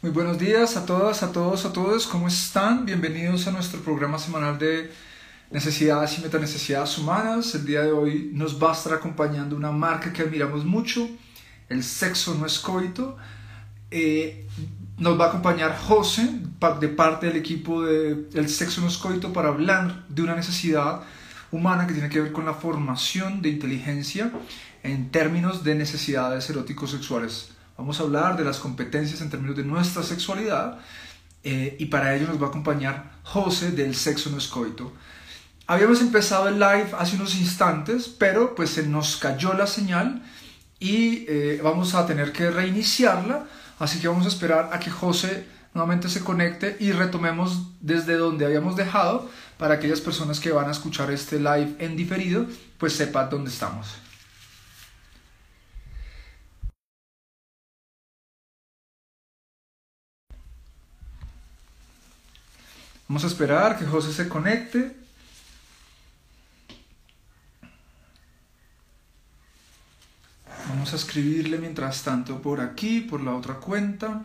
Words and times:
Muy 0.00 0.12
buenos 0.12 0.38
días 0.38 0.76
a 0.76 0.86
todas, 0.86 1.24
a 1.24 1.32
todos, 1.32 1.64
a 1.64 1.72
todos. 1.72 2.06
¿Cómo 2.06 2.28
están? 2.28 2.86
Bienvenidos 2.86 3.48
a 3.48 3.50
nuestro 3.50 3.80
programa 3.80 4.16
semanal 4.16 4.56
de 4.56 4.92
necesidades 5.50 6.16
y 6.16 6.22
metanecesidades 6.22 6.98
humanas. 6.98 7.52
El 7.56 7.66
día 7.66 7.82
de 7.82 7.90
hoy 7.90 8.30
nos 8.32 8.62
va 8.62 8.70
a 8.70 8.74
estar 8.74 8.92
acompañando 8.92 9.56
una 9.56 9.72
marca 9.72 10.12
que 10.12 10.22
admiramos 10.22 10.64
mucho, 10.64 11.08
el 11.68 11.82
sexo 11.82 12.36
no 12.36 12.46
es 12.46 12.60
coito. 12.60 13.16
Eh, 13.90 14.46
nos 14.98 15.18
va 15.18 15.24
a 15.24 15.28
acompañar 15.30 15.76
José 15.76 16.30
de 16.80 16.88
parte 16.88 17.26
del 17.26 17.36
equipo 17.36 17.82
de 17.82 18.28
El 18.34 18.48
sexo 18.48 18.80
no 18.80 18.86
es 18.86 18.98
coito 18.98 19.32
para 19.32 19.48
hablar 19.48 20.06
de 20.08 20.22
una 20.22 20.36
necesidad 20.36 21.00
humana 21.50 21.88
que 21.88 21.94
tiene 21.94 22.08
que 22.08 22.20
ver 22.20 22.30
con 22.30 22.44
la 22.44 22.54
formación 22.54 23.42
de 23.42 23.48
inteligencia 23.48 24.30
en 24.84 25.10
términos 25.10 25.64
de 25.64 25.74
necesidades 25.74 26.48
eróticos 26.48 26.92
sexuales 26.92 27.57
Vamos 27.78 28.00
a 28.00 28.02
hablar 28.02 28.36
de 28.36 28.42
las 28.42 28.58
competencias 28.58 29.20
en 29.20 29.30
términos 29.30 29.56
de 29.56 29.62
nuestra 29.62 30.02
sexualidad 30.02 30.80
eh, 31.44 31.76
y 31.78 31.86
para 31.86 32.16
ello 32.16 32.26
nos 32.26 32.42
va 32.42 32.46
a 32.46 32.48
acompañar 32.48 33.12
José 33.22 33.70
del 33.70 33.94
Sexo 33.94 34.30
No 34.30 34.38
Escoito. 34.38 34.92
Habíamos 35.68 36.00
empezado 36.00 36.48
el 36.48 36.58
live 36.58 36.88
hace 36.98 37.14
unos 37.14 37.36
instantes, 37.36 38.08
pero 38.08 38.56
pues 38.56 38.70
se 38.70 38.82
nos 38.82 39.16
cayó 39.16 39.54
la 39.54 39.68
señal 39.68 40.24
y 40.80 41.24
eh, 41.28 41.60
vamos 41.62 41.94
a 41.94 42.04
tener 42.04 42.32
que 42.32 42.50
reiniciarla, 42.50 43.46
así 43.78 44.00
que 44.00 44.08
vamos 44.08 44.24
a 44.24 44.28
esperar 44.28 44.70
a 44.72 44.80
que 44.80 44.90
José 44.90 45.46
nuevamente 45.72 46.08
se 46.08 46.24
conecte 46.24 46.76
y 46.80 46.90
retomemos 46.90 47.68
desde 47.80 48.16
donde 48.16 48.44
habíamos 48.44 48.74
dejado 48.74 49.30
para 49.56 49.74
aquellas 49.74 50.00
personas 50.00 50.40
que 50.40 50.50
van 50.50 50.66
a 50.66 50.72
escuchar 50.72 51.12
este 51.12 51.38
live 51.38 51.76
en 51.78 51.94
diferido, 51.94 52.44
pues 52.76 52.94
sepan 52.94 53.30
dónde 53.30 53.50
estamos. 53.50 53.86
Vamos 63.08 63.24
a 63.24 63.28
esperar 63.28 63.78
que 63.78 63.86
José 63.86 64.12
se 64.12 64.28
conecte. 64.28 64.94
Vamos 70.68 70.92
a 70.92 70.96
escribirle 70.96 71.56
mientras 71.56 72.02
tanto 72.04 72.42
por 72.42 72.60
aquí, 72.60 73.00
por 73.00 73.22
la 73.22 73.34
otra 73.34 73.54
cuenta. 73.54 74.24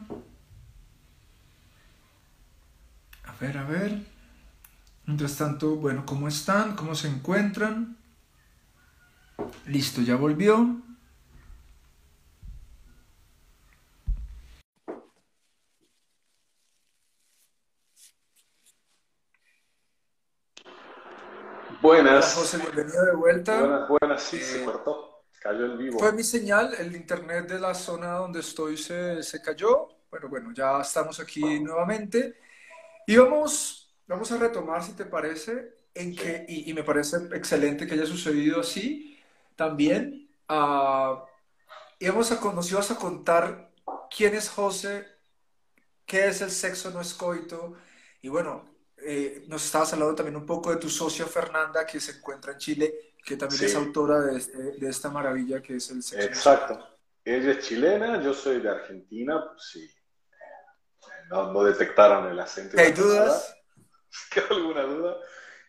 A 3.24 3.32
ver, 3.40 3.58
a 3.58 3.64
ver. 3.64 4.06
Mientras 5.06 5.38
tanto, 5.38 5.78
bueno, 5.78 6.06
¿cómo 6.06 6.28
están? 6.28 6.76
¿Cómo 6.76 6.94
se 6.94 7.08
encuentran? 7.08 7.96
Listo, 9.66 10.02
ya 10.02 10.18
volvió. 10.18 10.83
Buenas. 21.94 22.34
José, 22.34 22.58
bienvenido 22.58 23.06
de 23.06 23.16
vuelta. 23.16 23.60
Buenas, 23.60 23.88
buenas, 23.88 24.24
sí, 24.24 24.40
se 24.40 24.64
eh, 24.64 24.66
cortó. 24.66 25.26
Cayó 25.40 25.66
en 25.66 25.78
vivo. 25.78 26.00
Fue 26.00 26.12
mi 26.12 26.24
señal, 26.24 26.74
el 26.80 26.96
internet 26.96 27.48
de 27.48 27.60
la 27.60 27.76
zona 27.76 28.14
donde 28.14 28.40
estoy 28.40 28.78
se, 28.78 29.22
se 29.22 29.44
cayó. 29.44 29.90
Bueno, 30.10 30.28
bueno, 30.28 30.52
ya 30.56 30.82
estamos 30.82 31.20
aquí 31.20 31.60
nuevamente. 31.60 32.40
Y 33.06 33.16
vamos, 33.16 33.96
vamos 34.08 34.32
a 34.32 34.38
retomar, 34.38 34.84
si 34.84 34.94
te 34.94 35.06
parece, 35.06 35.76
en 35.94 36.16
que, 36.16 36.44
y, 36.48 36.74
me 36.74 36.84
parece 36.84 37.18
excelente 37.32 37.86
que 37.86 37.94
haya 37.94 38.08
sucedido 38.08 38.62
así, 38.62 39.20
también, 39.56 40.32
uh, 40.50 41.24
íbamos 42.00 42.32
a, 42.32 42.42
nos 42.54 42.72
ibas 42.72 42.90
a 42.90 42.96
contar 42.96 43.70
quién 44.10 44.34
es 44.34 44.50
José, 44.50 45.06
qué 46.08 46.28
es 46.30 46.42
el 46.42 46.50
sexo 46.50 46.90
no 46.90 47.02
escoito, 47.02 47.76
y 48.20 48.30
bueno, 48.30 48.73
eh, 49.06 49.44
nos 49.48 49.66
estabas 49.66 49.94
hablando 49.94 50.16
también 50.16 50.36
un 50.36 50.46
poco 50.46 50.72
de 50.72 50.78
tu 50.78 50.90
socia 50.90 51.26
Fernanda, 51.26 51.86
que 51.86 52.00
se 52.00 52.18
encuentra 52.18 52.54
en 52.54 52.58
Chile, 52.58 53.14
que 53.24 53.38
también 53.38 53.64
es 53.64 53.76
autora 53.76 54.22
de, 54.22 54.38
este, 54.38 54.58
de, 54.58 54.90
esta 54.90 55.10
maravilla 55.10 55.62
que 55.62 55.76
es 55.76 55.90
el 55.92 56.02
sexo. 56.04 56.28
Exacto. 56.28 56.88
Ella 57.24 57.52
es 57.52 57.66
chilena, 57.66 58.22
yo 58.22 58.34
soy 58.34 58.60
de 58.60 58.70
Argentina, 58.70 59.46
pues 59.48 59.64
sí. 59.72 59.90
No, 61.30 61.52
no 61.54 61.64
detectaron 61.64 62.30
el 62.30 62.40
acento. 62.40 62.78
¿Hay 62.80 62.92
dudas? 62.92 63.56
¿Qué 64.32 64.42
alguna 64.50 64.84
duda? 64.84 65.18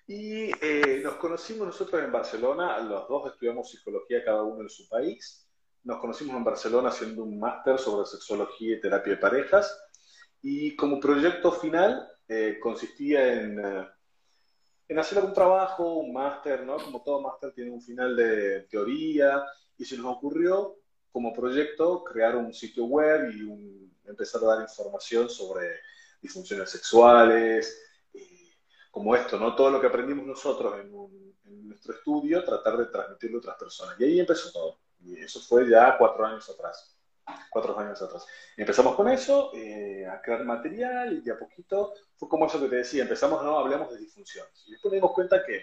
Y 0.06 0.50
eh, 0.60 1.00
nos 1.02 1.14
conocimos 1.14 1.66
nosotros 1.66 2.02
en 2.02 2.12
Barcelona, 2.12 2.78
los 2.80 3.08
dos 3.08 3.32
estudiamos 3.32 3.70
psicología 3.70 4.24
cada 4.24 4.42
uno 4.42 4.62
en 4.62 4.68
su 4.68 4.88
país. 4.88 5.48
Nos 5.84 5.98
conocimos 6.00 6.36
en 6.36 6.44
Barcelona 6.44 6.88
haciendo 6.90 7.22
un 7.22 7.38
máster 7.38 7.78
sobre 7.78 8.06
sexología 8.06 8.76
y 8.76 8.80
terapia 8.80 9.14
de 9.14 9.18
parejas. 9.18 9.80
Y 10.42 10.76
como 10.76 11.00
proyecto 11.00 11.52
final 11.52 12.06
eh, 12.28 12.58
consistía 12.60 13.40
en, 13.40 13.58
eh, 13.58 14.98
hacer 14.98 15.18
algún 15.18 15.34
trabajo, 15.34 15.94
un 15.94 16.12
máster, 16.12 16.64
¿no? 16.64 16.76
Como 16.76 17.02
todo 17.02 17.20
máster 17.20 17.52
tiene 17.52 17.70
un 17.70 17.82
final 17.82 18.16
de 18.16 18.62
teoría, 18.62 19.44
y 19.76 19.84
se 19.84 19.96
nos 19.96 20.06
ocurrió 20.16 20.76
como 21.10 21.32
proyecto 21.32 22.02
crear 22.04 22.36
un 22.36 22.52
sitio 22.52 22.84
web 22.84 23.30
y 23.30 23.90
empezar 24.08 24.42
a 24.42 24.46
dar 24.46 24.62
información 24.62 25.28
sobre 25.28 25.80
disfunciones 26.20 26.70
sexuales, 26.70 27.80
como 28.90 29.14
esto, 29.16 29.38
¿no? 29.38 29.56
Todo 29.56 29.70
lo 29.70 29.80
que 29.80 29.88
aprendimos 29.88 30.24
nosotros 30.24 30.74
en, 30.80 30.92
en, 31.44 31.68
nuestro 31.68 31.94
estudio, 31.94 32.44
tratar 32.44 32.76
de 32.76 32.86
transmitirlo 32.86 33.38
a 33.38 33.40
otras 33.40 33.56
personas. 33.56 33.96
Y 33.98 34.04
ahí 34.04 34.20
empezó 34.20 34.52
todo. 34.52 34.78
Y 35.00 35.18
eso 35.18 35.40
fue 35.40 35.68
ya 35.68 35.98
cuatro 35.98 36.24
años 36.24 36.48
atrás 36.48 36.93
cuatro 37.50 37.78
años 37.78 38.00
atrás. 38.02 38.26
Empezamos 38.56 38.94
con 38.94 39.08
eso, 39.08 39.52
eh, 39.54 40.06
a 40.06 40.20
crear 40.20 40.44
material 40.44 41.12
y 41.12 41.20
de 41.20 41.32
a 41.32 41.38
poquito 41.38 41.94
fue 42.16 42.28
como 42.28 42.46
eso 42.46 42.60
que 42.60 42.68
te 42.68 42.76
decía, 42.76 43.02
empezamos, 43.02 43.42
no, 43.42 43.58
hablamos 43.58 43.92
de 43.92 43.98
disfunciones. 43.98 44.64
Y 44.66 44.72
después 44.72 44.92
nos 44.92 44.98
dimos 44.98 45.12
cuenta 45.12 45.44
que 45.44 45.62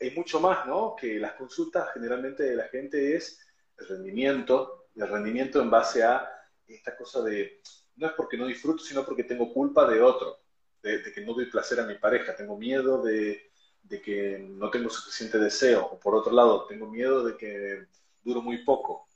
hay 0.00 0.10
mucho 0.12 0.40
más, 0.40 0.66
¿no? 0.66 0.94
Que 0.96 1.18
las 1.18 1.34
consultas 1.34 1.88
generalmente 1.94 2.42
de 2.42 2.56
la 2.56 2.68
gente 2.68 3.16
es 3.16 3.40
el 3.78 3.88
rendimiento, 3.88 4.88
el 4.96 5.08
rendimiento 5.08 5.60
en 5.60 5.70
base 5.70 6.02
a 6.02 6.28
esta 6.66 6.96
cosa 6.96 7.22
de, 7.22 7.60
no 7.96 8.06
es 8.08 8.12
porque 8.14 8.36
no 8.36 8.46
disfruto, 8.46 8.82
sino 8.82 9.04
porque 9.04 9.24
tengo 9.24 9.52
culpa 9.52 9.88
de 9.88 10.00
otro, 10.00 10.40
de, 10.82 11.02
que 11.12 11.20
no 11.20 11.34
doy 11.34 11.46
placer 11.46 11.80
a 11.80 11.86
mi 11.86 11.94
pareja, 11.96 12.34
tengo 12.34 12.56
miedo 12.56 13.02
de, 13.02 13.50
de 13.82 14.00
que 14.00 14.38
no 14.38 14.70
tengo 14.70 14.90
suficiente 14.90 15.38
deseo, 15.38 15.86
o 15.86 16.00
por 16.00 16.14
otro 16.14 16.32
lado, 16.32 16.66
tengo 16.66 16.86
miedo 16.86 17.24
de 17.24 17.36
que 17.36 17.86
duro 18.22 18.42
muy 18.42 18.64
poco, 18.64 19.06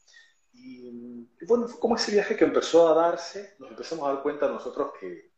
y, 0.59 1.28
bueno, 1.47 1.69
fue 1.69 1.81
como 1.81 1.97
ese 1.97 2.12
viaje 2.12 2.37
que 2.37 2.44
empezó 2.44 2.89
a 2.89 2.94
darse, 2.94 3.55
nos 3.59 3.71
empezamos 3.71 4.09
a 4.09 4.15
dar 4.15 4.22
cuenta 4.22 4.49
nosotros 4.49 4.93
que, 4.99 5.31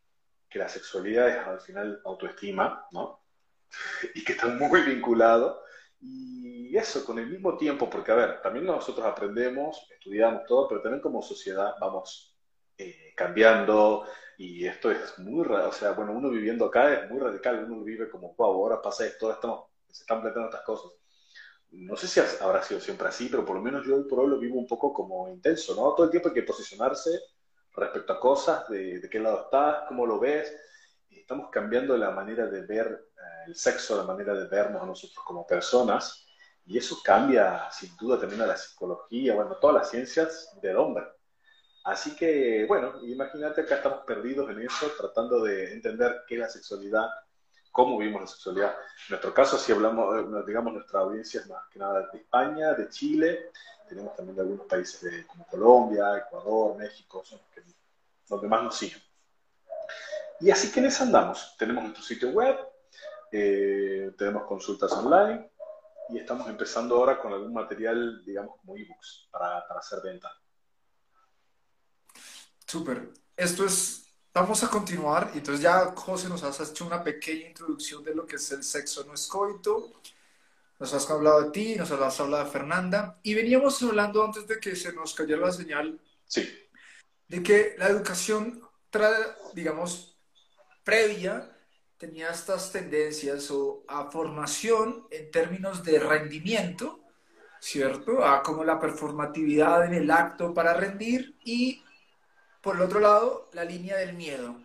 que 0.49 0.59
la 0.59 0.69
sexualidad 0.69 1.29
es 1.29 1.47
al 1.47 1.61
final 1.61 2.01
autoestima, 2.05 2.87
¿no? 2.93 3.23
Y 4.15 4.25
que 4.25 4.33
está 4.33 4.47
muy 4.47 4.83
vinculado. 4.83 5.63
Y 6.01 6.77
eso, 6.77 7.05
con 7.05 7.19
el 7.19 7.27
mismo 7.27 7.57
tiempo, 7.57 7.91
porque 7.91 8.13
a 8.13 8.15
ver, 8.15 8.41
también 8.41 8.67
nosotros 8.67 9.05
aprendemos, 9.05 9.85
estudiamos 9.91 10.45
todo, 10.47 10.69
pero 10.69 10.81
también 10.81 11.03
como 11.03 11.23
sociedad 11.23 11.75
vamos 11.81 12.37
eh, 12.77 13.13
cambiando 13.17 14.07
y 14.37 14.65
esto 14.67 14.93
es 14.93 15.19
muy 15.19 15.45
o 15.45 15.73
sea, 15.73 15.91
bueno, 15.93 16.13
uno 16.13 16.31
viviendo 16.31 16.67
acá 16.67 16.95
es 16.95 17.11
muy 17.11 17.19
radical, 17.19 17.65
uno 17.65 17.83
vive 17.83 18.09
como, 18.09 18.35
wow, 18.35 18.53
ahora 18.53 18.81
pasa 18.81 19.05
esto, 19.05 19.33
estamos, 19.33 19.65
se 19.91 20.05
están 20.05 20.21
planteando 20.21 20.51
estas 20.51 20.65
cosas 20.65 20.93
no 21.71 21.97
sé 21.97 22.09
si 22.09 22.21
habrá 22.41 22.63
sido 22.63 22.81
siempre 22.81 23.09
así, 23.09 23.29
pero 23.29 23.45
por 23.45 23.57
lo 23.57 23.63
menos 23.63 23.87
yo 23.87 23.97
hoy 23.97 24.05
por 24.05 24.21
hoy 24.21 24.29
lo 24.29 24.39
vivo 24.39 24.59
un 24.59 24.67
poco 24.67 24.93
como 24.93 25.29
intenso, 25.29 25.75
¿no? 25.75 25.95
Todo 25.95 26.05
el 26.05 26.11
tiempo 26.11 26.29
hay 26.29 26.35
que 26.35 26.43
posicionarse 26.43 27.21
respecto 27.75 28.13
a 28.13 28.21
cosas, 28.21 28.69
de, 28.69 29.07
qué 29.11 29.21
lado 29.21 29.43
estás, 29.45 29.85
cómo 29.87 30.07
lo 30.07 30.19
ves. 30.19 30.53
estamos 31.11 31.51
cambiando 31.51 31.97
la 31.97 32.11
manera 32.11 32.47
de 32.47 32.63
ver 32.63 32.87
eh, 32.87 33.45
el 33.47 33.55
sexo, 33.55 33.97
la 33.97 34.05
manera 34.05 34.35
de 34.35 34.47
vernos 34.47 34.83
a 34.83 34.87
nosotros 34.87 35.23
como 35.25 35.47
personas, 35.47 36.27
y 36.65 36.79
eso 36.79 36.99
cambia 37.05 37.71
sin 37.71 37.97
duda 37.97 38.19
también 38.19 38.43
a 38.43 38.47
la 38.47 38.57
psicología, 38.57 39.35
bueno, 39.35 39.57
todas 39.57 39.77
las 39.77 39.91
ciencias 39.91 40.59
del 40.61 40.77
hombre. 40.77 41.05
Así 41.85 42.15
que, 42.17 42.67
bueno, 42.67 43.01
imagínate 43.03 43.65
que 43.65 43.75
estamos 43.75 44.01
perdidos 44.07 44.51
en 44.51 44.61
eso, 44.61 44.91
tratando 44.99 45.43
de 45.43 45.73
entender 45.73 46.23
qué 46.27 46.35
es 46.35 46.41
la 46.41 46.49
sexualidad, 46.49 47.09
cómo 47.79 47.97
vivimos 47.97 48.23
la 48.23 48.27
sexualidad. 48.27 48.71
En 48.73 49.11
nuestro 49.11 49.33
caso, 49.33 49.57
si 49.57 49.71
hablamos, 49.71 50.13
eh, 50.19 50.43
digamos, 50.45 50.73
nuestra 50.73 50.99
audiencia 50.99 51.41
es 51.41 51.47
más 51.47 51.65
que 51.69 51.79
nada 51.79 52.09
de 52.11 52.19
España, 52.19 52.75
de 52.75 52.89
Chile, 52.89 53.53
tenemos 53.89 54.17
también 54.17 54.35
de 54.35 54.43
algunos 54.43 54.67
países 54.67 55.01
de, 55.01 55.25
como 55.29 55.47
Colombia, 55.47 56.19
Ecuador, 56.19 56.77
México, 56.77 57.23
donde 58.29 58.49
más 58.49 58.65
nos 58.65 58.77
siguen. 58.77 59.01
Y 60.41 60.51
así 60.51 60.73
que 60.73 60.81
en 60.81 60.87
eso 60.87 61.05
andamos. 61.05 61.55
Tenemos 61.57 61.85
nuestro 61.85 62.03
sitio 62.03 62.31
web, 62.31 62.59
eh, 63.31 64.11
tenemos 64.19 64.43
consultas 64.49 64.91
online 64.95 65.49
y 66.09 66.19
estamos 66.19 66.49
empezando 66.49 66.97
ahora 66.97 67.21
con 67.21 67.33
algún 67.33 67.53
material, 67.53 68.25
digamos, 68.25 68.59
como 68.59 68.77
ebooks 68.77 69.29
para, 69.31 69.65
para 69.69 69.79
hacer 69.79 70.01
venta. 70.03 70.33
Súper. 72.67 73.13
Esto 73.37 73.65
es 73.65 74.08
Vamos 74.35 74.63
a 74.63 74.69
continuar. 74.69 75.33
Entonces 75.35 75.63
ya 75.63 75.93
José 75.95 76.29
nos 76.29 76.43
has 76.43 76.61
hecho 76.61 76.87
una 76.87 77.03
pequeña 77.03 77.49
introducción 77.49 78.05
de 78.05 78.15
lo 78.15 78.27
que 78.27 78.37
es 78.37 78.53
el 78.53 78.63
sexo 78.63 79.05
no 79.05 79.15
escoito. 79.15 79.93
Nos 80.79 80.95
has 80.95 81.11
hablado 81.11 81.43
de 81.43 81.51
ti, 81.51 81.75
nos 81.75 81.91
has 81.91 82.21
hablado 82.21 82.45
de 82.45 82.51
Fernanda. 82.51 83.19
Y 83.23 83.35
veníamos 83.35 83.83
hablando 83.83 84.25
antes 84.25 84.47
de 84.47 84.61
que 84.61 84.77
se 84.77 84.93
nos 84.93 85.15
cayera 85.15 85.47
la 85.47 85.53
señal. 85.53 86.01
Sí. 86.25 86.49
De 87.27 87.43
que 87.43 87.75
la 87.79 87.89
educación 87.89 88.63
digamos, 89.55 90.17
previa, 90.85 91.51
tenía 91.97 92.31
estas 92.31 92.73
tendencias 92.73 93.51
o 93.51 93.85
a 93.89 94.11
formación 94.11 95.07
en 95.11 95.31
términos 95.31 95.85
de 95.85 95.99
rendimiento, 95.99 97.01
¿cierto? 97.61 98.25
A 98.25 98.43
como 98.43 98.65
la 98.65 98.79
performatividad 98.79 99.85
en 99.85 99.95
el 99.95 100.11
acto 100.11 100.55
para 100.55 100.75
rendir 100.75 101.37
y, 101.45 101.83
por 102.61 102.77
el 102.77 102.83
otro 102.83 103.01
lado, 103.01 103.49
la 103.53 103.65
línea 103.65 103.97
del 103.97 104.15
miedo, 104.15 104.57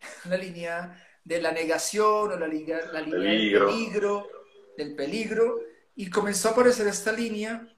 la 0.24 0.36
línea 0.36 1.02
de 1.24 1.40
la 1.40 1.52
negación 1.52 2.32
o 2.32 2.36
la, 2.36 2.46
línea, 2.46 2.86
la 2.92 3.00
línea 3.00 3.30
del 3.30 3.66
peligro, 3.66 4.28
del 4.76 4.94
peligro, 4.94 5.60
y 5.94 6.10
comenzó 6.10 6.48
a 6.48 6.52
aparecer 6.52 6.86
esta 6.86 7.12
línea 7.12 7.68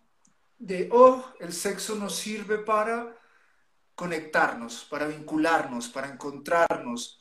de, 0.58 0.88
oh, 0.92 1.24
el 1.40 1.52
sexo 1.52 1.96
nos 1.96 2.14
sirve 2.14 2.58
para 2.58 3.18
conectarnos, 3.94 4.84
para 4.84 5.06
vincularnos, 5.06 5.88
para 5.88 6.08
encontrarnos. 6.08 7.18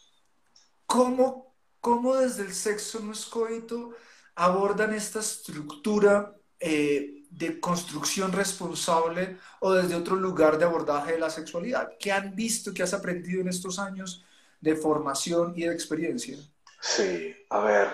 ¿Cómo, 0.86 1.56
cómo 1.80 2.16
desde 2.16 2.44
el 2.44 2.54
sexo 2.54 3.00
no 3.00 3.12
escoito 3.12 3.92
abordan 4.36 4.94
esta 4.94 5.20
estructura 5.20 6.36
eh, 6.60 7.23
de 7.36 7.60
construcción 7.60 8.32
responsable 8.32 9.38
o 9.60 9.74
desde 9.74 9.96
otro 9.96 10.16
lugar 10.16 10.58
de 10.58 10.66
abordaje 10.66 11.14
de 11.14 11.20
la 11.20 11.30
sexualidad? 11.30 11.94
¿Qué 12.00 12.12
han 12.12 12.36
visto, 12.36 12.74
qué 12.74 12.84
has 12.84 12.94
aprendido 12.94 13.42
en 13.42 13.48
estos 13.48 13.80
años 13.80 14.24
de 14.62 14.76
formación 14.76 15.54
y 15.56 15.64
de 15.64 15.74
experiencia? 15.74 16.38
Sí, 16.80 17.36
a 17.50 17.60
ver, 17.60 17.88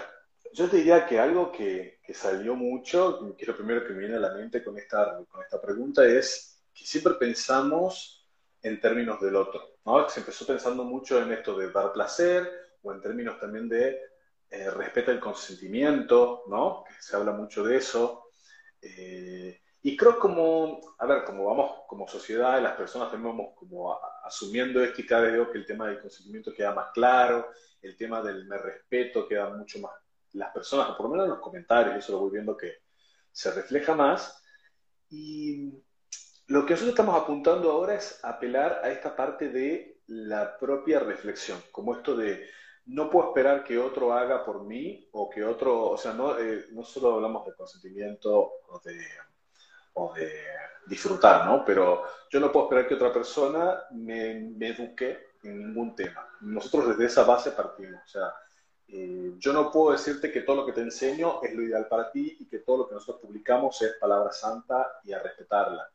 yo 0.54 0.70
te 0.70 0.78
diría 0.78 1.06
que 1.06 1.20
algo 1.20 1.52
que, 1.52 2.00
que 2.04 2.14
salió 2.14 2.56
mucho, 2.56 3.36
que 3.38 3.44
es 3.44 3.48
lo 3.48 3.56
primero 3.56 3.86
que 3.86 3.94
me 3.94 4.00
viene 4.00 4.18
a 4.18 4.20
la 4.20 4.34
mente 4.34 4.64
con 4.64 4.78
esta, 4.78 5.24
con 5.30 5.42
esta 5.42 5.62
pregunta, 5.62 6.06
es 6.06 6.62
que 6.74 6.86
siempre 6.86 7.14
pensamos 7.14 8.28
en 8.62 8.80
términos 8.82 9.22
del 9.22 9.36
otro, 9.36 9.78
¿no? 9.86 10.10
Se 10.10 10.20
empezó 10.20 10.46
pensando 10.46 10.84
mucho 10.84 11.22
en 11.22 11.32
esto 11.32 11.58
de 11.58 11.72
dar 11.72 11.94
placer 11.94 12.50
o 12.82 12.92
en 12.92 13.02
términos 13.02 13.40
también 13.40 13.70
de 13.70 14.00
eh, 14.50 14.70
respeto 14.72 15.12
al 15.12 15.20
consentimiento, 15.20 16.44
¿no? 16.48 16.84
Que 16.86 16.94
se 17.02 17.16
habla 17.16 17.32
mucho 17.32 17.64
de 17.64 17.78
eso. 17.78 18.29
Eh, 18.82 19.60
y 19.82 19.96
creo 19.96 20.20
como, 20.20 20.80
a 20.98 21.06
ver, 21.06 21.24
como 21.24 21.46
vamos 21.46 21.84
como 21.88 22.08
sociedad, 22.08 22.62
las 22.62 22.76
personas 22.76 23.12
también 23.12 23.38
vamos 23.38 23.56
como 23.56 23.98
asumiendo 24.24 24.84
esto 24.84 25.02
y 25.02 25.06
cada 25.06 25.22
vez 25.22 25.34
veo 25.34 25.52
que 25.52 25.58
el 25.58 25.66
tema 25.66 25.88
del 25.88 26.02
consentimiento 26.02 26.54
queda 26.54 26.74
más 26.74 26.92
claro, 26.94 27.48
el 27.82 27.96
tema 27.96 28.22
del 28.22 28.46
me 28.46 28.58
respeto 28.58 29.28
queda 29.28 29.50
mucho 29.50 29.80
más 29.80 29.92
las 30.34 30.52
personas, 30.52 30.96
por 30.96 31.06
lo 31.06 31.12
menos 31.12 31.26
en 31.26 31.32
los 31.32 31.40
comentarios, 31.40 31.96
eso 31.96 32.12
lo 32.12 32.20
voy 32.20 32.32
viendo 32.32 32.56
que 32.56 32.80
se 33.32 33.52
refleja 33.52 33.96
más. 33.96 34.44
Y 35.10 35.72
lo 36.48 36.66
que 36.66 36.74
nosotros 36.74 36.90
estamos 36.90 37.16
apuntando 37.16 37.72
ahora 37.72 37.96
es 37.96 38.20
apelar 38.24 38.82
a 38.84 38.92
esta 38.92 39.16
parte 39.16 39.50
de 39.50 40.02
la 40.08 40.58
propia 40.58 41.00
reflexión, 41.00 41.60
como 41.72 41.96
esto 41.96 42.16
de 42.16 42.48
no 42.90 43.10
puedo 43.10 43.30
esperar 43.30 43.64
que 43.64 43.78
otro 43.78 44.14
haga 44.14 44.44
por 44.44 44.64
mí 44.64 45.08
o 45.12 45.30
que 45.30 45.44
otro, 45.44 45.92
o 45.92 45.98
sea, 45.98 46.14
no, 46.14 46.38
eh, 46.40 46.68
no 46.72 46.84
solo 46.84 47.16
hablamos 47.16 47.46
de 47.46 47.54
consentimiento 47.54 48.54
o 48.68 48.80
de, 48.84 49.00
o 49.94 50.14
de, 50.14 50.32
disfrutar, 50.88 51.46
¿no? 51.46 51.64
Pero 51.64 52.04
yo 52.32 52.40
no 52.40 52.52
puedo 52.52 52.66
esperar 52.66 52.88
que 52.88 52.96
otra 52.96 53.14
persona 53.14 53.84
me, 53.92 54.34
me 54.40 54.70
eduque 54.70 55.28
en 55.44 55.60
ningún 55.60 55.96
tema. 55.96 56.28
Nosotros 56.42 56.90
desde 56.90 57.06
esa 57.06 57.24
base 57.24 57.52
partimos, 57.52 58.02
o 58.04 58.08
sea, 58.08 58.34
eh, 58.88 59.34
yo 59.38 59.54
no 59.54 59.72
puedo 59.72 59.92
decirte 59.92 60.32
que 60.32 60.42
todo 60.42 60.56
lo 60.56 60.66
que 60.66 60.72
te 60.72 60.82
enseño 60.82 61.44
es 61.44 61.54
lo 61.54 61.62
ideal 61.62 61.88
para 61.88 62.12
ti 62.12 62.38
y 62.40 62.48
que 62.48 62.60
todo 62.60 62.78
lo 62.78 62.88
que 62.88 62.96
nosotros 62.96 63.22
publicamos 63.22 63.80
es 63.84 63.94
palabra 64.00 64.32
santa 64.32 65.00
y 65.04 65.14
a 65.14 65.20
respetarla, 65.20 65.88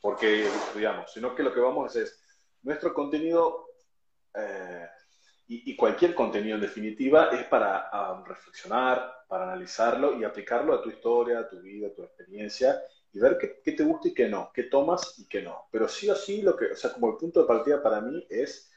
porque 0.00 0.46
estudiamos, 0.46 1.12
sino 1.12 1.34
que 1.34 1.42
lo 1.42 1.52
que 1.52 1.60
vamos 1.60 1.84
a 1.84 1.86
hacer 1.88 2.04
es 2.04 2.18
nuestro 2.62 2.94
contenido 2.94 3.66
eh, 4.34 4.88
y, 5.52 5.74
cualquier 5.74 6.14
contenido 6.14 6.54
en 6.54 6.60
definitiva 6.60 7.30
es 7.32 7.44
para 7.44 7.90
um, 7.92 8.24
reflexionar, 8.24 9.24
para 9.28 9.44
analizarlo 9.44 10.16
y 10.18 10.22
aplicarlo 10.22 10.72
a 10.72 10.80
tu 10.80 10.90
historia, 10.90 11.40
a 11.40 11.48
tu 11.48 11.60
vida, 11.60 11.88
a 11.88 11.92
tu 11.92 12.04
experiencia 12.04 12.80
y 13.12 13.18
ver 13.18 13.36
qué, 13.36 13.72
te 13.72 13.82
gusta 13.82 14.08
y 14.08 14.14
qué 14.14 14.28
no, 14.28 14.52
qué 14.54 14.64
tomas 14.64 15.18
y 15.18 15.26
qué 15.26 15.42
no. 15.42 15.66
Pero 15.72 15.88
sí 15.88 16.08
o 16.08 16.14
sí, 16.14 16.42
lo 16.42 16.56
que, 16.56 16.66
o 16.66 16.76
sea, 16.76 16.92
como 16.92 17.10
el 17.10 17.16
punto 17.16 17.40
de 17.40 17.48
partida 17.48 17.82
para 17.82 18.00
mí 18.00 18.24
es 18.30 18.70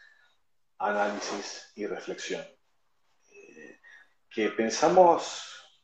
análisis 0.80 1.72
y 1.75 1.86
reflexión 1.86 2.42
que 4.34 4.50
pensamos, 4.50 5.44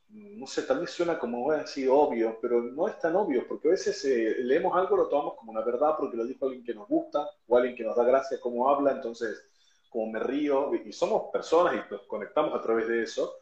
no 0.09 0.47
sé, 0.47 0.63
tal 0.63 0.79
vez 0.79 0.89
suena 0.89 1.19
como 1.19 1.51
así 1.51 1.87
obvio, 1.87 2.39
pero 2.41 2.63
no 2.63 2.87
es 2.87 2.97
tan 2.97 3.15
obvio, 3.15 3.47
porque 3.47 3.67
a 3.67 3.71
veces 3.71 4.03
eh, 4.05 4.37
leemos 4.39 4.75
algo, 4.75 4.97
lo 4.97 5.07
tomamos 5.07 5.35
como 5.35 5.51
una 5.51 5.61
verdad 5.61 5.95
porque 5.99 6.17
lo 6.17 6.25
dijo 6.25 6.45
alguien 6.45 6.63
que 6.63 6.73
nos 6.73 6.87
gusta 6.87 7.29
o 7.47 7.57
alguien 7.57 7.75
que 7.75 7.83
nos 7.83 7.95
da 7.95 8.03
gracia 8.03 8.39
cómo 8.41 8.67
habla, 8.67 8.91
entonces 8.91 9.47
como 9.89 10.11
me 10.11 10.19
río, 10.19 10.71
y 10.73 10.91
somos 10.93 11.31
personas 11.31 11.75
y 11.75 11.93
nos 11.93 12.03
conectamos 12.03 12.53
a 12.53 12.61
través 12.61 12.87
de 12.87 13.03
eso, 13.03 13.35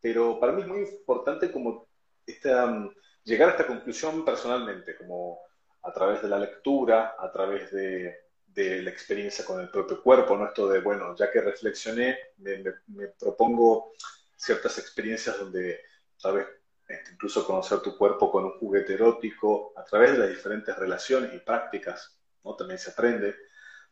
pero 0.00 0.38
para 0.38 0.52
mí 0.52 0.62
es 0.62 0.68
muy 0.68 0.80
importante 0.80 1.50
como 1.50 1.88
esta, 2.26 2.66
mm, 2.66 2.94
llegar 3.24 3.48
a 3.48 3.52
esta 3.52 3.66
conclusión 3.66 4.24
personalmente, 4.24 4.96
como 4.96 5.40
a 5.82 5.92
través 5.92 6.22
de 6.22 6.28
la 6.28 6.38
lectura, 6.38 7.16
a 7.18 7.30
través 7.32 7.70
de, 7.72 8.14
de 8.46 8.82
la 8.82 8.90
experiencia 8.90 9.44
con 9.44 9.60
el 9.60 9.70
propio 9.70 10.02
cuerpo, 10.02 10.36
¿no? 10.36 10.46
Esto 10.46 10.68
de, 10.68 10.80
bueno, 10.80 11.14
ya 11.16 11.30
que 11.30 11.40
reflexioné, 11.40 12.18
me, 12.38 12.62
me 12.88 13.08
propongo 13.08 13.92
ciertas 14.36 14.78
experiencias 14.78 15.38
donde 15.38 15.80
sabes 16.16 16.46
este, 16.88 17.12
incluso 17.12 17.46
conocer 17.46 17.80
tu 17.80 17.98
cuerpo 17.98 18.30
con 18.30 18.46
un 18.46 18.58
juguete 18.58 18.94
erótico, 18.94 19.74
a 19.76 19.84
través 19.84 20.12
de 20.12 20.18
las 20.18 20.30
diferentes 20.30 20.74
relaciones 20.76 21.34
y 21.34 21.38
prácticas, 21.38 22.18
¿no? 22.42 22.56
También 22.56 22.78
se 22.78 22.90
aprende, 22.92 23.36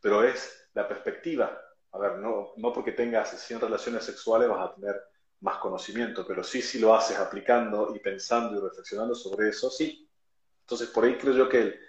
pero 0.01 0.23
es 0.23 0.67
la 0.73 0.87
perspectiva. 0.87 1.61
A 1.91 1.97
ver, 1.99 2.17
no, 2.19 2.51
no 2.57 2.73
porque 2.73 2.91
tengas 2.91 3.29
100 3.29 3.61
relaciones 3.61 4.03
sexuales 4.03 4.49
vas 4.49 4.69
a 4.69 4.75
tener 4.75 5.01
más 5.41 5.57
conocimiento, 5.57 6.25
pero 6.27 6.43
sí, 6.43 6.61
si 6.61 6.79
lo 6.79 6.95
haces 6.95 7.17
aplicando 7.17 7.95
y 7.95 7.99
pensando 7.99 8.57
y 8.57 8.61
reflexionando 8.61 9.15
sobre 9.15 9.49
eso, 9.49 9.69
sí. 9.69 10.09
Entonces, 10.61 10.89
por 10.89 11.05
ahí 11.05 11.17
creo 11.17 11.33
yo 11.33 11.49
que 11.49 11.59
el, 11.59 11.79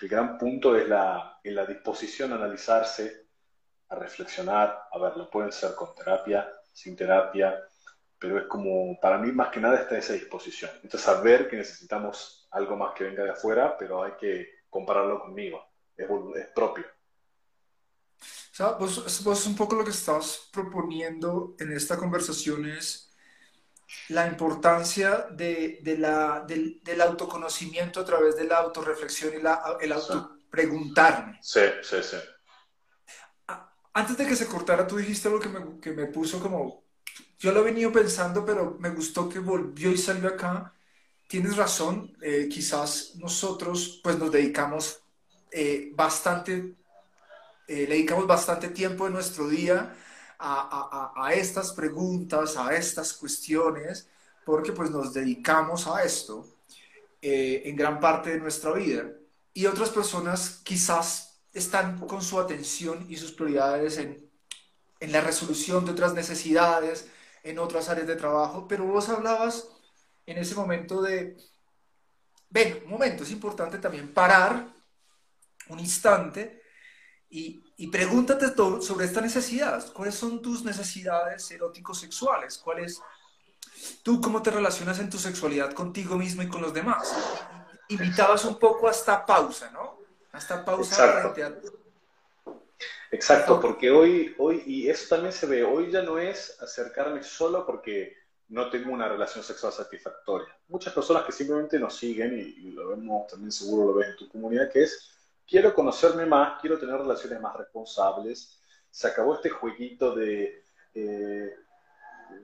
el 0.00 0.08
gran 0.08 0.38
punto 0.38 0.76
es 0.76 0.88
la, 0.88 1.38
la 1.44 1.66
disposición 1.66 2.32
a 2.32 2.36
analizarse, 2.36 3.26
a 3.88 3.96
reflexionar, 3.96 4.84
a 4.92 4.98
ver, 4.98 5.16
lo 5.16 5.28
pueden 5.30 5.52
ser 5.52 5.74
con 5.74 5.94
terapia, 5.94 6.48
sin 6.72 6.94
terapia, 6.96 7.60
pero 8.18 8.38
es 8.38 8.46
como, 8.46 8.98
para 9.00 9.18
mí 9.18 9.32
más 9.32 9.48
que 9.48 9.60
nada 9.60 9.80
está 9.80 9.98
esa 9.98 10.12
disposición. 10.12 10.70
Entonces, 10.76 11.00
saber 11.00 11.48
que 11.48 11.56
necesitamos 11.56 12.46
algo 12.50 12.76
más 12.76 12.94
que 12.94 13.04
venga 13.04 13.24
de 13.24 13.30
afuera, 13.30 13.76
pero 13.78 14.02
hay 14.02 14.12
que 14.12 14.60
compararlo 14.68 15.20
conmigo, 15.20 15.64
es, 15.96 16.06
es 16.36 16.46
propio. 16.54 16.84
O 18.20 18.54
sea, 18.54 18.72
vos, 18.72 19.22
vos, 19.24 19.46
un 19.46 19.56
poco 19.56 19.76
lo 19.76 19.84
que 19.84 19.90
estabas 19.90 20.48
proponiendo 20.52 21.54
en 21.58 21.72
esta 21.72 21.96
conversación 21.96 22.66
es 22.66 23.10
la 24.08 24.26
importancia 24.26 25.26
de, 25.30 25.80
de 25.82 25.98
la, 25.98 26.44
del, 26.46 26.80
del, 26.84 27.00
autoconocimiento 27.00 28.00
a 28.00 28.04
través 28.04 28.36
de 28.36 28.44
la 28.44 28.58
autorreflexión 28.58 29.34
y 29.34 29.42
la, 29.42 29.78
el 29.80 29.92
autopreguntarme. 29.92 31.38
Sí, 31.42 31.62
sí, 31.82 31.96
sí. 32.02 32.16
Antes 33.92 34.16
de 34.16 34.26
que 34.26 34.36
se 34.36 34.46
cortara, 34.46 34.86
tú 34.86 34.96
dijiste 34.96 35.28
algo 35.28 35.40
que 35.40 35.48
me, 35.48 35.80
que 35.80 35.92
me 35.92 36.06
puso 36.06 36.40
como 36.40 36.84
yo 37.40 37.52
lo 37.52 37.60
he 37.60 37.64
venido 37.64 37.90
pensando, 37.90 38.44
pero 38.44 38.76
me 38.78 38.90
gustó 38.90 39.28
que 39.28 39.38
volvió 39.38 39.90
y 39.90 39.96
salió 39.96 40.28
acá. 40.28 40.74
Tienes 41.26 41.56
razón, 41.56 42.14
eh, 42.20 42.48
quizás 42.50 43.12
nosotros 43.16 44.00
pues 44.02 44.18
nos 44.18 44.30
dedicamos 44.30 45.02
eh, 45.50 45.90
bastante, 45.94 46.76
eh, 47.70 47.86
le 47.86 47.94
dedicamos 47.94 48.26
bastante 48.26 48.68
tiempo 48.68 49.04
de 49.04 49.12
nuestro 49.12 49.48
día 49.48 49.94
a, 50.38 51.12
a, 51.14 51.26
a, 51.26 51.34
estas 51.34 51.72
preguntas, 51.72 52.56
a 52.56 52.74
estas 52.74 53.12
cuestiones, 53.12 54.08
porque 54.44 54.72
pues 54.72 54.90
nos 54.90 55.14
dedicamos 55.14 55.86
a 55.86 56.02
esto 56.02 56.46
en 57.22 57.76
gran 57.76 58.00
parte 58.00 58.30
de 58.30 58.40
nuestra 58.40 58.72
vida. 58.72 59.04
Y 59.54 59.66
otras 59.66 59.90
personas 59.90 60.60
quizás 60.64 61.42
están 61.52 61.98
con 62.06 62.22
su 62.22 62.40
atención 62.40 63.06
y 63.08 63.16
sus 63.16 63.32
prioridades 63.32 63.98
en, 63.98 64.28
en 64.98 65.12
la 65.12 65.20
resolución 65.20 65.84
de 65.84 65.92
otras 65.92 66.14
necesidades, 66.14 67.08
en 67.44 67.58
otras 67.58 67.88
áreas 67.88 68.08
de 68.08 68.16
trabajo, 68.16 68.66
pero 68.66 68.84
vos 68.84 69.08
hablabas 69.08 69.68
en 70.26 70.38
ese 70.38 70.56
momento 70.56 71.02
de, 71.02 71.36
ven, 72.48 72.82
un 72.84 72.90
momento, 72.90 73.22
es 73.22 73.30
importante 73.30 73.78
también 73.78 74.12
parar 74.12 74.72
un 75.68 75.78
instante 75.80 76.59
y, 77.30 77.62
y 77.76 77.86
pregúntate 77.86 78.46
sobre 78.82 79.06
esta 79.06 79.20
necesidad. 79.20 79.92
¿Cuáles 79.92 80.16
son 80.16 80.42
tus 80.42 80.64
necesidades 80.64 81.50
erótico-sexuales? 81.50 82.58
¿Cuál 82.58 82.80
es, 82.80 83.00
tú 84.02 84.20
cómo 84.20 84.42
te 84.42 84.50
relacionas 84.50 84.98
en 84.98 85.08
tu 85.08 85.18
sexualidad 85.18 85.72
contigo 85.72 86.16
mismo 86.16 86.42
y 86.42 86.48
con 86.48 86.60
los 86.60 86.74
demás? 86.74 87.14
Invitabas 87.88 88.44
un 88.44 88.58
poco 88.58 88.88
a 88.88 88.90
esta 88.90 89.24
pausa, 89.24 89.70
¿no? 89.70 89.98
A 90.32 90.38
esta 90.38 90.64
pausa 90.64 91.22
frente 91.22 91.42
a 91.44 91.54
Exacto, 93.12 93.60
porque 93.60 93.90
hoy, 93.90 94.34
hoy, 94.38 94.62
y 94.66 94.88
eso 94.88 95.08
también 95.08 95.32
se 95.32 95.46
ve, 95.46 95.64
hoy 95.64 95.90
ya 95.90 96.02
no 96.02 96.18
es 96.18 96.56
acercarme 96.60 97.22
solo 97.24 97.66
porque 97.66 98.16
no 98.48 98.70
tengo 98.70 98.92
una 98.92 99.08
relación 99.08 99.42
sexual 99.42 99.72
satisfactoria. 99.72 100.48
Muchas 100.68 100.92
personas 100.92 101.24
que 101.24 101.32
simplemente 101.32 101.78
nos 101.78 101.96
siguen, 101.96 102.38
y, 102.38 102.70
lo 102.70 102.88
vemos 102.88 103.26
también 103.26 103.50
seguro 103.50 103.92
lo 103.92 103.94
ves 103.94 104.10
en 104.10 104.16
tu 104.16 104.28
comunidad, 104.28 104.70
que 104.70 104.84
es, 104.84 105.10
quiero 105.50 105.74
conocerme 105.74 106.24
más, 106.26 106.60
quiero 106.60 106.78
tener 106.78 106.96
relaciones 106.96 107.40
más 107.40 107.56
responsables, 107.56 108.62
se 108.88 109.08
acabó 109.08 109.34
este 109.34 109.50
jueguito 109.50 110.14
de, 110.14 110.64
eh, 110.94 111.54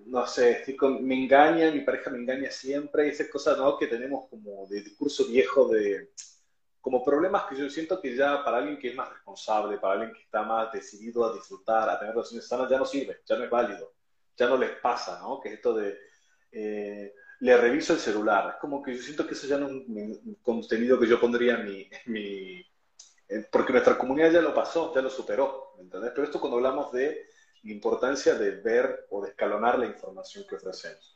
no 0.06 0.26
sé, 0.26 0.64
me 1.00 1.14
engaña, 1.14 1.70
mi 1.70 1.80
pareja 1.80 2.10
me 2.10 2.18
engaña 2.18 2.50
siempre, 2.50 3.06
y 3.06 3.10
esas 3.10 3.28
cosas 3.28 3.56
¿no? 3.56 3.78
que 3.78 3.86
tenemos 3.86 4.28
como 4.28 4.66
de 4.66 4.82
discurso 4.82 5.24
viejo 5.26 5.68
de 5.68 6.10
como 6.80 7.04
problemas 7.04 7.44
que 7.44 7.56
yo 7.56 7.68
siento 7.68 8.00
que 8.00 8.14
ya 8.14 8.44
para 8.44 8.58
alguien 8.58 8.78
que 8.78 8.90
es 8.90 8.94
más 8.94 9.10
responsable, 9.12 9.78
para 9.78 9.94
alguien 9.94 10.12
que 10.12 10.22
está 10.22 10.42
más 10.42 10.72
decidido 10.72 11.24
a 11.24 11.34
disfrutar, 11.34 11.88
a 11.88 11.98
tener 11.98 12.14
relaciones 12.14 12.46
sanas, 12.46 12.70
ya 12.70 12.78
no 12.78 12.84
sirve, 12.84 13.22
ya 13.24 13.36
no 13.36 13.44
es 13.44 13.50
válido, 13.50 13.92
ya 14.36 14.46
no 14.48 14.56
les 14.56 14.70
pasa, 14.78 15.18
¿no? 15.20 15.40
Que 15.40 15.54
esto 15.54 15.74
de, 15.74 15.98
eh, 16.52 17.12
le 17.40 17.56
reviso 17.56 17.92
el 17.92 17.98
celular, 17.98 18.50
es 18.50 18.60
como 18.60 18.80
que 18.82 18.94
yo 18.94 19.02
siento 19.02 19.26
que 19.26 19.34
eso 19.34 19.48
ya 19.48 19.58
no 19.58 19.66
es 19.66 19.72
un 19.72 20.38
contenido 20.42 20.98
que 21.00 21.08
yo 21.08 21.20
pondría 21.20 21.56
en 21.56 21.64
mi, 21.64 21.90
mi 22.06 22.20
eh, 22.60 22.66
porque 23.50 23.72
nuestra 23.72 23.98
comunidad 23.98 24.30
ya 24.30 24.40
lo 24.40 24.54
pasó, 24.54 24.94
ya 24.94 25.02
lo 25.02 25.10
superó, 25.10 25.74
¿entendés? 25.78 26.12
Pero 26.14 26.24
esto 26.24 26.40
cuando 26.40 26.56
hablamos 26.56 26.92
de 26.92 27.26
la 27.62 27.72
importancia 27.72 28.34
de 28.34 28.52
ver 28.52 29.06
o 29.10 29.22
de 29.22 29.30
escalonar 29.30 29.78
la 29.78 29.86
información 29.86 30.44
que 30.48 30.56
ofrecemos. 30.56 31.14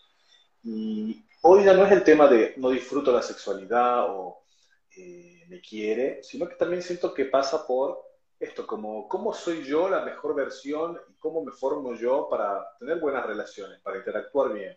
Y 0.62 1.24
hoy 1.42 1.64
ya 1.64 1.72
no 1.72 1.86
es 1.86 1.92
el 1.92 2.02
tema 2.02 2.26
de 2.26 2.54
no 2.56 2.70
disfruto 2.70 3.12
la 3.12 3.22
sexualidad 3.22 4.06
o 4.10 4.42
eh, 4.96 5.44
me 5.48 5.60
quiere, 5.60 6.22
sino 6.22 6.48
que 6.48 6.56
también 6.56 6.82
siento 6.82 7.14
que 7.14 7.26
pasa 7.26 7.66
por 7.66 8.02
esto, 8.38 8.66
como 8.66 9.06
cómo 9.06 9.34
soy 9.34 9.62
yo 9.64 9.88
la 9.88 10.02
mejor 10.02 10.34
versión 10.34 10.98
y 11.08 11.14
cómo 11.18 11.44
me 11.44 11.52
formo 11.52 11.94
yo 11.94 12.28
para 12.28 12.76
tener 12.78 12.98
buenas 12.98 13.24
relaciones, 13.26 13.80
para 13.80 13.98
interactuar 13.98 14.52
bien. 14.52 14.76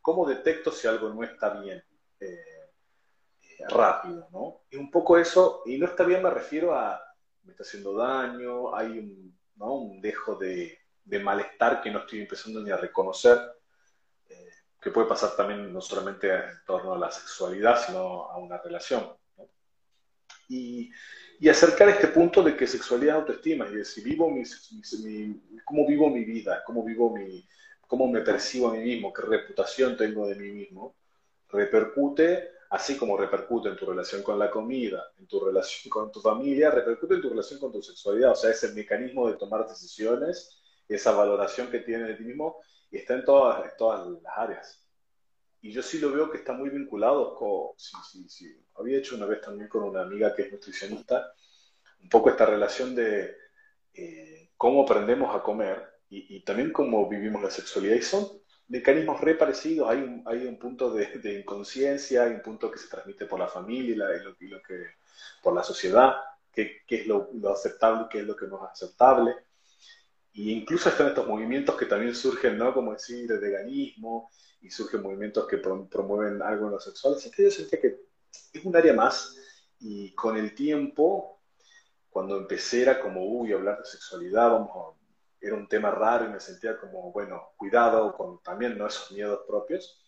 ¿Cómo 0.00 0.26
detecto 0.26 0.72
si 0.72 0.88
algo 0.88 1.10
no 1.10 1.22
está 1.22 1.60
bien? 1.60 1.84
Eh, 2.18 2.24
eh, 2.24 2.51
rápido, 3.68 4.28
¿no? 4.32 4.62
Y 4.70 4.76
un 4.76 4.90
poco 4.90 5.18
eso, 5.18 5.62
y 5.66 5.78
no 5.78 5.86
está 5.86 6.04
bien 6.04 6.22
me 6.22 6.30
refiero 6.30 6.74
a 6.74 7.00
me 7.44 7.52
está 7.52 7.62
haciendo 7.62 7.94
daño, 7.94 8.74
hay 8.74 8.98
un, 8.98 10.00
dejo 10.00 10.34
de, 10.34 10.78
de 11.04 11.18
malestar 11.20 11.80
que 11.80 11.90
no 11.90 12.00
estoy 12.00 12.20
empezando 12.20 12.60
ni 12.60 12.70
a 12.70 12.76
reconocer, 12.76 13.38
eh, 14.28 14.50
que 14.80 14.90
puede 14.90 15.06
pasar 15.06 15.36
también 15.36 15.72
no 15.72 15.80
solamente 15.80 16.32
en 16.32 16.64
torno 16.66 16.94
a 16.94 16.98
la 16.98 17.10
sexualidad, 17.10 17.80
sino 17.84 18.30
a 18.30 18.38
una 18.38 18.58
relación. 18.58 19.12
Y, 20.48 20.90
y, 21.38 21.48
acercar 21.48 21.88
este 21.88 22.08
punto 22.08 22.42
de 22.42 22.56
que 22.56 22.66
sexualidad 22.66 23.16
es 23.16 23.20
autoestima, 23.20 23.68
y 23.68 23.76
decir, 23.76 24.02
vivo 24.02 24.28
mi, 24.28 24.42
cómo 25.64 25.86
vivo 25.86 26.10
mi 26.10 26.24
vida, 26.24 26.62
cómo 26.66 26.84
vivo 26.84 27.14
mi, 27.14 27.46
cómo 27.86 28.08
me 28.08 28.20
percibo 28.20 28.70
a 28.70 28.72
mí 28.72 28.80
mismo, 28.80 29.12
qué 29.12 29.22
reputación 29.22 29.96
tengo 29.96 30.26
de 30.26 30.34
mí 30.34 30.50
mismo, 30.50 30.96
repercute, 31.48 32.50
así 32.72 32.96
como 32.96 33.16
repercute 33.16 33.68
en 33.68 33.76
tu 33.76 33.86
relación 33.86 34.22
con 34.22 34.38
la 34.38 34.50
comida, 34.50 35.12
en 35.18 35.26
tu 35.26 35.38
relación 35.44 35.90
con 35.90 36.10
tu 36.10 36.20
familia, 36.20 36.70
repercute 36.70 37.14
en 37.14 37.20
tu 37.20 37.28
relación 37.28 37.60
con 37.60 37.70
tu 37.70 37.82
sexualidad, 37.82 38.32
o 38.32 38.34
sea, 38.34 38.50
es 38.50 38.64
el 38.64 38.74
mecanismo 38.74 39.28
de 39.28 39.36
tomar 39.36 39.66
decisiones 39.68 40.58
esa 40.88 41.12
valoración 41.12 41.70
que 41.70 41.80
tiene 41.80 42.04
de 42.04 42.14
ti 42.14 42.24
mismo 42.24 42.56
está 42.90 43.14
en 43.14 43.24
todas, 43.24 43.76
todas 43.76 44.06
las 44.22 44.36
áreas. 44.36 44.86
Y 45.60 45.70
yo 45.70 45.82
sí 45.82 45.98
lo 45.98 46.12
veo 46.12 46.30
que 46.30 46.38
está 46.38 46.52
muy 46.52 46.70
vinculado 46.70 47.34
con, 47.34 47.78
sí, 47.78 47.96
sí, 48.10 48.28
sí. 48.28 48.64
Había 48.74 48.98
hecho 48.98 49.16
una 49.16 49.26
vez 49.26 49.40
también 49.40 49.68
con 49.68 49.84
una 49.84 50.02
amiga 50.02 50.34
que 50.34 50.42
es 50.42 50.52
nutricionista, 50.52 51.32
un 52.00 52.08
poco 52.08 52.30
esta 52.30 52.46
relación 52.46 52.94
de 52.94 53.36
eh, 53.94 54.50
cómo 54.56 54.82
aprendemos 54.82 55.34
a 55.34 55.42
comer 55.42 55.88
y, 56.08 56.42
también 56.44 56.72
cómo 56.72 57.08
vivimos 57.08 57.42
la 57.42 57.50
sexualidad. 57.50 57.96
Mecanismos 58.72 59.20
re 59.20 59.34
parecidos. 59.34 59.90
Hay 59.90 59.98
un, 59.98 60.22
hay 60.26 60.46
un 60.46 60.58
punto 60.58 60.90
de, 60.90 61.38
inconsciencia, 61.38 62.24
hay 62.24 62.32
un 62.32 62.42
punto 62.42 62.70
que 62.70 62.78
se 62.78 62.88
transmite 62.88 63.26
por 63.26 63.38
la 63.38 63.46
familia 63.46 64.06
y, 64.40 64.48
lo, 64.48 64.62
que, 64.62 64.86
por 65.42 65.54
la 65.54 65.62
sociedad, 65.62 66.14
qué, 66.50 66.82
es 66.88 67.06
lo, 67.06 67.28
lo 67.34 67.52
aceptable 67.52 68.06
y 68.06 68.08
qué 68.08 68.20
es 68.20 68.26
lo 68.26 68.34
que 68.34 68.46
no 68.46 68.64
es 68.64 68.70
aceptable. 68.70 69.34
Y 70.32 70.52
incluso 70.52 70.88
están 70.88 71.08
estos 71.08 71.28
movimientos 71.28 71.76
que 71.76 71.84
también 71.84 72.14
surgen, 72.14 72.56
¿no? 72.56 72.72
Como 72.72 72.94
decir, 72.94 73.30
el 73.30 73.38
veganismo, 73.38 74.30
y 74.62 74.70
surgen 74.70 75.02
movimientos 75.02 75.46
que 75.46 75.58
promueven 75.58 76.40
algo 76.40 76.66
en 76.66 76.72
lo 76.72 76.80
sexual. 76.80 77.16
Así 77.16 77.30
que 77.30 77.42
yo 77.42 77.50
sentía 77.50 77.78
que 77.78 78.00
es 78.54 78.64
un 78.64 78.74
área 78.74 78.94
más, 78.94 79.36
y 79.80 80.14
con 80.14 80.38
el 80.38 80.54
tiempo, 80.54 81.42
cuando 82.08 82.38
empecé 82.38 82.82
era 82.82 82.98
como, 82.98 83.22
uy, 83.22 83.52
hablar 83.52 83.80
de 83.80 83.84
sexualidad, 83.84 84.50
vamos 84.50 84.96
era 85.42 85.56
un 85.56 85.66
tema 85.66 85.90
raro 85.90 86.24
y 86.24 86.28
me 86.28 86.38
sentía 86.38 86.78
como, 86.78 87.10
bueno, 87.10 87.50
cuidado 87.56 88.14
con 88.16 88.40
también 88.42 88.78
¿no? 88.78 88.86
esos 88.86 89.10
miedos 89.10 89.40
propios. 89.46 90.00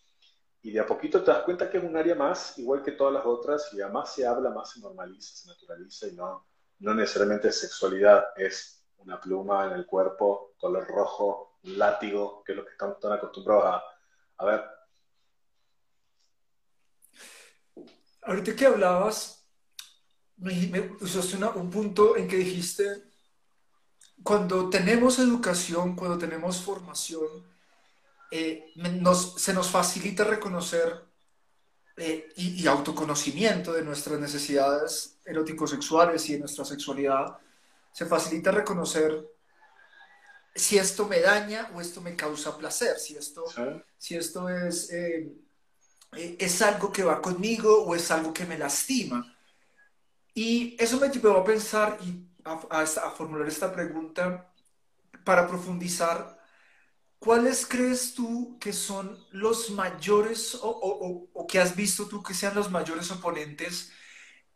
Y 0.61 0.71
de 0.71 0.79
a 0.79 0.85
poquito 0.87 1.21
te 1.23 1.31
das 1.31 1.43
cuenta 1.43 1.69
que 1.69 1.77
es 1.77 1.83
un 1.83 1.95
área 1.95 2.15
más, 2.15 2.57
igual 2.57 2.81
que 2.81 2.93
todas 2.93 3.13
las 3.13 3.25
otras, 3.25 3.71
y 3.73 3.81
además 3.81 4.13
se 4.15 4.25
habla, 4.25 4.49
más 4.49 4.71
se 4.71 4.79
normaliza, 4.79 5.35
se 5.35 5.47
naturaliza, 5.47 6.07
y 6.07 6.13
no, 6.13 6.47
no 6.79 6.93
necesariamente 6.95 7.51
sexualidad 7.51 8.27
es 8.37 8.83
una 8.97 9.19
pluma 9.19 9.67
en 9.67 9.73
el 9.73 9.85
cuerpo, 9.85 10.55
color 10.57 10.87
rojo, 10.87 11.59
un 11.65 11.77
látigo, 11.77 12.41
que 12.43 12.53
es 12.53 12.57
lo 12.57 12.65
que 12.65 12.71
estamos 12.71 12.99
tan 12.99 13.11
acostumbrados 13.11 13.83
a, 14.37 14.45
ver. 14.45 14.63
Ahorita 18.23 18.55
que 18.55 18.65
hablabas, 18.65 19.47
me, 20.37 20.95
usaste 21.01 21.37
un 21.37 21.69
punto 21.69 22.15
en 22.15 22.27
que 22.27 22.37
dijiste, 22.37 23.03
cuando 24.23 24.69
tenemos 24.69 25.19
educación, 25.19 25.95
cuando 25.95 26.17
tenemos 26.17 26.61
formación, 26.61 27.27
eh, 28.31 28.73
se 29.37 29.53
nos 29.53 29.69
facilita 29.69 30.23
reconocer 30.23 31.05
eh, 31.97 32.29
y, 32.35 32.61
y, 32.61 32.67
autoconocimiento 32.67 33.71
de 33.71 33.83
nuestras 33.83 34.19
necesidades 34.19 35.17
erótico-sexuales 35.23 36.27
y 36.29 36.33
de 36.33 36.39
nuestra 36.39 36.65
sexualidad 36.65 37.37
se 37.93 38.05
facilita 38.05 38.51
reconocer 38.51 39.25
si 40.55 40.77
esto 40.77 41.05
me 41.05 41.19
daña 41.19 41.69
o 41.73 41.81
esto 41.81 42.01
me 42.01 42.15
causa 42.15 42.57
placer, 42.57 42.97
si 42.97 43.17
esto, 43.17 43.43
si 43.97 44.15
esto 44.15 44.47
es, 44.47 44.89
eh, 44.91 45.31
eh, 46.13 46.37
es 46.39 46.61
algo 46.61 46.91
que 46.91 47.03
va 47.03 47.21
conmigo 47.21 47.83
o 47.83 47.93
es 47.93 48.09
algo 48.09 48.33
que 48.33 48.45
me 48.45 48.57
lastima. 48.57 49.35
Y 50.33 50.75
eso 50.79 50.99
me 50.99 51.09
llevó 51.09 51.37
a 51.37 51.43
pensar 51.43 51.97
y 52.01 52.25
a, 52.45 52.85
formular 53.11 53.47
esta 53.47 53.73
pregunta 53.73 54.53
para 55.23 55.47
profundizar. 55.47 56.39
¿Cuáles 57.19 57.65
crees 57.65 58.13
tú 58.13 58.57
que 58.59 58.71
son 58.71 59.17
los 59.31 59.71
mayores 59.71 60.55
o, 60.61 61.27
o 61.33 61.47
que 61.47 61.59
has 61.59 61.75
visto 61.75 62.07
tú 62.07 62.21
que 62.21 62.33
sean 62.33 62.55
los 62.55 62.69
mayores 62.69 63.09
oponentes 63.11 63.91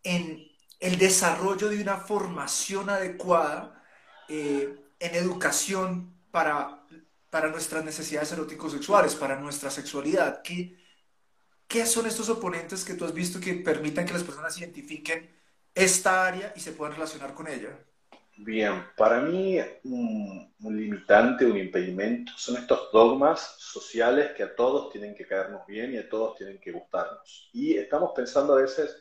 en 0.03 0.50
el 0.79 0.98
desarrollo 0.98 1.69
de 1.69 1.81
una 1.81 1.98
formación 1.98 2.89
adecuada 2.89 3.84
eh, 4.27 4.75
en 5.00 5.15
educación 5.15 6.15
para, 6.31 6.86
para 7.29 7.50
nuestras 7.50 7.84
necesidades 7.84 8.31
erótico-sexuales, 8.31 9.15
para 9.15 9.39
nuestra 9.39 9.69
sexualidad. 9.72 10.41
¿Qué, 10.43 10.77
¿Qué 11.67 11.86
son 11.86 12.05
estos 12.05 12.29
oponentes 12.29 12.86
que 12.86 12.93
tú 12.93 13.05
has 13.05 13.13
visto 13.13 13.39
que 13.39 13.55
permitan 13.55 14.05
que 14.05 14.13
las 14.13 14.24
personas 14.24 14.58
identifiquen 14.58 15.38
esta 15.74 16.28
área 16.28 16.54
y 16.56 16.60
se 16.60 16.74
puedan 16.74 16.96
relacionar 16.96 17.34
con 17.34 17.48
ella? 17.48 17.78
Bien, 18.38 18.86
para 18.96 19.20
mí 19.20 19.58
un, 19.84 20.54
limitante, 20.60 21.46
un 21.46 21.58
impedimento 21.58 22.32
son 22.38 22.56
estos 22.58 22.90
dogmas 22.92 23.56
sociales 23.58 24.32
que 24.32 24.44
a 24.44 24.56
todos 24.56 24.92
tienen 24.92 25.14
que 25.14 25.28
caernos 25.28 25.66
bien 25.68 25.94
y 25.94 25.98
a 25.98 26.08
todos 26.08 26.38
tienen 26.38 26.60
que 26.60 26.72
gustarnos. 26.72 27.50
Y 27.52 27.76
estamos 27.76 28.12
pensando 28.16 28.54
a 28.54 28.62
veces 28.62 28.96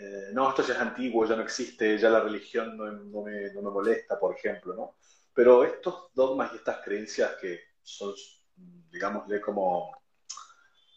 eh, 0.00 0.30
no, 0.32 0.48
esto 0.48 0.62
ya 0.66 0.74
es 0.74 0.80
antiguo, 0.80 1.26
ya 1.26 1.36
no 1.36 1.42
existe, 1.42 1.98
ya 1.98 2.08
la 2.08 2.20
religión 2.20 2.74
no, 2.76 3.22
me, 3.22 3.52
molesta, 3.52 4.18
por 4.18 4.34
ejemplo, 4.34 4.74
¿no? 4.74 4.96
Pero 5.34 5.62
estos 5.62 6.14
dogmas 6.14 6.52
y 6.54 6.56
estas 6.56 6.82
creencias 6.82 7.32
que 7.38 7.60
son, 7.82 8.14
digámosle, 8.90 9.42
como, 9.42 9.94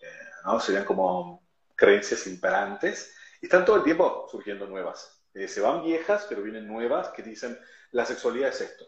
eh, 0.02 0.30
¿no? 0.46 0.58
Serían 0.62 0.86
como 0.86 1.46
creencias 1.76 2.28
imperantes, 2.28 3.14
y 3.44 3.48
están 3.48 3.66
todo 3.66 3.76
el 3.76 3.84
tiempo 3.84 4.26
surgiendo 4.32 4.66
nuevas. 4.68 5.22
Eh, 5.34 5.50
se 5.50 5.60
van 5.60 5.84
viejas, 5.84 6.26
pero 6.30 6.42
vienen 6.42 6.66
nuevas 6.66 7.10
que 7.10 7.22
dicen, 7.22 7.60
la 7.92 8.06
sexualidad 8.06 8.48
es 8.52 8.62
esto, 8.62 8.86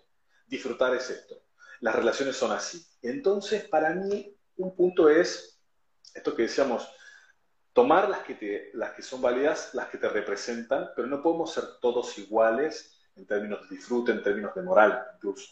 disfrutar 0.48 0.96
es 0.96 1.10
esto, 1.10 1.44
las 1.82 1.94
relaciones 1.94 2.38
son 2.38 2.54
así. 2.54 2.82
Entonces, 3.02 3.68
para 3.68 3.90
mí, 3.90 4.34
un 4.56 4.74
punto 4.74 5.10
es 5.10 5.60
esto 6.14 6.34
que 6.34 6.44
decíamos, 6.44 6.90
tomar 7.74 8.08
las 8.08 8.20
que, 8.20 8.36
te, 8.36 8.72
las 8.76 8.94
que 8.94 9.02
son 9.02 9.22
válidas, 9.22 9.74
las 9.74 9.90
que 9.90 9.98
te 9.98 10.08
representan, 10.08 10.92
pero 10.96 11.10
no 11.10 11.22
podemos 11.22 11.52
ser 11.52 11.66
todos 11.82 12.18
iguales 12.18 12.98
en 13.18 13.28
términos 13.28 13.68
de 13.68 13.76
disfrute, 13.76 14.14
en 14.14 14.24
términos 14.24 14.56
de 14.56 14.62
moral 14.62 15.06
incluso. 15.16 15.52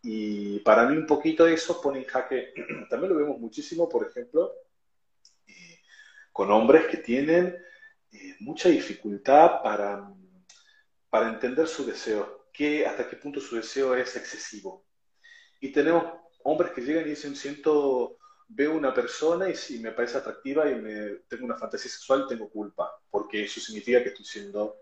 Y 0.00 0.60
para 0.60 0.86
mí 0.86 0.96
un 0.96 1.08
poquito 1.08 1.44
eso 1.44 1.80
pone 1.80 1.98
en 1.98 2.04
jaque, 2.04 2.54
también 2.88 3.12
lo 3.12 3.18
vemos 3.18 3.40
muchísimo, 3.40 3.88
por 3.88 4.06
ejemplo, 4.06 4.54
eh, 5.48 5.80
con 6.30 6.52
hombres 6.52 6.86
que 6.86 6.98
tienen 6.98 7.58
eh, 8.12 8.36
mucha 8.40 8.68
dificultad 8.68 9.62
para, 9.62 10.12
para 11.10 11.28
entender 11.28 11.66
su 11.66 11.84
deseo, 11.84 12.48
que, 12.52 12.86
hasta 12.86 13.08
qué 13.08 13.16
punto 13.16 13.40
su 13.40 13.56
deseo 13.56 13.94
es 13.94 14.14
excesivo. 14.16 14.84
Y 15.60 15.72
tenemos 15.72 16.04
hombres 16.44 16.72
que 16.72 16.82
llegan 16.82 17.06
y 17.06 17.10
dicen, 17.10 17.34
siento 17.36 18.18
veo 18.54 18.74
una 18.74 18.92
persona 18.92 19.48
y 19.48 19.56
si 19.56 19.78
me 19.78 19.92
parece 19.92 20.18
atractiva 20.18 20.68
y 20.70 20.74
me, 20.74 21.08
tengo 21.28 21.46
una 21.46 21.56
fantasía 21.56 21.90
sexual, 21.90 22.26
tengo 22.28 22.50
culpa, 22.50 22.92
porque 23.10 23.44
eso 23.44 23.60
significa 23.60 24.02
que 24.02 24.10
estoy 24.10 24.26
siendo, 24.26 24.76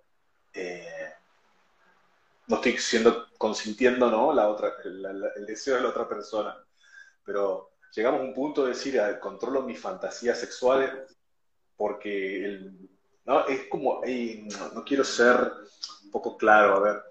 eh, 0.53 1.13
no 2.49 2.57
estoy 2.57 2.79
siendo 2.79 3.29
consintiendo 3.39 4.11
¿no? 4.11 4.35
la 4.35 4.49
otra, 4.49 4.75
el 4.85 5.47
deseo 5.47 5.77
de 5.77 5.83
la 5.83 5.91
otra 5.91 6.09
persona. 6.09 6.57
Pero 7.25 7.75
llegamos 7.95 8.21
a 8.21 8.25
un 8.25 8.35
punto 8.35 8.65
de 8.65 8.71
decir, 8.71 9.01
ah, 9.01 9.21
controlo 9.21 9.63
mis 9.63 9.79
fantasías 9.79 10.39
sexuales 10.39 10.91
porque 11.77 12.45
el, 12.45 12.90
¿no? 13.25 13.47
es 13.47 13.67
como, 13.69 14.03
no 14.75 14.85
quiero 14.85 15.05
ser 15.05 15.53
un 16.05 16.11
poco 16.11 16.37
claro, 16.37 16.77
a 16.77 16.81
ver, 16.81 17.03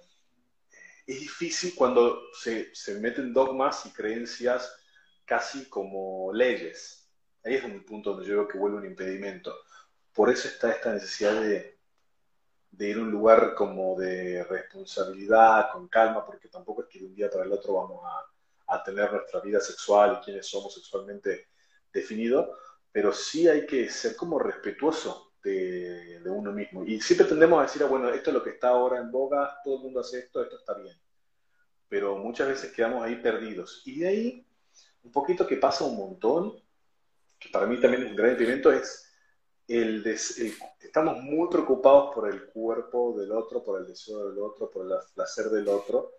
es 1.05 1.19
difícil 1.19 1.73
cuando 1.75 2.21
se, 2.33 2.73
se 2.75 2.99
meten 2.99 3.33
dogmas 3.33 3.85
y 3.85 3.91
creencias 3.91 4.71
casi 5.25 5.67
como 5.67 6.31
leyes. 6.33 7.09
Ahí 7.43 7.55
es 7.55 7.63
un 7.63 7.83
punto 7.83 8.11
donde 8.11 8.27
yo 8.27 8.35
veo 8.35 8.47
que 8.47 8.57
vuelve 8.59 8.77
un 8.77 8.85
impedimento. 8.85 9.55
Por 10.13 10.29
eso 10.29 10.47
está 10.47 10.71
esta 10.71 10.93
necesidad 10.93 11.41
de, 11.41 11.79
de 12.71 12.89
ir 12.89 12.97
a 12.97 13.01
un 13.01 13.09
lugar 13.09 13.55
como 13.55 13.97
de 13.99 14.43
responsabilidad, 14.43 15.71
con 15.71 15.87
calma, 15.87 16.25
porque 16.25 16.47
tampoco 16.47 16.83
es 16.83 16.89
que 16.89 16.99
de 16.99 17.05
un 17.05 17.15
día 17.15 17.29
para 17.29 17.45
el 17.45 17.51
otro 17.51 17.73
vamos 17.73 18.01
a, 18.05 18.75
a 18.75 18.83
tener 18.83 19.11
nuestra 19.11 19.39
vida 19.39 19.59
sexual 19.59 20.19
y 20.19 20.25
quiénes 20.25 20.45
somos 20.45 20.75
sexualmente 20.75 21.47
definido, 21.91 22.55
pero 22.91 23.11
sí 23.11 23.47
hay 23.47 23.65
que 23.65 23.89
ser 23.89 24.15
como 24.15 24.37
respetuoso 24.37 25.28
de, 25.49 26.29
uno 26.29 26.51
mismo. 26.51 26.83
Y 26.83 27.01
siempre 27.01 27.27
tendemos 27.27 27.59
a 27.59 27.63
decir, 27.63 27.81
ah, 27.83 27.87
bueno, 27.87 28.09
esto 28.09 28.29
es 28.29 28.33
lo 28.33 28.43
que 28.43 28.51
está 28.51 28.69
ahora 28.69 28.99
en 28.99 29.11
boga, 29.11 29.59
todo 29.63 29.77
el 29.77 29.83
mundo 29.83 29.99
hace 30.01 30.19
esto, 30.19 30.43
esto 30.43 30.57
está 30.57 30.73
bien. 30.75 30.95
Pero 31.87 32.17
muchas 32.17 32.47
veces 32.47 32.71
quedamos 32.71 33.03
ahí 33.03 33.15
perdidos. 33.15 33.81
Y 33.85 33.99
de 33.99 34.07
ahí, 34.07 34.47
un 35.03 35.11
poquito 35.11 35.47
que 35.47 35.57
pasa 35.57 35.85
un 35.85 35.97
montón, 35.97 36.53
que 37.39 37.49
para 37.49 37.65
mí 37.65 37.79
también 37.79 38.03
es 38.03 38.09
un 38.09 38.15
gran 38.15 38.31
impedimento, 38.31 38.71
es 38.71 39.09
el, 39.67 40.05
estamos 40.05 41.21
muy 41.21 41.47
preocupados 41.49 42.13
por 42.13 42.27
el 42.27 42.45
cuerpo 42.45 43.15
del 43.17 43.31
otro, 43.31 43.63
por 43.63 43.79
el 43.79 43.87
deseo 43.87 44.29
del 44.29 44.39
otro, 44.39 44.69
por 44.69 44.85
el 44.85 44.97
placer 45.13 45.45
del 45.45 45.67
otro, 45.67 46.18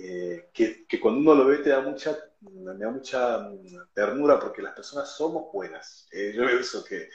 eh, 0.00 0.50
que, 0.54 0.86
que, 0.86 1.00
cuando 1.00 1.20
uno 1.20 1.34
lo 1.34 1.46
ve 1.48 1.58
te 1.58 1.70
da 1.70 1.80
mucha, 1.80 2.16
me 2.40 2.72
da 2.72 2.88
mucha 2.88 3.50
ternura 3.92 4.38
porque 4.38 4.62
las 4.62 4.72
personas 4.72 5.10
somos 5.10 5.52
buenas. 5.52 6.06
Eh, 6.12 6.32
yo 6.36 6.46
veo 6.46 6.60
eso 6.60 6.84
que 6.84 7.08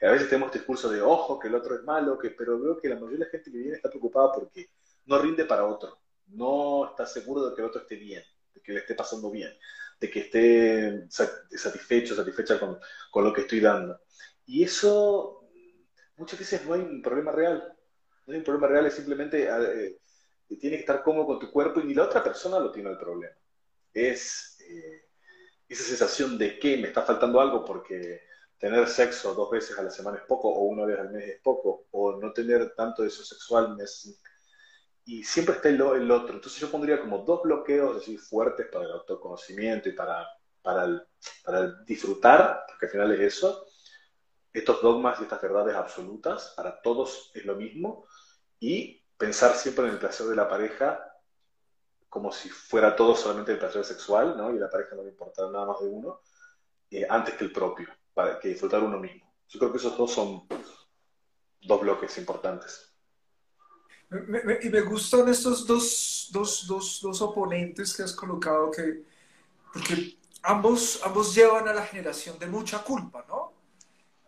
a 0.00 0.10
veces 0.10 0.30
tenemos 0.30 0.46
este 0.46 0.60
discurso 0.60 0.90
de 0.90 1.02
ojo, 1.02 1.38
que 1.38 1.48
el 1.48 1.54
otro 1.54 1.74
es 1.74 1.82
malo, 1.82 2.18
que, 2.18 2.30
pero 2.30 2.58
veo 2.58 2.78
que 2.78 2.88
la 2.88 2.94
mayoría 2.94 3.18
de 3.18 3.24
la 3.26 3.30
gente 3.30 3.50
que 3.50 3.58
viene 3.58 3.76
está 3.76 3.90
preocupada 3.90 4.32
porque 4.32 4.70
no 5.04 5.18
rinde 5.18 5.44
para 5.44 5.66
otro, 5.66 6.00
no 6.28 6.88
está 6.88 7.04
seguro 7.04 7.46
de 7.46 7.54
que 7.54 7.60
el 7.60 7.68
otro 7.68 7.82
esté 7.82 7.96
bien, 7.96 8.22
de 8.54 8.62
que 8.62 8.72
le 8.72 8.78
esté 8.80 8.94
pasando 8.94 9.30
bien, 9.30 9.52
de 10.00 10.10
que 10.10 10.20
esté 10.20 11.10
satisfecho, 11.10 12.14
satisfecha 12.14 12.58
con, 12.58 12.78
con 13.10 13.22
lo 13.22 13.34
que 13.34 13.42
estoy 13.42 13.60
dando. 13.60 14.00
Y 14.46 14.64
eso 14.64 15.46
muchas 16.16 16.38
veces 16.38 16.64
no 16.64 16.72
hay 16.72 16.80
un 16.80 17.02
problema 17.02 17.32
real. 17.32 17.76
No 18.26 18.32
hay 18.32 18.38
un 18.38 18.44
problema 18.44 18.68
real, 18.68 18.86
es 18.86 18.94
simplemente 18.94 19.46
eh, 19.46 19.98
tiene 20.56 20.76
que 20.76 20.80
estar 20.80 21.02
cómodo 21.02 21.26
con 21.26 21.38
tu 21.38 21.50
cuerpo 21.50 21.80
y 21.80 21.84
ni 21.84 21.94
la 21.94 22.04
otra 22.04 22.22
persona 22.22 22.58
lo 22.58 22.70
tiene 22.70 22.90
el 22.90 22.98
problema. 22.98 23.34
Es 23.92 24.58
eh, 24.60 25.08
esa 25.68 25.84
sensación 25.84 26.36
de 26.36 26.58
que 26.58 26.76
me 26.76 26.88
está 26.88 27.02
faltando 27.02 27.40
algo 27.40 27.64
porque 27.64 28.20
tener 28.58 28.86
sexo 28.88 29.34
dos 29.34 29.50
veces 29.50 29.78
a 29.78 29.82
la 29.82 29.90
semana 29.90 30.18
es 30.18 30.24
poco, 30.24 30.48
o 30.48 30.64
una 30.64 30.84
vez 30.84 30.98
al 30.98 31.10
mes 31.10 31.28
es 31.28 31.40
poco, 31.40 31.86
o 31.92 32.20
no 32.20 32.32
tener 32.32 32.74
tanto 32.74 33.02
deseo 33.02 33.24
sexual 33.24 33.76
y 35.04 35.24
siempre 35.24 35.54
está 35.54 35.70
el, 35.70 35.80
otro. 35.80 36.34
Entonces 36.34 36.60
yo 36.60 36.70
pondría 36.70 37.00
como 37.00 37.18
dos 37.18 37.42
bloqueos 37.42 37.96
así 37.96 38.18
fuertes 38.18 38.66
para 38.70 38.84
el 38.84 38.92
autoconocimiento 38.92 39.88
y 39.88 39.92
para, 39.92 40.26
para, 40.62 41.06
para 41.44 41.82
disfrutar, 41.84 42.64
porque 42.68 42.86
al 42.86 42.92
final 42.92 43.12
es 43.12 43.20
eso, 43.34 43.66
estos 44.52 44.82
dogmas 44.82 45.18
y 45.20 45.22
estas 45.22 45.40
verdades 45.40 45.74
absolutas, 45.74 46.52
para 46.56 46.80
todos 46.82 47.30
es 47.34 47.44
lo 47.44 47.56
mismo, 47.56 48.04
y 48.58 48.99
pensar 49.20 49.54
siempre 49.54 49.84
en 49.84 49.90
el 49.90 49.98
placer 49.98 50.26
de 50.28 50.34
la 50.34 50.48
pareja 50.48 50.98
como 52.08 52.32
si 52.32 52.48
fuera 52.48 52.96
todo 52.96 53.14
solamente 53.14 53.52
el 53.52 53.58
placer 53.58 53.84
sexual, 53.84 54.34
¿no? 54.34 54.50
Y 54.50 54.58
la 54.58 54.70
pareja 54.70 54.96
no 54.96 55.02
le 55.02 55.10
importara 55.10 55.50
nada 55.50 55.66
más 55.66 55.80
de 55.80 55.88
uno, 55.88 56.22
eh, 56.90 57.06
antes 57.08 57.34
que 57.34 57.44
el 57.44 57.52
propio 57.52 57.86
para 58.14 58.40
que 58.40 58.48
disfrutar 58.48 58.82
uno 58.82 58.98
mismo. 58.98 59.30
Yo 59.46 59.58
creo 59.60 59.70
que 59.70 59.76
esos 59.76 59.96
dos 59.96 60.10
son 60.10 60.48
dos 61.60 61.80
bloques 61.82 62.16
importantes. 62.16 62.92
y 64.10 64.70
me 64.70 64.80
gustan 64.80 65.28
estos 65.28 65.66
dos, 65.66 66.30
dos, 66.32 66.66
dos, 66.66 67.00
dos, 67.02 67.20
oponentes 67.20 67.94
que 67.94 68.02
has 68.02 68.14
colocado, 68.14 68.70
que, 68.70 69.04
porque 69.70 70.16
ambos, 70.42 70.98
ambos 71.04 71.34
llevan 71.34 71.68
a 71.68 71.74
la 71.74 71.82
generación 71.82 72.38
de 72.38 72.46
mucha 72.46 72.82
culpa, 72.82 73.24
¿no? 73.28 73.52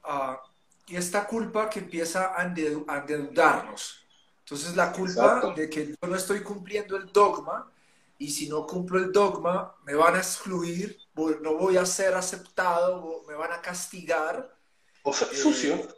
Ah, 0.05 0.41
y 0.87 0.97
esta 0.97 1.27
culpa 1.27 1.71
que 1.71 1.81
empieza 1.81 2.39
a 2.39 2.45
endeudarnos. 2.45 4.02
Entonces 4.53 4.77
la 4.77 4.93
culpa 4.93 5.55
de 5.57 5.71
que 5.71 5.87
yo 5.87 6.07
no 6.07 6.15
estoy 6.15 6.43
cumpliendo 6.43 6.95
el 6.99 7.11
dogma 7.11 7.73
y 8.19 8.29
si 8.29 8.51
no 8.51 8.67
cumplo 8.67 8.99
el 8.99 9.11
dogma 9.11 9.75
me 9.85 9.95
van 9.95 10.15
a 10.15 10.19
excluir, 10.19 10.99
no 11.41 11.55
voy 11.55 11.79
a 11.79 11.87
ser 11.87 12.13
aceptado, 12.13 13.23
me 13.27 13.33
van 13.33 13.51
a 13.51 13.63
castigar. 13.63 14.55
O 15.05 15.13
soy 15.15 15.35
sucio, 15.35 15.89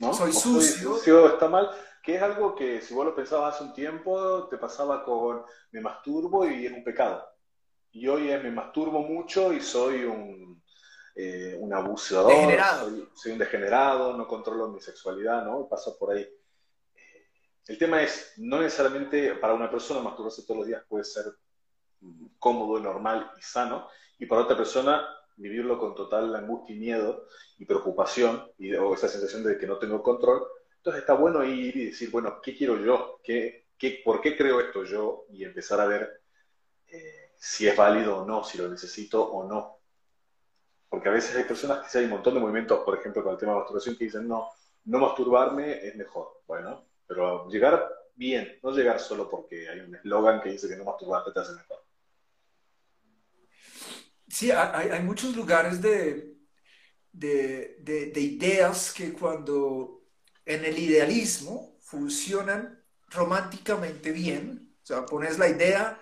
¿no? 0.00 0.12
Soy 0.12 0.34
sucio. 0.34 0.96
sucio. 0.96 1.32
Está 1.32 1.48
mal, 1.48 1.70
que 2.02 2.16
es 2.16 2.22
algo 2.22 2.54
que 2.54 2.82
si 2.82 2.92
vos 2.92 3.06
lo 3.06 3.14
pensabas 3.14 3.54
hace 3.54 3.64
un 3.64 3.72
tiempo, 3.72 4.48
te 4.50 4.58
pasaba 4.58 5.02
con 5.02 5.44
me 5.72 5.80
masturbo 5.80 6.46
y 6.46 6.66
es 6.66 6.72
un 6.74 6.84
pecado. 6.84 7.24
Y 7.90 8.06
hoy 8.06 8.30
es 8.30 8.42
me 8.42 8.50
masturbo 8.50 9.00
mucho 9.00 9.50
y 9.50 9.62
soy 9.62 10.04
un, 10.04 10.62
eh, 11.16 11.56
un 11.58 11.72
abusador, 11.72 12.34
soy, 13.14 13.32
un 13.32 13.38
degenerado, 13.38 14.14
no 14.14 14.28
controlo 14.28 14.68
mi 14.68 14.78
sexualidad, 14.78 15.42
¿no? 15.46 15.66
Pasa 15.66 15.92
por 15.98 16.14
ahí. 16.14 16.28
El 17.68 17.76
tema 17.76 18.02
es, 18.02 18.32
no 18.38 18.60
necesariamente 18.62 19.34
para 19.34 19.52
una 19.52 19.70
persona 19.70 20.00
masturbarse 20.00 20.42
todos 20.42 20.60
los 20.60 20.66
días 20.66 20.82
puede 20.88 21.04
ser 21.04 21.26
cómodo, 22.38 22.80
normal 22.80 23.30
y 23.38 23.42
sano, 23.42 23.88
y 24.18 24.24
para 24.24 24.42
otra 24.42 24.56
persona 24.56 25.06
vivirlo 25.36 25.78
con 25.78 25.94
total 25.94 26.34
angustia 26.34 26.74
y 26.74 26.78
miedo 26.78 27.26
y 27.58 27.66
preocupación 27.66 28.50
y, 28.56 28.72
o 28.74 28.94
esa 28.94 29.06
sensación 29.06 29.44
de 29.44 29.58
que 29.58 29.66
no 29.66 29.78
tengo 29.78 30.02
control. 30.02 30.46
Entonces 30.78 31.02
está 31.02 31.12
bueno 31.12 31.44
ir 31.44 31.76
y 31.76 31.86
decir, 31.86 32.10
bueno, 32.10 32.40
¿qué 32.42 32.56
quiero 32.56 32.78
yo? 32.78 33.20
¿Qué, 33.22 33.66
qué, 33.76 34.00
por 34.02 34.22
qué 34.22 34.34
creo 34.34 34.60
esto 34.60 34.84
yo? 34.84 35.26
Y 35.28 35.44
empezar 35.44 35.78
a 35.80 35.86
ver 35.86 36.22
eh, 36.86 37.32
si 37.36 37.68
es 37.68 37.76
válido 37.76 38.22
o 38.22 38.24
no, 38.24 38.44
si 38.44 38.56
lo 38.56 38.66
necesito 38.68 39.22
o 39.22 39.46
no. 39.46 39.78
Porque 40.88 41.10
a 41.10 41.12
veces 41.12 41.36
hay 41.36 41.44
personas 41.44 41.86
que 41.86 41.98
hay 41.98 42.04
un 42.04 42.12
montón 42.12 42.32
de 42.32 42.40
movimientos, 42.40 42.80
por 42.82 42.98
ejemplo, 42.98 43.22
con 43.22 43.34
el 43.34 43.38
tema 43.38 43.52
de 43.52 43.58
masturbación, 43.58 43.94
que 43.96 44.04
dicen, 44.04 44.26
no, 44.26 44.48
no 44.86 44.98
masturbarme 44.98 45.86
es 45.86 45.94
mejor. 45.96 46.40
Bueno, 46.46 46.87
pero 47.08 47.48
llegar 47.48 47.88
bien, 48.14 48.58
no 48.62 48.70
llegar 48.70 49.00
solo 49.00 49.28
porque 49.28 49.68
hay 49.68 49.80
un 49.80 49.96
eslogan 49.96 50.40
que 50.42 50.50
dice 50.50 50.68
que 50.68 50.76
no 50.76 50.84
masturbarte 50.84 51.32
te 51.32 51.40
hace 51.40 51.54
mejor. 51.54 51.78
Sí, 54.28 54.50
hay, 54.50 54.90
hay 54.90 55.02
muchos 55.02 55.34
lugares 55.34 55.80
de, 55.80 56.36
de, 57.10 57.78
de, 57.80 58.20
ideas 58.20 58.92
que 58.92 59.12
cuando 59.14 60.02
en 60.44 60.64
el 60.64 60.78
idealismo 60.78 61.76
funcionan 61.80 62.84
románticamente 63.08 64.12
bien, 64.12 64.76
o 64.82 64.86
sea, 64.86 65.06
pones 65.06 65.38
la 65.38 65.48
idea 65.48 65.98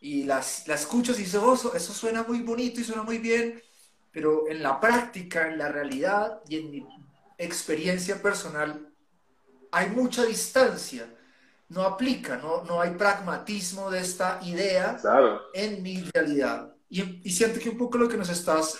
y 0.00 0.24
las, 0.24 0.66
la 0.66 0.74
escuchas 0.74 1.18
y 1.18 1.22
dices, 1.22 1.40
oh, 1.42 1.54
eso 1.74 1.92
suena 1.92 2.24
muy 2.24 2.40
bonito 2.40 2.80
y 2.80 2.84
suena 2.84 3.02
muy 3.02 3.18
bien, 3.18 3.62
pero 4.10 4.48
en 4.48 4.62
la 4.62 4.80
práctica, 4.80 5.46
en 5.46 5.58
la 5.58 5.70
realidad 5.70 6.42
y 6.48 6.58
en 6.58 6.70
mi 6.70 6.86
experiencia 7.38 8.20
personal, 8.20 8.93
hay 9.74 9.90
mucha 9.90 10.24
distancia, 10.24 11.12
no 11.68 11.82
aplica, 11.82 12.36
no, 12.36 12.62
no 12.62 12.80
hay 12.80 12.92
pragmatismo 12.92 13.90
de 13.90 14.00
esta 14.00 14.38
idea 14.44 15.00
en 15.52 15.82
mi 15.82 16.00
realidad. 16.14 16.72
Y, 16.88 17.28
siento 17.32 17.58
que 17.58 17.70
un 17.70 17.76
poco 17.76 17.98
lo 17.98 18.08
que 18.08 18.16
nos 18.16 18.28
estás 18.28 18.78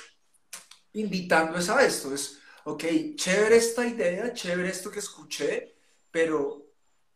invitando 0.92 1.58
es 1.58 1.68
a 1.68 1.84
esto, 1.84 2.14
es, 2.14 2.38
ok, 2.64 2.84
chévere 3.16 3.56
esta 3.56 3.84
idea, 3.84 4.32
chévere 4.32 4.68
esto 4.68 4.88
que 4.88 5.00
escuché, 5.00 5.74
pero 6.12 6.64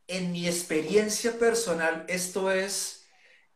en 0.09 0.33
mi 0.33 0.49
experiencia 0.49 1.38
personal 1.38 2.05
esto 2.09 2.51
es, 2.51 3.07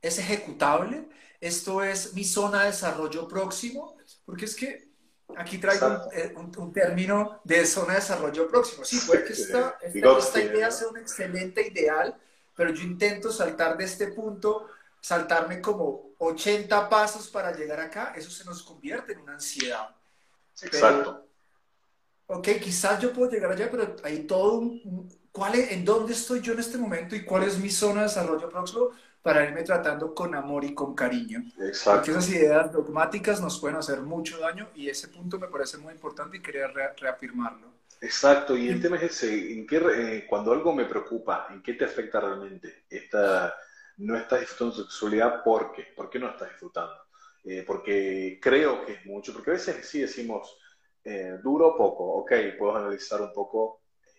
es 0.00 0.18
ejecutable, 0.20 1.08
esto 1.40 1.82
es 1.82 2.14
mi 2.14 2.22
zona 2.22 2.60
de 2.60 2.66
desarrollo 2.66 3.26
próximo, 3.26 3.96
porque 4.24 4.44
es 4.44 4.54
que 4.54 4.91
Aquí 5.36 5.58
traigo 5.58 6.10
eh, 6.12 6.34
un, 6.36 6.72
término 6.72 7.40
de 7.44 7.66
zona 7.66 7.94
de 7.94 8.00
desarrollo 8.00 8.48
próximo. 8.48 8.84
Sí, 8.84 9.00
puede 9.06 9.24
que 9.24 9.32
esta, 9.32 9.78
esta, 9.82 10.40
idea 10.40 10.70
sea 10.70 10.88
un 10.88 10.98
excelente 10.98 11.66
ideal, 11.66 12.16
pero 12.54 12.72
yo 12.72 12.82
intento 12.82 13.30
saltar 13.30 13.76
de 13.76 13.84
este 13.84 14.08
punto, 14.08 14.68
saltarme 15.00 15.60
como 15.60 16.12
80 16.18 16.88
pasos 16.88 17.28
para 17.28 17.52
llegar 17.52 17.80
acá, 17.80 18.12
eso 18.16 18.30
se 18.30 18.44
nos 18.44 18.62
convierte 18.62 19.12
en 19.12 19.20
una 19.20 19.34
ansiedad. 19.34 19.94
Exacto. 20.60 21.26
ok, 22.26 22.48
quizás 22.62 23.00
yo 23.00 23.12
puedo 23.12 23.30
llegar 23.30 23.52
allá, 23.52 23.70
pero 23.70 23.96
hay 24.04 24.24
todo 24.24 24.58
un... 24.58 25.22
¿cuál 25.32 25.54
es, 25.54 25.72
¿En 25.72 25.84
dónde 25.84 26.12
estoy 26.12 26.40
yo 26.40 26.52
en 26.52 26.60
este 26.60 26.78
momento 26.78 27.16
y 27.16 27.24
cuál 27.24 27.42
es 27.44 27.58
mi 27.58 27.70
zona 27.70 28.02
de 28.02 28.08
desarrollo 28.08 28.48
próximo? 28.48 28.90
Para 29.22 29.44
irme 29.44 29.62
tratando 29.62 30.14
con 30.14 30.34
amor 30.34 30.64
y 30.64 30.74
con 30.74 30.94
cariño. 30.94 31.44
Exacto. 31.60 31.92
Porque 31.92 32.10
esas 32.10 32.28
ideas 32.30 32.72
dogmáticas 32.72 33.40
nos 33.40 33.58
pueden 33.60 33.76
hacer 33.76 34.00
mucho 34.00 34.38
daño 34.38 34.68
y 34.74 34.88
ese 34.88 35.08
punto 35.08 35.38
me 35.38 35.48
parece 35.48 35.78
muy 35.78 35.94
importante 35.94 36.36
y 36.36 36.42
quería 36.42 36.66
reafirmarlo. 36.68 37.72
Exacto, 38.00 38.56
y 38.56 38.68
el 38.68 38.82
tema 38.82 38.96
es 38.96 39.04
ese, 39.04 39.52
¿en 39.52 39.64
qué, 39.64 39.76
eh, 39.76 40.26
cuando 40.28 40.52
algo 40.52 40.74
me 40.74 40.86
preocupa, 40.86 41.46
¿en 41.50 41.62
qué 41.62 41.74
te 41.74 41.84
afecta 41.84 42.18
realmente? 42.18 42.84
Esta, 42.90 43.54
no 43.98 44.16
estás 44.16 44.40
disfrutando 44.40 44.74
tu 44.74 44.82
sexualidad, 44.90 45.44
¿por 45.44 45.70
qué? 45.70 45.86
¿Por 45.94 46.10
qué 46.10 46.18
no 46.18 46.30
estás 46.30 46.48
disfrutando? 46.48 46.96
Eh, 47.44 47.64
porque 47.66 48.38
creo 48.40 48.84
que 48.84 48.92
es 48.94 49.06
mucho, 49.06 49.32
porque 49.32 49.50
a 49.50 49.54
veces 49.54 49.88
sí 49.88 50.00
decimos, 50.00 50.58
eh, 51.04 51.38
duro 51.42 51.76
poco, 51.76 52.04
ok, 52.18 52.32
puedo 52.58 52.76
analizar 52.76 53.20
un 53.20 53.32
poco 53.32 53.82
eh, 54.04 54.10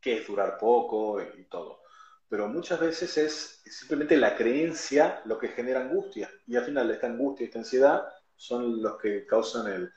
qué 0.00 0.18
es 0.18 0.26
durar 0.26 0.56
poco 0.56 1.20
y, 1.20 1.44
todo, 1.44 1.82
pero 2.28 2.48
muchas 2.48 2.80
veces 2.80 3.16
es, 3.18 3.62
simplemente 3.64 4.16
la 4.16 4.36
creencia 4.36 5.22
lo 5.24 5.38
que 5.38 5.48
genera 5.48 5.80
angustia, 5.80 6.30
y 6.46 6.56
al 6.56 6.64
final 6.64 6.90
esta 6.90 7.06
angustia 7.06 7.44
y 7.44 7.46
esta 7.46 7.58
ansiedad 7.60 8.02
son 8.36 8.82
los 8.82 8.98
que 8.98 9.26
causan 9.26 9.66
el, 9.72 9.92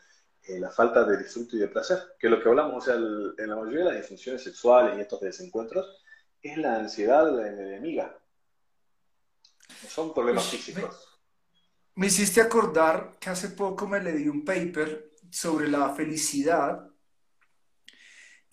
la 0.59 0.71
falta 0.71 1.03
de 1.03 1.17
disfrute 1.17 1.57
y 1.57 1.59
de 1.59 1.67
placer, 1.67 1.99
que 2.19 2.29
lo 2.29 2.41
que 2.41 2.49
hablamos, 2.49 2.77
o 2.77 2.81
sea, 2.81 2.95
en 2.95 3.49
la 3.49 3.55
mayoría 3.55 3.79
de 3.79 3.85
las 3.85 3.97
disfunciones 3.97 4.43
sexuales 4.43 4.97
y 4.97 5.01
estos 5.01 5.21
desencuentros, 5.21 6.01
es 6.41 6.57
la 6.57 6.75
ansiedad 6.75 7.31
la 7.31 7.47
enemiga. 7.47 8.17
son 9.87 10.13
problemas 10.13 10.45
físicos. 10.45 11.07
Me, 11.95 12.07
hiciste 12.07 12.41
acordar 12.41 13.17
que 13.19 13.29
hace 13.29 13.49
poco 13.49 13.87
me 13.87 14.01
leí 14.01 14.27
un 14.27 14.43
paper 14.43 15.11
sobre 15.29 15.67
la 15.67 15.93
felicidad 15.93 16.90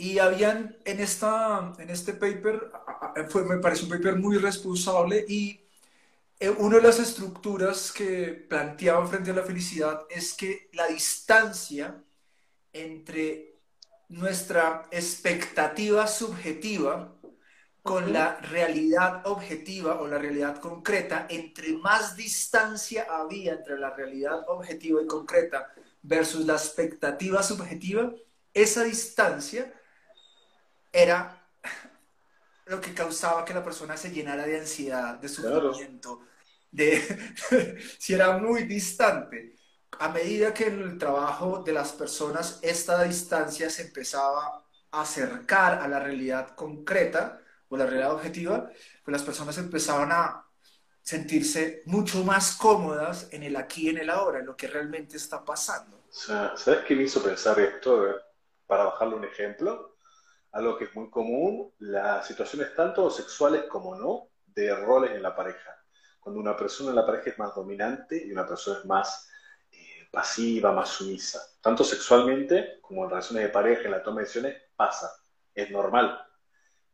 y 0.00 0.20
habían 0.20 0.76
en, 0.84 1.00
esta, 1.00 1.74
en 1.76 1.90
este 1.90 2.14
paper, 2.14 2.70
fue, 3.28 3.44
me 3.44 3.58
parece 3.58 3.82
un 3.82 3.90
paper 3.90 4.14
muy 4.14 4.38
responsable 4.38 5.24
y 5.28 5.60
eh, 6.38 6.50
una 6.50 6.76
de 6.76 6.82
las 6.84 7.00
estructuras 7.00 7.90
que 7.90 8.28
planteaban 8.48 9.08
frente 9.08 9.32
a 9.32 9.34
la 9.34 9.42
felicidad 9.42 10.06
es 10.08 10.34
que 10.34 10.70
la 10.72 10.86
distancia 10.86 12.00
entre 12.72 13.56
nuestra 14.08 14.86
expectativa 14.92 16.06
subjetiva 16.06 17.12
con 17.82 18.12
la 18.12 18.36
realidad 18.36 19.26
objetiva 19.26 20.00
o 20.00 20.06
la 20.06 20.18
realidad 20.18 20.60
concreta, 20.60 21.26
entre 21.28 21.72
más 21.72 22.14
distancia 22.14 23.08
había 23.10 23.54
entre 23.54 23.78
la 23.78 23.90
realidad 23.90 24.44
objetiva 24.46 25.02
y 25.02 25.06
concreta 25.08 25.72
versus 26.02 26.46
la 26.46 26.52
expectativa 26.52 27.42
subjetiva, 27.42 28.12
esa 28.54 28.84
distancia 28.84 29.74
era 31.02 31.48
lo 32.66 32.80
que 32.80 32.94
causaba 32.94 33.44
que 33.44 33.54
la 33.54 33.64
persona 33.64 33.96
se 33.96 34.10
llenara 34.10 34.46
de 34.46 34.60
ansiedad, 34.60 35.14
de 35.14 35.28
sufrimiento, 35.28 36.20
de 36.70 37.34
si 37.98 38.14
era 38.14 38.36
muy 38.38 38.64
distante. 38.64 39.56
A 40.00 40.10
medida 40.10 40.52
que 40.52 40.66
en 40.66 40.82
el 40.82 40.98
trabajo 40.98 41.62
de 41.62 41.72
las 41.72 41.92
personas 41.92 42.58
esta 42.62 43.02
distancia 43.02 43.70
se 43.70 43.82
empezaba 43.82 44.64
a 44.90 45.00
acercar 45.00 45.80
a 45.80 45.88
la 45.88 45.98
realidad 45.98 46.54
concreta, 46.54 47.40
o 47.68 47.76
la 47.76 47.86
realidad 47.86 48.12
objetiva, 48.12 48.70
pues 49.04 49.12
las 49.12 49.22
personas 49.22 49.58
empezaban 49.58 50.10
a 50.12 50.44
sentirse 51.02 51.82
mucho 51.86 52.24
más 52.24 52.56
cómodas 52.56 53.28
en 53.32 53.42
el 53.42 53.56
aquí 53.56 53.86
y 53.86 53.88
en 53.90 53.98
el 53.98 54.10
ahora, 54.10 54.40
en 54.40 54.46
lo 54.46 54.56
que 54.56 54.66
realmente 54.66 55.16
está 55.16 55.44
pasando. 55.44 56.04
¿Sabes 56.10 56.84
qué 56.86 56.94
me 56.94 57.04
hizo 57.04 57.22
pensar 57.22 57.58
esto? 57.60 58.06
Para 58.66 58.84
bajarle 58.84 59.16
un 59.16 59.24
ejemplo, 59.24 59.87
algo 60.52 60.76
que 60.76 60.84
es 60.84 60.94
muy 60.94 61.10
común, 61.10 61.72
las 61.78 62.26
situaciones 62.26 62.74
tanto 62.74 63.10
sexuales 63.10 63.64
como 63.64 63.94
no, 63.94 64.30
de 64.46 64.74
roles 64.74 65.12
en 65.12 65.22
la 65.22 65.34
pareja. 65.34 65.76
Cuando 66.20 66.40
una 66.40 66.56
persona 66.56 66.90
en 66.90 66.96
la 66.96 67.06
pareja 67.06 67.30
es 67.30 67.38
más 67.38 67.54
dominante 67.54 68.26
y 68.26 68.32
una 68.32 68.46
persona 68.46 68.80
es 68.80 68.84
más 68.84 69.30
eh, 69.70 70.08
pasiva, 70.10 70.72
más 70.72 70.88
sumisa. 70.88 71.40
Tanto 71.60 71.84
sexualmente 71.84 72.78
como 72.80 73.04
en 73.04 73.10
relaciones 73.10 73.44
de 73.44 73.50
pareja, 73.50 73.82
en 73.84 73.92
la 73.92 74.02
toma 74.02 74.16
de 74.16 74.22
decisiones, 74.22 74.56
pasa. 74.76 75.10
Es 75.54 75.70
normal. 75.70 76.18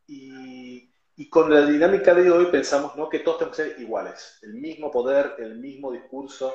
Y, 0.07 0.91
con 1.31 1.53
la 1.53 1.67
dinámica 1.67 2.15
de 2.15 2.31
hoy 2.31 2.47
pensamos 2.47 2.95
¿no? 2.97 3.09
que 3.09 3.21
todos 3.21 3.39
tenemos 3.39 3.57
que 3.57 3.65
ser 3.65 3.81
iguales, 3.81 4.39
el 4.43 4.55
mismo 4.55 4.91
poder, 4.91 5.35
el 5.39 5.59
mismo 5.59 5.91
discurso, 5.91 6.53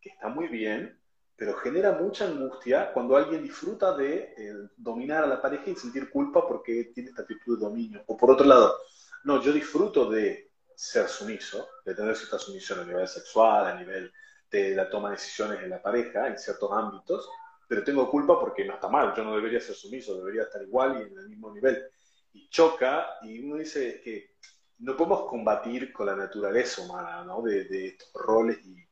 que 0.00 0.10
está 0.10 0.28
muy 0.28 0.48
bien, 0.48 0.97
pero 1.38 1.54
genera 1.54 1.92
mucha 1.92 2.26
angustia 2.26 2.92
cuando 2.92 3.16
alguien 3.16 3.44
disfruta 3.44 3.96
de 3.96 4.34
eh, 4.36 4.54
dominar 4.76 5.22
a 5.22 5.28
la 5.28 5.40
pareja 5.40 5.70
y 5.70 5.76
sentir 5.76 6.10
culpa 6.10 6.46
porque 6.46 6.90
tiene 6.92 7.10
esta 7.10 7.22
actitud 7.22 7.56
de 7.56 7.64
dominio. 7.64 8.02
O 8.08 8.16
por 8.16 8.32
otro 8.32 8.44
lado, 8.44 8.76
no, 9.22 9.40
yo 9.40 9.52
disfruto 9.52 10.10
de 10.10 10.50
ser 10.74 11.08
sumiso, 11.08 11.68
de 11.84 11.94
tener 11.94 12.16
cierta 12.16 12.40
sumisión 12.40 12.80
a 12.80 12.84
nivel 12.84 13.06
sexual, 13.06 13.68
a 13.68 13.78
nivel 13.78 14.12
de 14.50 14.74
la 14.74 14.90
toma 14.90 15.10
de 15.10 15.16
decisiones 15.16 15.62
en 15.62 15.70
la 15.70 15.80
pareja, 15.80 16.26
en 16.26 16.36
ciertos 16.36 16.72
ámbitos, 16.72 17.30
pero 17.68 17.84
tengo 17.84 18.10
culpa 18.10 18.40
porque 18.40 18.64
no 18.64 18.74
está 18.74 18.88
mal, 18.88 19.14
yo 19.14 19.22
no 19.22 19.36
debería 19.36 19.60
ser 19.60 19.76
sumiso, 19.76 20.16
debería 20.16 20.42
estar 20.42 20.60
igual 20.62 20.96
y 20.98 21.12
en 21.12 21.18
el 21.18 21.28
mismo 21.28 21.54
nivel 21.54 21.84
y 22.32 22.48
choca, 22.48 23.06
y 23.22 23.38
uno 23.44 23.56
dice 23.56 24.00
que 24.02 24.32
no 24.78 24.96
podemos 24.96 25.28
combatir 25.28 25.92
con 25.92 26.06
la 26.06 26.16
naturaleza 26.16 26.82
humana, 26.82 27.24
¿no? 27.24 27.42
De, 27.42 27.88
estos 27.88 28.10
roles 28.14 28.58
y, 28.64 28.87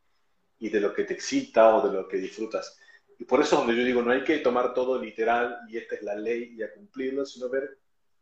y, 0.58 0.68
de 0.68 0.80
lo 0.80 0.92
que 0.92 1.04
te 1.04 1.14
excita 1.14 1.76
o 1.76 1.88
de 1.88 1.94
lo 1.94 2.08
que 2.08 2.16
disfrutas. 2.16 2.78
Y 3.18 3.24
por 3.24 3.40
eso 3.40 3.54
es 3.54 3.60
donde 3.60 3.76
yo 3.76 3.84
digo, 3.84 4.02
no 4.02 4.10
hay 4.10 4.24
que 4.24 4.38
tomar 4.38 4.74
todo 4.74 5.00
literal 5.00 5.60
y 5.68 5.78
esta 5.78 5.94
es 5.94 6.02
la 6.02 6.14
ley 6.14 6.54
y 6.56 6.62
a 6.62 6.72
cumplirlo, 6.72 7.24
sino 7.24 7.48
ver 7.48 7.78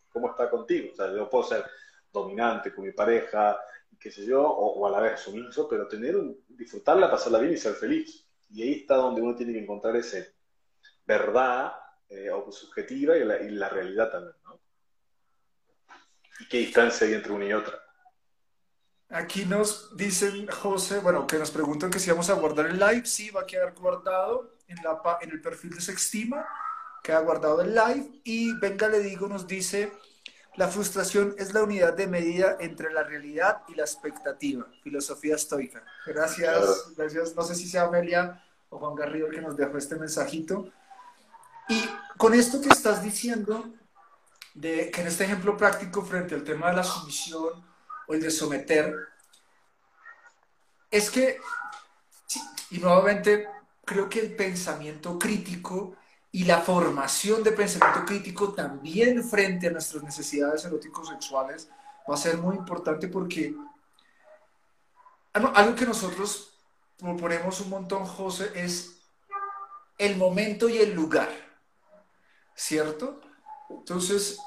cómo 0.08 0.30
está 0.30 0.48
contigo. 0.48 0.90
O 0.92 0.96
sea, 0.96 1.12
yo 1.12 1.28
puedo 1.28 1.44
ser 1.44 1.64
dominante 2.12 2.72
con 2.72 2.84
mi 2.84 2.92
pareja, 2.92 3.58
qué 3.98 4.10
sé 4.10 4.24
yo, 4.24 4.42
o, 4.42 4.86
a 4.86 4.90
la 4.90 5.00
vez 5.00 5.20
sumiso, 5.20 5.68
pero 5.68 5.88
tener 5.88 6.16
un, 6.16 6.44
disfrutarla, 6.48 7.10
pasarla 7.10 7.38
bien 7.38 7.54
y 7.54 7.56
ser 7.56 7.74
feliz. 7.74 8.26
Y 8.50 8.62
ahí 8.62 8.72
está 8.80 8.96
donde 8.96 9.20
uno 9.20 9.34
tiene 9.34 9.52
que 9.52 9.60
encontrar 9.60 9.96
ese 9.96 10.34
verdad 11.04 11.72
eh, 12.08 12.30
o 12.30 12.50
subjetiva 12.52 13.16
y 13.16 13.24
la, 13.24 13.42
y 13.42 13.50
la 13.50 13.68
realidad 13.68 14.10
también, 14.10 14.36
¿no? 14.44 14.60
¿Y 16.40 16.48
qué 16.48 16.58
distancia 16.58 17.06
hay 17.06 17.14
entre 17.14 17.32
una 17.32 17.46
y 17.46 17.52
otra? 17.52 17.83
Aquí 19.10 19.44
nos 19.44 19.96
dicen, 19.96 20.46
José, 20.48 20.98
bueno, 20.98 21.26
que 21.26 21.38
nos 21.38 21.50
preguntan 21.50 21.90
que 21.90 21.98
si 21.98 22.10
vamos 22.10 22.30
a 22.30 22.34
guardar 22.34 22.66
el 22.66 22.78
live. 22.78 23.06
Sí, 23.06 23.30
va 23.30 23.42
a 23.42 23.46
quedar 23.46 23.74
guardado 23.74 24.54
en, 24.66 24.76
la, 24.82 25.00
en 25.20 25.30
el 25.30 25.40
perfil 25.40 25.70
de 25.70 25.80
Sextima, 25.80 26.46
queda 27.02 27.20
guardado 27.20 27.60
el 27.60 27.74
live. 27.74 28.20
Y 28.24 28.52
venga, 28.58 28.88
le 28.88 29.00
digo, 29.00 29.28
nos 29.28 29.46
dice, 29.46 29.92
la 30.56 30.68
frustración 30.68 31.34
es 31.38 31.52
la 31.52 31.62
unidad 31.62 31.94
de 31.94 32.06
medida 32.06 32.56
entre 32.60 32.92
la 32.92 33.02
realidad 33.02 33.62
y 33.68 33.74
la 33.74 33.82
expectativa. 33.82 34.66
Filosofía 34.82 35.36
estoica. 35.36 35.84
Gracias, 36.06 36.94
gracias. 36.96 37.34
No 37.34 37.42
sé 37.42 37.54
si 37.54 37.68
sea 37.68 37.82
Amelia 37.82 38.42
o 38.70 38.78
Juan 38.78 38.94
Garrido 38.94 39.26
el 39.26 39.34
que 39.34 39.40
nos 39.42 39.56
dejó 39.56 39.76
este 39.78 39.96
mensajito. 39.96 40.70
Y 41.68 41.84
con 42.16 42.34
esto 42.34 42.60
que 42.60 42.68
estás 42.68 43.02
diciendo, 43.02 43.74
de 44.54 44.90
que 44.90 45.00
en 45.00 45.08
este 45.08 45.24
ejemplo 45.24 45.56
práctico 45.56 46.02
frente 46.02 46.34
al 46.34 46.44
tema 46.44 46.70
de 46.70 46.76
la 46.76 46.84
sumisión 46.84 47.73
o 48.06 48.14
el 48.14 48.20
de 48.20 48.30
someter, 48.30 48.94
es 50.90 51.10
que, 51.10 51.40
y 52.70 52.78
nuevamente 52.78 53.48
creo 53.84 54.08
que 54.08 54.20
el 54.20 54.36
pensamiento 54.36 55.18
crítico 55.18 55.96
y 56.30 56.44
la 56.44 56.60
formación 56.60 57.42
de 57.42 57.52
pensamiento 57.52 58.04
crítico 58.04 58.52
también 58.52 59.22
frente 59.22 59.68
a 59.68 59.70
nuestras 59.70 60.02
necesidades 60.02 60.64
eróticos 60.64 61.08
sexuales 61.08 61.68
va 62.08 62.14
a 62.14 62.18
ser 62.18 62.38
muy 62.38 62.56
importante 62.56 63.08
porque 63.08 63.54
algo 65.32 65.74
que 65.74 65.86
nosotros 65.86 66.58
proponemos 66.98 67.60
un 67.60 67.70
montón, 67.70 68.04
José, 68.04 68.52
es 68.54 69.00
el 69.98 70.16
momento 70.16 70.68
y 70.68 70.78
el 70.78 70.94
lugar, 70.94 71.30
¿cierto? 72.54 73.20
Entonces, 73.68 74.38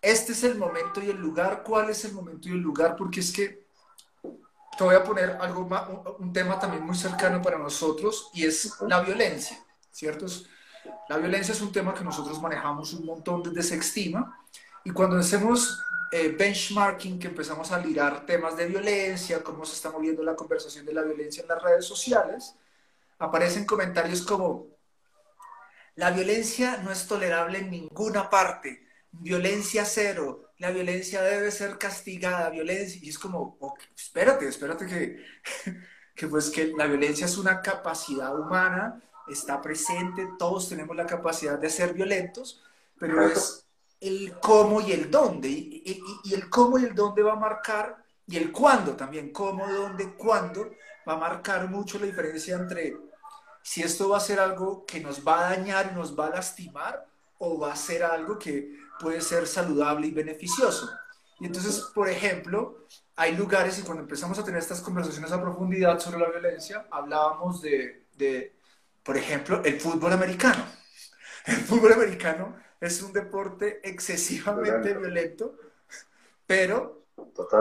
este 0.00 0.32
es 0.32 0.44
el 0.44 0.56
momento 0.56 1.02
y 1.02 1.10
el 1.10 1.16
lugar. 1.16 1.62
¿Cuál 1.62 1.90
es 1.90 2.04
el 2.04 2.12
momento 2.12 2.48
y 2.48 2.52
el 2.52 2.58
lugar? 2.58 2.96
Porque 2.96 3.20
es 3.20 3.32
que 3.32 3.66
te 4.76 4.84
voy 4.84 4.94
a 4.94 5.02
poner 5.02 5.38
algo 5.40 5.68
un, 6.18 6.32
tema 6.32 6.58
también 6.58 6.84
muy 6.84 6.96
cercano 6.96 7.40
para 7.40 7.58
nosotros 7.58 8.30
y 8.34 8.44
es 8.44 8.74
la 8.82 9.00
violencia, 9.00 9.58
¿cierto? 9.90 10.26
La 11.08 11.16
violencia 11.16 11.52
es 11.52 11.60
un 11.62 11.72
tema 11.72 11.94
que 11.94 12.04
nosotros 12.04 12.40
manejamos 12.40 12.92
un 12.92 13.06
montón 13.06 13.42
desde 13.42 13.62
Sextima 13.62 14.38
y 14.84 14.90
cuando 14.90 15.16
hacemos 15.16 15.80
eh, 16.12 16.28
benchmarking, 16.38 17.18
que 17.18 17.28
empezamos 17.28 17.72
a 17.72 17.78
lirar 17.78 18.26
temas 18.26 18.56
de 18.56 18.66
violencia, 18.66 19.42
cómo 19.42 19.64
se 19.64 19.74
está 19.74 19.90
moviendo 19.90 20.22
la 20.22 20.36
conversación 20.36 20.84
de 20.84 20.92
la 20.92 21.02
violencia 21.02 21.42
en 21.42 21.48
las 21.48 21.62
redes 21.62 21.86
sociales, 21.86 22.54
aparecen 23.18 23.64
comentarios 23.64 24.22
como, 24.22 24.66
la 25.96 26.10
violencia 26.10 26.76
no 26.84 26.92
es 26.92 27.06
tolerable 27.06 27.58
en 27.58 27.70
ninguna 27.70 28.28
parte. 28.28 28.85
Violencia 29.20 29.84
cero. 29.84 30.52
La 30.58 30.70
violencia 30.70 31.22
debe 31.22 31.50
ser 31.50 31.78
castigada. 31.78 32.50
Violencia. 32.50 33.00
Y 33.02 33.10
es 33.10 33.18
como, 33.18 33.58
espérate, 33.94 34.48
espérate 34.48 34.86
que, 34.86 35.24
que 36.14 36.26
pues 36.28 36.50
que 36.50 36.72
la 36.76 36.86
violencia 36.86 37.26
es 37.26 37.36
una 37.38 37.60
capacidad 37.60 38.38
humana, 38.38 39.02
está 39.28 39.60
presente, 39.60 40.28
todos 40.38 40.68
tenemos 40.68 40.96
la 40.96 41.06
capacidad 41.06 41.58
de 41.58 41.70
ser 41.70 41.92
violentos, 41.94 42.62
pero 42.98 43.26
es 43.28 43.66
el 44.00 44.34
cómo 44.40 44.80
y 44.80 44.92
el 44.92 45.10
dónde. 45.10 45.48
Y, 45.48 45.82
y, 45.84 46.02
y 46.24 46.34
el 46.34 46.48
cómo 46.48 46.78
y 46.78 46.84
el 46.84 46.94
dónde 46.94 47.22
va 47.22 47.32
a 47.32 47.36
marcar, 47.36 48.04
y 48.26 48.36
el 48.36 48.50
cuándo 48.52 48.96
también, 48.96 49.32
cómo, 49.32 49.66
dónde, 49.68 50.14
cuándo, 50.14 50.70
va 51.08 51.14
a 51.14 51.18
marcar 51.18 51.68
mucho 51.68 51.98
la 51.98 52.06
diferencia 52.06 52.56
entre 52.56 52.96
si 53.62 53.82
esto 53.82 54.08
va 54.08 54.18
a 54.18 54.20
ser 54.20 54.40
algo 54.40 54.84
que 54.86 55.00
nos 55.00 55.26
va 55.26 55.40
a 55.40 55.50
dañar 55.50 55.90
y 55.92 55.94
nos 55.96 56.18
va 56.18 56.26
a 56.26 56.30
lastimar 56.30 57.06
o 57.38 57.58
va 57.58 57.72
a 57.72 57.76
ser 57.76 58.04
algo 58.04 58.38
que 58.38 58.72
puede 58.98 59.20
ser 59.20 59.46
saludable 59.46 60.06
y 60.06 60.10
beneficioso. 60.10 60.90
Y 61.38 61.46
entonces, 61.46 61.80
por 61.94 62.08
ejemplo, 62.08 62.86
hay 63.14 63.36
lugares 63.36 63.78
y 63.78 63.82
cuando 63.82 64.02
empezamos 64.02 64.38
a 64.38 64.44
tener 64.44 64.60
estas 64.60 64.80
conversaciones 64.80 65.32
a 65.32 65.40
profundidad 65.40 65.98
sobre 65.98 66.18
la 66.18 66.30
violencia, 66.30 66.86
hablábamos 66.90 67.60
de, 67.60 68.06
de 68.16 68.56
por 69.02 69.16
ejemplo, 69.16 69.62
el 69.64 69.80
fútbol 69.80 70.12
americano. 70.12 70.64
El 71.46 71.56
fútbol 71.56 71.92
americano 71.92 72.56
es 72.80 73.00
un 73.02 73.12
deporte 73.12 73.80
excesivamente 73.88 74.94
violento, 74.94 75.56
pero 76.46 77.06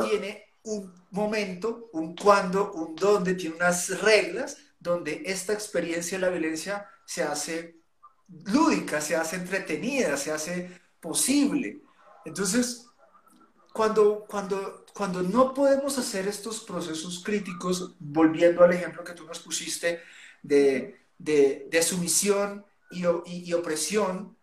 tiene 0.02 0.45
un 0.63 0.91
momento, 1.12 1.89
un 1.93 2.15
cuándo, 2.15 2.71
un 2.74 2.95
dónde, 2.95 3.36
tiene 3.36 3.56
unas 3.56 4.02
reglas 4.02 4.58
donde 4.80 5.24
esta 5.26 5.54
experiencia 5.54 6.17
de 6.17 6.26
la 6.26 6.32
violencia 6.32 6.89
se 7.06 7.24
hace 7.24 7.78
lúdica, 8.28 9.02
se 9.02 9.15
hace 9.15 9.36
entretenida, 9.36 10.17
se 10.17 10.32
hace 10.32 10.82
posible. 10.99 11.81
Entonces, 12.25 12.88
cuando, 13.73 14.25
cuando, 14.27 14.86
cuando 14.93 15.21
no 15.21 15.53
podemos 15.53 15.97
hacer 15.97 16.27
estos 16.27 16.62
procesos 16.62 17.21
críticos, 17.23 17.95
volviendo 17.99 18.63
al 18.63 18.73
ejemplo 18.73 19.03
que 19.03 19.13
tú 19.13 19.25
nos 19.25 19.39
pusiste 19.39 20.01
de, 20.41 20.99
de, 21.17 21.67
de 21.69 21.84
sumisión 21.84 22.65
y, 22.89 23.03
y, 23.25 23.53
opresión, 23.53 24.38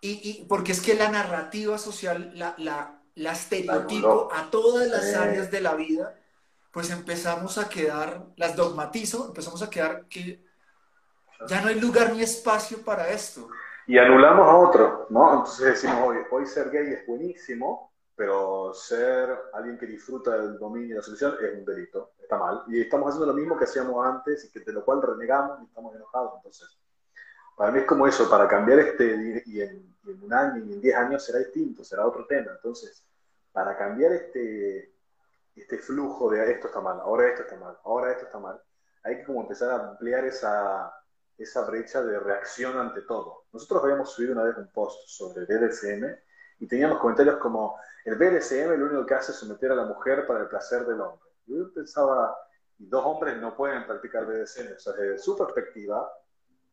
y, 0.00 0.44
porque 0.48 0.72
es 0.72 0.80
que 0.80 0.94
la 0.94 1.10
narrativa 1.10 1.78
social 1.78 2.32
la, 2.34 2.54
la, 2.58 3.00
la 3.14 3.32
estereotipo 3.32 4.28
a 4.32 4.50
todas 4.50 4.88
las 4.88 5.14
áreas 5.14 5.50
de 5.50 5.60
la 5.60 5.74
vida, 5.74 6.18
pues 6.72 6.90
empezamos 6.90 7.58
a 7.58 7.68
quedar, 7.68 8.26
las 8.36 8.56
dogmatizo, 8.56 9.28
empezamos 9.28 9.62
a 9.62 9.70
quedar 9.70 10.06
que 10.08 10.42
ya 11.48 11.60
no 11.60 11.68
hay 11.68 11.80
lugar 11.80 12.14
ni 12.14 12.22
espacio 12.22 12.82
para 12.84 13.10
esto. 13.10 13.48
Y 13.86 13.98
anulamos 13.98 14.48
a 14.48 14.56
otro, 14.56 15.06
¿no? 15.10 15.32
Entonces 15.32 15.66
decimos, 15.66 15.96
hoy, 16.04 16.18
hoy 16.30 16.46
ser 16.46 16.70
gay 16.70 16.92
es 16.92 17.06
buenísimo, 17.06 17.92
pero 18.14 18.74
ser 18.74 19.30
alguien 19.52 19.78
que 19.78 19.86
disfruta 19.86 20.36
del 20.36 20.58
dominio 20.58 20.90
y 20.90 20.96
la 20.96 21.02
solución 21.02 21.36
es 21.40 21.58
un 21.58 21.64
delito, 21.64 22.12
está 22.20 22.38
mal. 22.38 22.64
Y 22.68 22.80
estamos 22.80 23.08
haciendo 23.08 23.26
lo 23.26 23.34
mismo 23.34 23.56
que 23.56 23.64
hacíamos 23.64 24.04
antes 24.06 24.44
y 24.44 24.50
que 24.50 24.60
de 24.60 24.72
lo 24.72 24.84
cual 24.84 25.00
renegamos 25.00 25.60
y 25.62 25.64
estamos 25.64 25.94
enojados. 25.96 26.34
Entonces, 26.36 26.78
para 27.56 27.72
mí 27.72 27.80
es 27.80 27.86
como 27.86 28.06
eso, 28.06 28.28
para 28.28 28.46
cambiar 28.46 28.78
este, 28.80 29.42
y 29.46 29.60
en, 29.60 29.96
un 30.22 30.32
año 30.32 30.64
y 30.64 30.72
en 30.72 30.80
diez 30.80 30.96
años 30.96 31.24
será 31.24 31.38
distinto, 31.38 31.82
será 31.82 32.06
otro 32.06 32.26
tema. 32.26 32.52
Entonces, 32.52 33.04
para 33.52 33.76
cambiar 33.76 34.12
este, 34.12 34.92
este 35.56 35.78
flujo 35.78 36.30
de 36.30 36.52
esto 36.52 36.66
está 36.66 36.80
mal, 36.80 37.00
ahora 37.00 37.28
esto 37.28 37.42
está 37.42 37.56
mal, 37.56 37.78
ahora 37.84 38.12
esto 38.12 38.26
está 38.26 38.38
mal, 38.38 38.60
hay 39.02 39.16
que 39.16 39.24
como 39.24 39.40
empezar 39.40 39.70
a 39.70 39.88
ampliar 39.90 40.24
esa, 40.24 40.92
esa 41.42 41.62
brecha 41.64 42.02
de 42.02 42.18
reacción 42.18 42.76
ante 42.78 43.02
todo. 43.02 43.44
Nosotros 43.52 43.82
habíamos 43.82 44.12
subido 44.12 44.32
una 44.32 44.44
vez 44.44 44.56
un 44.56 44.70
post 44.72 45.08
sobre 45.08 45.44
BDSM 45.44 46.04
y 46.60 46.66
teníamos 46.66 46.98
comentarios 46.98 47.38
como, 47.38 47.78
el 48.04 48.16
BDSM 48.16 48.78
lo 48.78 48.86
único 48.86 49.06
que 49.06 49.14
hace 49.14 49.32
es 49.32 49.38
someter 49.38 49.72
a 49.72 49.76
la 49.76 49.84
mujer 49.84 50.26
para 50.26 50.40
el 50.40 50.48
placer 50.48 50.86
del 50.86 51.00
hombre. 51.00 51.30
Yo 51.46 51.72
pensaba, 51.72 52.36
dos 52.78 53.04
hombres 53.04 53.38
no 53.38 53.56
pueden 53.56 53.86
practicar 53.86 54.26
BDSM, 54.26 54.74
o 54.76 54.78
sea, 54.78 54.92
desde 54.92 55.18
su 55.18 55.36
perspectiva 55.36 56.10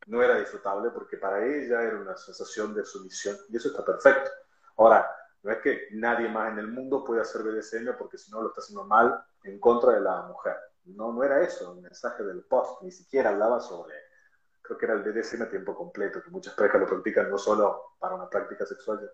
no 0.07 0.21
era 0.21 0.37
disfrutable 0.37 0.89
porque 0.91 1.17
para 1.17 1.45
ella 1.45 1.81
era 1.83 1.97
una 1.97 2.15
sensación 2.15 2.73
de 2.73 2.85
sumisión 2.85 3.35
y 3.49 3.57
eso 3.57 3.69
está 3.69 3.83
perfecto. 3.83 4.29
Ahora, 4.77 5.09
no 5.43 5.51
es 5.51 5.59
que 5.59 5.87
nadie 5.93 6.29
más 6.29 6.51
en 6.51 6.59
el 6.59 6.67
mundo 6.67 7.03
puede 7.03 7.21
hacer 7.21 7.41
BDSM 7.43 7.97
porque 7.97 8.17
si 8.17 8.31
no 8.31 8.41
lo 8.41 8.49
está 8.49 8.61
haciendo 8.61 8.85
mal 8.85 9.23
en 9.43 9.59
contra 9.59 9.93
de 9.93 10.01
la 10.01 10.23
mujer. 10.23 10.55
No, 10.85 11.11
no 11.11 11.23
era 11.23 11.41
eso 11.41 11.73
el 11.73 11.81
mensaje 11.81 12.23
del 12.23 12.43
post, 12.43 12.81
ni 12.81 12.91
siquiera 12.91 13.29
hablaba 13.29 13.59
sobre 13.59 13.93
creo 14.67 14.77
que 14.77 14.85
era 14.85 14.95
el 14.95 15.03
BDSM 15.03 15.43
a 15.43 15.49
tiempo 15.49 15.75
completo, 15.75 16.21
que 16.21 16.29
muchas 16.29 16.53
parejas 16.53 16.81
lo 16.81 16.87
practican 16.87 17.29
no 17.29 17.37
solo 17.37 17.95
para 17.99 18.15
una 18.15 18.29
práctica 18.29 18.65
sexual. 18.65 19.09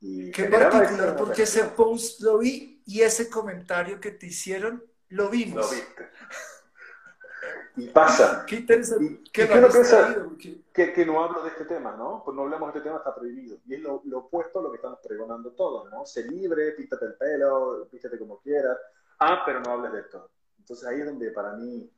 Y 0.00 0.30
Qué 0.30 0.44
particular, 0.44 1.16
porque 1.16 1.44
ese 1.44 1.64
post 1.64 2.20
lo 2.20 2.38
vi 2.38 2.82
y 2.84 3.00
ese 3.00 3.30
comentario 3.30 4.00
que 4.00 4.10
te 4.10 4.26
hicieron 4.26 4.84
lo 5.08 5.30
vimos. 5.30 5.64
Lo 5.64 5.70
viste. 5.70 6.10
Y 7.76 7.88
pasa. 7.88 8.44
Qué 8.46 8.56
interesante. 8.56 9.04
Y, 9.04 9.30
¿Qué 9.30 9.44
uno 9.44 9.68
piensa 9.68 10.14
que, 10.72 10.92
que, 10.92 11.06
no 11.06 11.24
hablo 11.24 11.42
de 11.42 11.50
este 11.50 11.64
tema, 11.64 11.96
¿no? 11.96 12.22
Pues 12.24 12.36
no 12.36 12.42
hablemos 12.42 12.72
de 12.72 12.78
este 12.78 12.88
tema, 12.88 12.98
está 12.98 13.14
prohibido. 13.14 13.58
Y 13.66 13.74
es 13.74 13.80
lo, 13.80 14.02
lo 14.04 14.18
opuesto 14.18 14.60
a 14.60 14.62
lo 14.62 14.70
que 14.70 14.76
estamos 14.76 15.00
pregonando 15.02 15.52
todos, 15.52 15.90
¿no? 15.90 16.06
Sé 16.06 16.24
libre, 16.24 16.72
pítate 16.72 17.06
el 17.06 17.14
pelo, 17.14 17.88
pístate 17.90 18.18
como 18.18 18.38
quieras. 18.40 18.78
Ah, 19.18 19.42
pero 19.44 19.60
no 19.60 19.72
hables 19.72 19.92
de 19.92 20.00
esto. 20.00 20.30
Entonces 20.58 20.86
ahí 20.86 21.00
es 21.00 21.06
donde 21.06 21.30
para 21.30 21.52
mí 21.52 21.90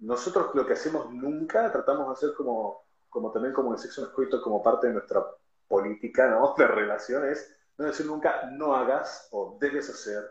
nosotros 0.00 0.54
lo 0.54 0.66
que 0.66 0.74
hacemos 0.74 1.10
nunca, 1.12 1.70
tratamos 1.72 2.06
de 2.06 2.12
hacer 2.12 2.36
como, 2.36 2.84
como 3.08 3.32
también 3.32 3.54
como 3.54 3.72
el 3.72 3.78
sexo 3.78 4.04
escrito 4.04 4.40
como 4.42 4.62
parte 4.62 4.86
de 4.88 4.94
nuestra 4.94 5.24
política 5.66 6.28
¿no? 6.28 6.54
de 6.58 6.66
relaciones, 6.66 7.56
no 7.76 7.86
decir 7.86 8.06
nunca 8.06 8.48
no 8.52 8.74
hagas 8.74 9.28
o 9.32 9.56
debes 9.60 9.88
hacer, 9.90 10.24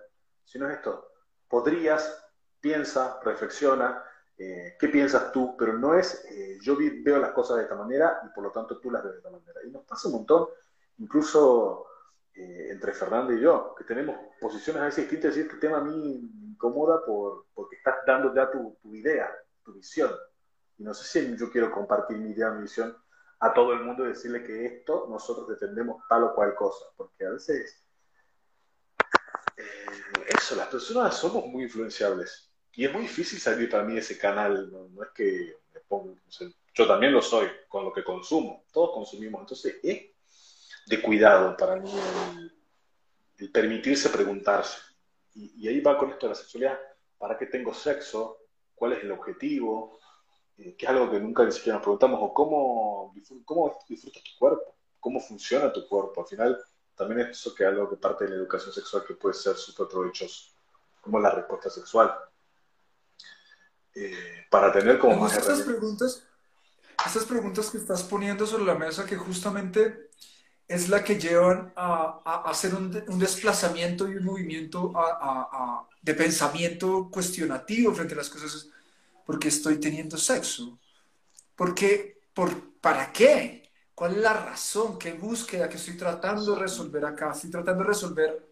sino 0.44 0.70
esto, 0.70 1.12
podrías, 1.50 2.24
piensa, 2.60 3.20
reflexiona, 3.24 4.04
eh, 4.38 4.76
qué 4.80 4.90
piensas 4.90 5.32
tú, 5.32 5.56
pero 5.58 5.74
no 5.74 5.96
es 5.96 6.26
eh, 6.26 6.60
yo 6.62 6.78
veo 6.78 7.18
las 7.18 7.32
cosas 7.32 7.58
de 7.58 7.64
esta 7.64 7.76
manera 7.76 8.22
y 8.26 8.30
por 8.36 8.44
lo 8.44 8.52
tanto 8.52 8.80
tú 8.80 8.92
las 8.92 9.04
ves 9.04 9.14
de 9.14 9.18
esta 9.18 9.32
manera. 9.32 9.62
Y 9.66 9.72
nos 9.72 9.84
pasa 9.84 10.08
un 10.08 10.16
montón, 10.16 10.48
incluso 11.00 11.88
eh, 12.36 12.70
entre 12.70 12.94
Fernando 12.94 13.34
y 13.34 13.42
yo, 13.42 13.74
que 13.76 13.84
tenemos 13.84 14.16
posiciones 14.40 14.82
a 14.82 14.86
veces 14.86 15.06
distintas, 15.06 15.36
decir, 15.36 15.50
este 15.50 15.60
tema 15.60 15.78
a 15.78 15.82
mí 15.82 16.32
me 16.36 16.48
incomoda 16.50 17.04
por, 17.04 17.46
porque 17.54 17.78
estás 17.78 17.96
dando 18.06 18.34
ya 18.36 18.52
tu, 18.52 18.78
tu 18.82 18.94
idea, 18.94 19.28
tu 19.68 19.74
visión. 19.74 20.12
Y 20.78 20.84
no 20.84 20.94
sé 20.94 21.04
si 21.06 21.38
yo 21.38 21.52
quiero 21.52 21.72
compartir 21.72 22.18
mi 22.18 22.32
idea, 22.32 22.50
mi 22.52 22.64
visión 22.64 22.96
a 23.40 23.54
todo 23.54 23.74
el 23.74 23.84
mundo 23.84 24.06
y 24.06 24.10
decirle 24.10 24.44
que 24.44 24.66
esto 24.66 25.06
nosotros 25.10 25.48
defendemos 25.48 26.02
tal 26.10 26.24
o 26.24 26.34
cual 26.34 26.56
cosa, 26.56 26.86
porque 26.96 27.26
a 27.26 27.32
veces 27.32 27.84
eh, 29.58 29.64
eso, 30.28 30.56
las 30.56 30.68
personas 30.68 31.16
somos 31.16 31.46
muy 31.46 31.64
influenciables 31.64 32.52
y 32.74 32.86
es 32.86 32.94
muy 32.94 33.04
difícil 33.04 33.40
salir 33.40 33.70
para 33.70 33.84
mí 33.84 33.94
de 33.94 34.00
ese 34.00 34.18
canal, 34.18 34.72
no, 34.72 35.04
es 35.04 35.10
que 35.12 35.58
me 35.74 35.80
pongo, 35.82 36.16
yo 36.74 36.88
también 36.88 37.14
lo 37.14 37.22
soy 37.22 37.48
con 37.68 37.86
lo 37.86 37.94
que 37.94 38.04
consumo, 38.04 38.66
todos 38.72 38.92
consumimos, 38.94 39.42
entonces 39.42 39.80
es 39.84 40.06
de 40.88 41.02
cuidado 41.02 41.56
para 41.58 41.76
mí 41.76 41.92
el, 43.38 43.52
permitirse 43.52 44.10
preguntarse. 44.10 44.80
Y, 45.36 45.64
y 45.64 45.68
ahí 45.68 45.80
va 45.80 45.98
con 45.98 46.10
esto 46.10 46.26
de 46.26 46.32
la 46.32 46.36
sexualidad, 46.36 46.80
¿para 47.20 47.38
qué 47.38 47.46
tengo 47.46 47.74
sexo? 47.74 48.47
Cuál 48.78 48.94
es 48.94 49.04
el 49.04 49.12
objetivo, 49.12 50.00
eh, 50.58 50.76
que 50.78 50.86
es 50.86 50.90
algo 50.90 51.10
que 51.10 51.20
nunca 51.20 51.44
ni 51.44 51.52
siquiera 51.52 51.78
nos 51.78 51.84
preguntamos, 51.84 52.20
o 52.22 52.34
cómo, 52.34 53.14
cómo 53.44 53.80
disfrutas 53.90 54.24
tu 54.24 54.38
cuerpo, 54.38 54.76
cómo 55.00 55.20
funciona 55.20 55.74
tu 55.74 55.88
cuerpo. 55.88 56.22
Al 56.22 56.28
final, 56.28 56.58
también 56.96 57.22
es 57.22 57.38
eso 57.40 57.56
que 57.56 57.64
es 57.64 57.70
algo 57.70 57.90
que 57.90 57.98
parte 57.98 58.26
de 58.26 58.32
la 58.32 58.36
educación 58.38 58.72
sexual 58.72 59.04
que 59.06 59.16
puede 59.16 59.34
ser 59.34 59.56
súper 59.56 59.88
provechoso, 59.88 60.52
como 61.02 61.20
la 61.20 61.32
respuesta 61.32 61.70
sexual. 61.72 62.14
Eh, 63.96 64.46
para 64.52 64.72
tener 64.72 65.00
como 65.00 65.16
más 65.18 65.36
estas 65.36 65.64
preguntas, 65.64 66.24
estas 67.04 67.26
preguntas 67.26 67.72
que 67.72 67.80
estás 67.80 68.04
poniendo 68.04 68.46
sobre 68.46 68.66
la 68.66 68.76
mesa 68.76 69.08
que 69.08 69.18
justamente 69.18 70.07
es 70.68 70.90
la 70.90 71.04
que 71.04 71.18
llevan 71.18 71.72
a, 71.76 72.22
a 72.26 72.50
hacer 72.50 72.76
un, 72.76 73.04
un, 73.08 73.20
desplazamiento 73.20 74.10
y 74.10 74.18
un 74.18 74.26
movimiento 74.26 74.92
a, 74.96 75.88
de 76.02 76.14
pensamiento 76.14 77.10
cuestionativo 77.10 77.94
frente 77.94 78.14
a 78.14 78.18
las 78.18 78.30
cosas. 78.30 78.68
¿Por 79.26 79.40
qué 79.40 79.48
estoy 79.48 79.80
teniendo 79.80 80.18
sexo? 80.18 80.80
¿Por 81.56 81.74
qué? 81.74 82.20
¿Por, 82.34 82.74
¿Para 82.80 83.12
qué? 83.12 83.72
¿Cuál 83.96 84.16
es 84.16 84.22
la 84.22 84.34
razón? 84.34 85.00
¿Qué 85.00 85.14
búsqueda 85.14 85.70
que 85.70 85.78
estoy 85.78 85.98
tratando 85.98 86.54
de 86.54 86.62
resolver 86.62 87.06
acá? 87.06 87.32
¿Estoy 87.32 87.50
tratando 87.50 87.84
de 87.84 87.90
resolver 87.90 88.48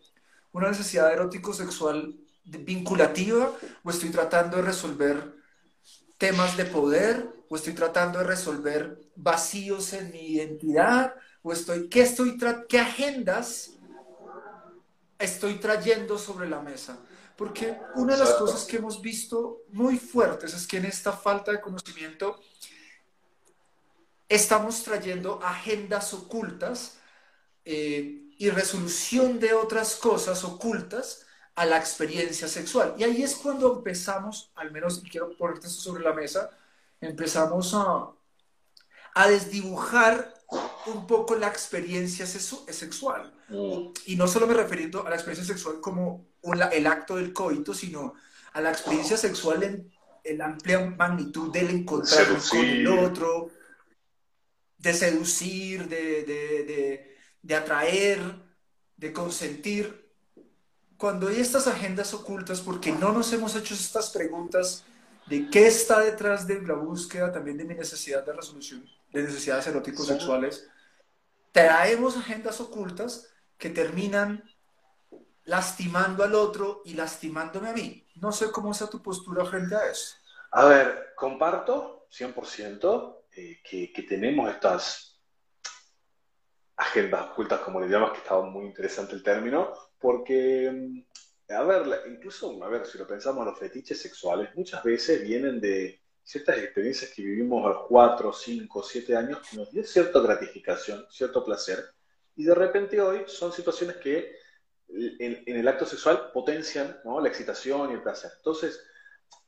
una 0.54 0.70
necesidad 0.70 1.12
erótico-sexual 1.12 2.16
vinculativa 2.46 3.52
o 3.84 3.90
estoy 3.90 4.10
tratando 4.10 4.58
de 4.58 4.64
resolver 4.64 5.36
temas 6.18 6.56
de 6.56 6.66
poder 6.66 7.30
o 7.50 7.56
estoy 7.56 7.74
tratando 7.74 8.20
de 8.20 8.26
resolver 8.26 9.02
vacíos 9.16 9.94
en 9.94 10.12
mi 10.12 10.28
identidad 10.34 11.14
o 11.46 11.54
estoy, 11.54 11.90
¿qué, 11.90 12.02
estoy 12.02 12.40
qué 12.68 12.80
agendas 12.80 13.74
estoy 15.20 15.60
trayendo 15.60 16.18
sobre 16.18 16.50
la 16.50 16.60
mesa? 16.60 16.98
Porque 17.38 17.78
una 17.94 18.14
de 18.14 18.20
las 18.20 18.34
cosas 18.34 18.64
que 18.64 18.78
hemos 18.78 19.00
visto 19.00 19.62
muy 19.70 20.00
fuertes 20.00 20.56
es 20.56 20.66
que 20.66 20.78
en 20.78 20.86
esta 20.86 21.12
falta 21.12 21.52
de 21.52 21.62
conocimiento 21.62 22.42
estamos 24.28 24.82
trayendo 24.82 25.40
agendas 25.44 26.16
ocultas 26.16 26.98
eh, 27.64 28.32
y 28.40 28.50
resolución 28.50 29.40
de 29.40 29.54
otras 29.54 29.98
cosas 29.98 30.44
ocultas 30.44 31.28
a 31.54 31.68
la 31.68 31.78
experiencia 31.78 32.48
sexual. 32.48 32.96
Y 32.98 33.04
ahí 33.04 33.22
es 33.22 33.36
cuando 33.36 33.72
empezamos, 33.78 34.52
al 34.56 34.72
menos, 34.72 35.00
y 35.04 35.08
quiero 35.08 35.38
ponerte 35.38 35.68
esto 35.68 35.80
sobre 35.80 36.04
la 36.04 36.14
mesa, 36.14 36.50
empezamos 37.00 37.72
a, 37.76 38.15
a 39.16 39.30
desdibujar 39.30 40.34
un 40.88 41.08
poco 41.08 41.36
la 41.36 41.48
experiencia 41.48 42.28
sexual. 42.28 43.34
Mm. 43.50 43.90
Y 44.06 44.16
no 44.16 44.28
solo 44.28 44.46
me 44.46 44.54
refiriendo 44.54 45.06
a 45.06 45.10
la 45.10 45.16
experiencia 45.16 45.56
sexual 45.56 45.80
como 45.82 46.28
el 46.72 46.86
acto 46.86 47.16
del 47.16 47.34
coito, 47.34 47.74
sino 47.74 48.14
a 48.54 48.62
la 48.62 48.70
experiencia 48.70 49.18
sexual 49.18 49.64
en, 49.64 49.92
la 50.38 50.46
amplia 50.46 50.80
magnitud 50.80 51.52
del 51.52 51.70
encontrar 51.70 52.26
con 52.50 52.60
el 52.60 52.88
otro, 52.88 53.52
de 54.78 54.94
seducir, 54.94 55.88
de, 55.88 56.24
de, 56.24 56.64
de, 56.64 57.18
de 57.42 57.56
atraer, 57.56 58.22
de 58.98 59.14
consentir. 59.14 60.12
cuando 60.98 61.28
hay 61.28 61.40
estas 61.40 61.68
agendas 61.68 62.14
ocultas, 62.14 62.62
porque 62.62 62.92
no 62.92 63.12
nos 63.12 63.32
hemos 63.34 63.56
hecho 63.56 63.76
estas 63.76 64.10
preguntas 64.10 64.84
de 65.28 65.50
qué 65.50 65.68
está 65.68 66.00
detrás 66.00 66.48
de 66.48 66.62
la 66.62 66.74
búsqueda 66.74 67.32
también 67.32 67.58
de 67.58 67.66
mi 67.66 67.76
necesidad 67.76 68.26
de 68.26 68.34
resolución 68.34 68.84
de 69.16 69.24
necesidades 69.24 69.66
eróticos 69.68 70.08
sexuales, 70.08 70.70
traemos 71.54 72.18
agendas 72.18 72.60
ocultas 72.60 73.34
que 73.58 73.70
terminan 73.70 74.44
lastimando 75.46 76.24
al 76.24 76.36
otro 76.36 76.82
y 76.84 76.96
lastimándome 76.96 77.70
a 77.70 77.74
mí. 77.74 78.06
No 78.16 78.34
sé 78.34 78.52
cómo 78.52 78.74
sea 78.74 78.88
tu 78.88 79.02
postura 79.02 79.46
frente 79.46 79.74
a 79.74 79.90
eso. 79.90 80.16
A 80.52 80.66
ver, 80.66 81.14
comparto 81.16 82.08
100% 82.12 83.24
eh, 83.32 83.62
que, 83.64 83.94
que, 83.94 84.04
tenemos 84.04 84.50
estas 84.50 85.22
agendas 86.76 87.30
ocultas, 87.32 87.62
como 87.62 87.80
le 87.80 87.88
llamas, 87.88 88.12
que 88.12 88.18
estaba 88.18 88.46
muy 88.46 88.66
interesante 88.66 89.14
el 89.14 89.24
término, 89.24 89.74
porque, 89.98 90.70
mm, 90.72 91.54
a 91.54 91.64
ver, 91.64 92.04
incluso, 92.10 92.62
a 92.64 92.68
ver, 92.68 92.86
si 92.86 92.98
lo 92.98 93.08
pensamos, 93.08 93.46
los 93.46 93.58
fetiches 93.58 94.02
sexuales 94.02 94.50
muchas 94.56 94.84
veces 94.84 95.22
vienen 95.22 95.62
de 95.62 96.05
ciertas 96.26 96.58
experiencias 96.58 97.12
que 97.12 97.22
vivimos 97.22 97.64
a 97.64 97.70
los 97.70 97.88
4, 97.88 98.34
5, 98.34 98.84
7 98.84 99.16
años 99.16 99.40
que 99.48 99.58
nos 99.58 99.72
dio 99.72 99.84
cierta 99.84 100.20
gratificación, 100.20 101.06
cierto 101.10 101.46
placer, 101.46 101.86
y 102.36 102.44
de 102.44 102.56
repente 102.56 103.00
hoy 103.00 103.24
son 103.28 103.54
situaciones 103.54 103.98
que 103.98 104.36
en, 104.90 105.44
el 105.46 105.68
acto 105.68 105.86
sexual 105.86 106.32
potencian 106.34 107.00
¿no? 107.06 107.22
la 107.22 107.30
excitación 107.30 107.92
y 107.92 107.94
el 107.94 108.02
placer. 108.02 108.32
Entonces, 108.38 108.84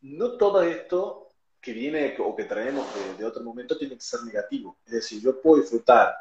no 0.02 0.38
todo 0.38 0.62
esto 0.62 1.30
que 1.60 1.74
viene 1.74 2.16
o 2.20 2.36
que 2.36 2.46
traemos 2.46 2.86
de, 3.18 3.26
otro 3.26 3.44
momento 3.44 3.78
tiene 3.78 3.96
que 3.96 4.02
ser 4.02 4.22
negativo. 4.24 4.78
Es 4.86 4.94
decir, 4.94 5.22
yo 5.22 5.42
puedo 5.42 5.62
disfrutar 5.62 6.16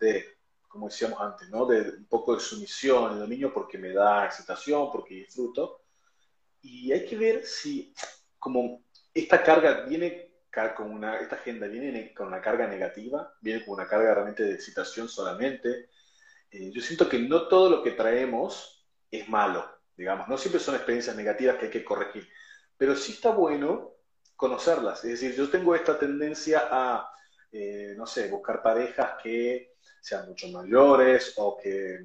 de, 0.00 0.38
como 0.66 0.88
decíamos 0.88 1.20
antes, 1.20 1.48
¿no? 1.50 1.66
de 1.66 1.90
un 1.90 2.06
poco 2.06 2.34
de 2.34 2.40
sumisión 2.40 3.16
y 3.16 3.20
dominio 3.20 3.52
porque 3.52 3.76
me 3.76 3.92
da 3.92 4.24
excitación, 4.24 4.90
porque 4.90 5.14
disfruto. 5.14 5.82
Y 6.62 6.90
hay 6.92 7.04
que 7.04 7.16
ver 7.16 7.44
si, 7.44 7.94
como 8.38 8.82
esta 9.20 9.42
carga 9.42 9.82
viene 9.82 10.28
con 10.74 10.90
una, 10.90 11.18
esta 11.18 11.36
agenda 11.36 11.66
viene 11.66 12.12
con 12.12 12.26
una 12.26 12.40
carga 12.40 12.66
negativa, 12.66 13.36
viene 13.40 13.64
con 13.64 13.74
una 13.74 13.86
carga 13.86 14.14
realmente 14.14 14.42
de 14.42 14.54
excitación 14.54 15.08
solamente. 15.08 15.88
Eh, 16.50 16.70
yo 16.72 16.80
siento 16.80 17.08
que 17.08 17.18
no 17.18 17.48
todo 17.48 17.70
lo 17.70 17.82
que 17.82 17.92
traemos 17.92 18.86
es 19.10 19.28
malo, 19.28 19.64
digamos, 19.96 20.28
no 20.28 20.36
siempre 20.36 20.60
son 20.60 20.74
experiencias 20.74 21.16
negativas 21.16 21.56
que 21.56 21.66
hay 21.66 21.70
que 21.70 21.84
corregir, 21.84 22.28
pero 22.76 22.96
sí 22.96 23.12
está 23.12 23.30
bueno 23.30 23.94
conocerlas. 24.36 25.04
Es 25.04 25.20
decir, 25.20 25.34
yo 25.34 25.48
tengo 25.50 25.74
esta 25.74 25.98
tendencia 25.98 26.68
a, 26.70 27.10
eh, 27.52 27.94
no 27.96 28.06
sé, 28.06 28.28
buscar 28.28 28.62
parejas 28.62 29.12
que 29.22 29.74
sean 30.00 30.28
mucho 30.28 30.48
mayores 30.48 31.34
o 31.36 31.56
que, 31.56 31.98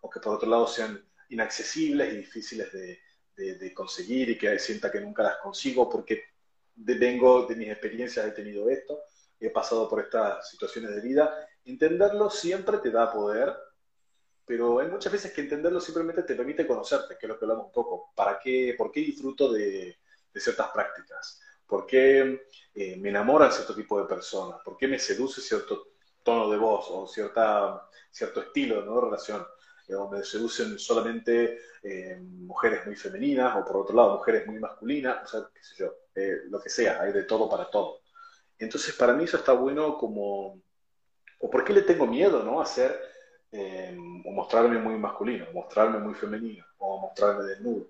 o 0.00 0.10
que 0.10 0.20
por 0.20 0.36
otro 0.36 0.48
lado 0.48 0.66
sean 0.66 1.04
inaccesibles 1.28 2.12
y 2.12 2.16
difíciles 2.18 2.72
de, 2.72 3.00
de 3.36 3.74
conseguir 3.74 4.30
y 4.30 4.38
que 4.38 4.58
sienta 4.58 4.90
que 4.90 5.00
nunca 5.00 5.22
las 5.22 5.36
consigo 5.38 5.90
porque 5.90 6.35
vengo 6.76 7.46
de 7.46 7.56
mis 7.56 7.68
experiencias, 7.68 8.26
he 8.26 8.30
tenido 8.32 8.68
esto, 8.68 9.02
he 9.40 9.50
pasado 9.50 9.88
por 9.88 10.00
estas 10.00 10.48
situaciones 10.50 10.94
de 10.94 11.00
vida. 11.00 11.34
Entenderlo 11.64 12.30
siempre 12.30 12.78
te 12.78 12.90
da 12.90 13.12
poder, 13.12 13.54
pero 14.44 14.78
hay 14.78 14.88
muchas 14.88 15.12
veces 15.12 15.32
que 15.32 15.40
entenderlo 15.40 15.80
simplemente 15.80 16.22
te 16.22 16.34
permite 16.34 16.66
conocerte, 16.66 17.16
que 17.18 17.26
es 17.26 17.28
lo 17.28 17.38
que 17.38 17.44
hablamos 17.44 17.66
un 17.66 17.72
poco. 17.72 18.12
¿Para 18.14 18.38
qué, 18.38 18.74
¿Por 18.76 18.92
qué 18.92 19.00
disfruto 19.00 19.52
de, 19.52 19.98
ciertas 20.34 20.70
prácticas? 20.70 21.40
¿Por 21.66 21.86
qué 21.86 22.46
eh, 22.74 22.96
me 22.96 23.08
enamoran 23.08 23.50
cierto 23.50 23.74
tipo 23.74 24.00
de 24.00 24.06
personas? 24.06 24.60
¿Por 24.64 24.76
qué 24.76 24.86
me 24.86 24.98
seduce 24.98 25.40
cierto 25.40 25.88
tono 26.22 26.50
de 26.50 26.58
voz 26.58 26.86
o 26.90 27.06
cierta, 27.08 27.88
cierto 28.10 28.40
estilo 28.40 28.82
de 28.82 29.00
relación? 29.00 29.44
O 29.94 30.08
me 30.08 30.24
seducen 30.24 30.78
solamente 30.78 31.60
eh, 31.82 32.16
mujeres 32.20 32.84
muy 32.86 32.96
femeninas 32.96 33.56
o 33.56 33.64
por 33.64 33.76
otro 33.76 33.94
lado 33.94 34.16
mujeres 34.16 34.46
muy 34.46 34.58
masculinas, 34.58 35.24
o 35.24 35.26
sea, 35.26 35.48
qué 35.54 35.62
sé 35.62 35.74
yo, 35.78 35.94
eh, 36.14 36.42
lo 36.48 36.60
que 36.60 36.70
sea, 36.70 37.02
hay 37.02 37.12
de 37.12 37.24
todo 37.24 37.48
para 37.48 37.70
todo. 37.70 38.00
Entonces, 38.58 38.94
para 38.94 39.12
mí 39.12 39.24
eso 39.24 39.36
está 39.36 39.52
bueno 39.52 39.96
como, 39.98 40.60
o 41.40 41.50
por 41.50 41.64
qué 41.64 41.72
le 41.72 41.82
tengo 41.82 42.06
miedo, 42.06 42.42
¿no? 42.42 42.60
A 42.60 42.66
ser, 42.66 42.98
eh, 43.52 43.96
o 44.24 44.30
mostrarme 44.32 44.78
muy 44.78 44.98
masculino, 44.98 45.46
mostrarme 45.52 45.98
muy 45.98 46.14
femenino, 46.14 46.64
o 46.78 46.98
mostrarme 46.98 47.44
desnudo. 47.44 47.86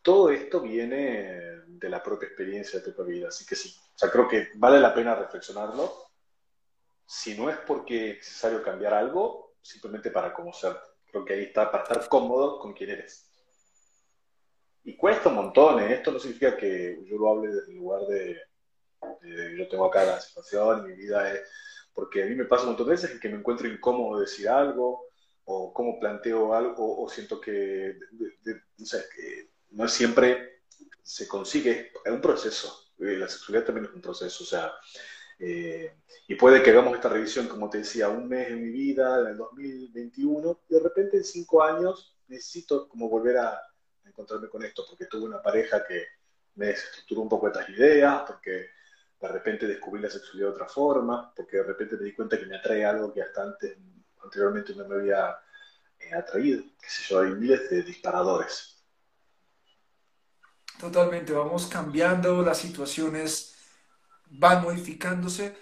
Todo 0.00 0.30
esto 0.30 0.60
viene 0.60 1.62
de 1.66 1.88
la 1.88 2.02
propia 2.02 2.26
experiencia 2.28 2.80
de 2.80 2.92
tu 2.92 3.04
vida, 3.04 3.28
así 3.28 3.44
que 3.44 3.56
sí, 3.56 3.74
o 3.94 3.98
sea, 3.98 4.10
creo 4.10 4.28
que 4.28 4.48
vale 4.54 4.78
la 4.80 4.94
pena 4.94 5.14
reflexionarlo, 5.14 5.92
si 7.06 7.36
no 7.36 7.50
es 7.50 7.58
porque 7.58 8.12
es 8.12 8.16
necesario 8.18 8.62
cambiar 8.62 8.94
algo, 8.94 9.54
simplemente 9.60 10.10
para 10.10 10.32
conocerte. 10.32 10.93
Creo 11.14 11.24
que 11.24 11.34
ahí 11.34 11.42
está 11.44 11.70
para 11.70 11.84
estar 11.84 12.08
cómodo 12.08 12.58
con 12.58 12.72
quien 12.72 12.90
eres. 12.90 13.30
Y 14.82 14.96
cuesta 14.96 15.28
un 15.28 15.36
montón, 15.36 15.80
¿eh? 15.80 15.94
esto 15.94 16.10
no 16.10 16.18
significa 16.18 16.56
que 16.56 16.98
yo 17.04 17.16
lo 17.16 17.30
hable 17.30 17.54
desde 17.54 17.70
el 17.70 17.76
lugar 17.76 18.00
de, 18.08 18.36
yo 19.56 19.68
tengo 19.68 19.84
acá 19.84 20.02
la 20.02 20.20
situación, 20.20 20.88
mi 20.88 20.96
vida 20.96 21.32
es... 21.32 21.42
Porque 21.94 22.24
a 22.24 22.26
mí 22.26 22.34
me 22.34 22.46
pasa 22.46 22.64
un 22.64 22.70
montón 22.70 22.86
de 22.86 22.94
veces 22.94 23.20
que 23.20 23.28
me 23.28 23.36
encuentro 23.36 23.68
incómodo 23.68 24.18
decir 24.18 24.48
algo, 24.48 25.06
o 25.44 25.72
cómo 25.72 26.00
planteo 26.00 26.52
algo, 26.52 27.00
o 27.00 27.08
siento 27.08 27.40
que, 27.40 27.96
no 29.70 29.86
siempre 29.86 30.62
se 31.00 31.28
consigue, 31.28 31.92
es 32.04 32.12
un 32.12 32.20
proceso, 32.20 32.90
eh, 32.98 33.18
la 33.18 33.28
sexualidad 33.28 33.66
también 33.66 33.86
es 33.86 33.92
un 33.92 34.02
proceso, 34.02 34.42
o 34.42 34.46
sea, 34.48 34.72
eh, 35.38 35.96
y 36.28 36.34
puede 36.36 36.62
que 36.62 36.70
hagamos 36.70 36.94
esta 36.94 37.08
revisión, 37.08 37.48
como 37.48 37.68
te 37.68 37.78
decía, 37.78 38.08
un 38.08 38.28
mes 38.28 38.48
en 38.50 38.62
mi 38.62 38.70
vida, 38.70 39.20
en 39.20 39.26
el 39.28 39.36
2021, 39.36 40.60
y 40.68 40.74
de 40.74 40.80
repente 40.80 41.16
en 41.16 41.24
cinco 41.24 41.62
años 41.62 42.16
necesito 42.28 42.88
como 42.88 43.08
volver 43.08 43.38
a, 43.38 43.60
encontrarme 44.04 44.48
con 44.48 44.62
esto, 44.62 44.84
porque 44.88 45.06
tuve 45.06 45.24
una 45.24 45.42
pareja 45.42 45.84
que 45.84 46.06
me 46.54 46.66
desestructuró 46.66 47.22
un 47.22 47.28
poco 47.28 47.48
estas 47.48 47.68
ideas, 47.68 48.22
porque 48.26 48.68
de 49.20 49.28
repente 49.28 49.66
descubrí 49.66 50.00
la 50.00 50.10
sexualidad 50.10 50.48
de 50.48 50.54
otra 50.54 50.68
forma, 50.68 51.32
porque 51.34 51.56
de 51.56 51.62
repente 51.64 51.96
me 51.96 52.04
di 52.04 52.14
cuenta 52.14 52.38
que 52.38 52.46
me 52.46 52.56
atrae 52.56 52.84
algo 52.84 53.12
que 53.12 53.22
hasta 53.22 53.42
antes, 53.42 53.76
anteriormente 54.22 54.72
no 54.74 54.86
me 54.86 54.94
había 54.96 55.36
eh, 55.98 56.14
atraído. 56.14 56.62
Qué 56.80 56.88
sé 56.88 57.02
yo, 57.08 57.20
hay 57.20 57.30
miles 57.30 57.68
de 57.70 57.82
disparadores. 57.82 58.84
Totalmente, 60.78 61.32
vamos 61.32 61.66
cambiando, 61.66 62.42
las 62.42 62.58
situaciones 62.58 63.53
van 64.38 64.62
modificándose, 64.62 65.56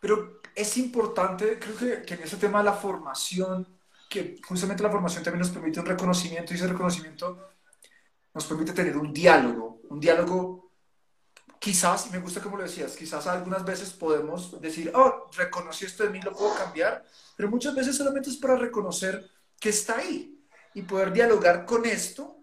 pero 0.00 0.40
es 0.54 0.76
importante, 0.76 1.58
creo 1.58 1.76
que, 1.76 2.02
que 2.02 2.14
en 2.14 2.22
ese 2.22 2.36
tema 2.36 2.58
de 2.58 2.64
la 2.64 2.72
formación, 2.72 3.66
que 4.08 4.40
justamente 4.46 4.82
la 4.82 4.90
formación 4.90 5.22
también 5.22 5.40
nos 5.40 5.50
permite 5.50 5.80
un 5.80 5.86
reconocimiento 5.86 6.52
y 6.52 6.56
ese 6.56 6.68
reconocimiento 6.68 7.48
nos 8.34 8.46
permite 8.46 8.72
tener 8.72 8.96
un 8.96 9.12
diálogo, 9.12 9.80
un 9.90 10.00
diálogo 10.00 10.68
quizás, 11.58 12.06
y 12.06 12.10
me 12.10 12.18
gusta 12.18 12.40
como 12.40 12.56
lo 12.56 12.62
decías, 12.62 12.96
quizás 12.96 13.26
algunas 13.26 13.64
veces 13.64 13.90
podemos 13.92 14.60
decir, 14.60 14.92
oh, 14.94 15.28
reconocí 15.36 15.84
esto 15.84 16.04
de 16.04 16.10
mí, 16.10 16.20
lo 16.22 16.32
puedo 16.32 16.54
cambiar, 16.54 17.04
pero 17.36 17.48
muchas 17.48 17.74
veces 17.74 17.96
solamente 17.96 18.30
es 18.30 18.36
para 18.36 18.56
reconocer 18.56 19.28
que 19.58 19.70
está 19.70 19.98
ahí 19.98 20.40
y 20.74 20.82
poder 20.82 21.12
dialogar 21.12 21.64
con 21.64 21.84
esto 21.84 22.36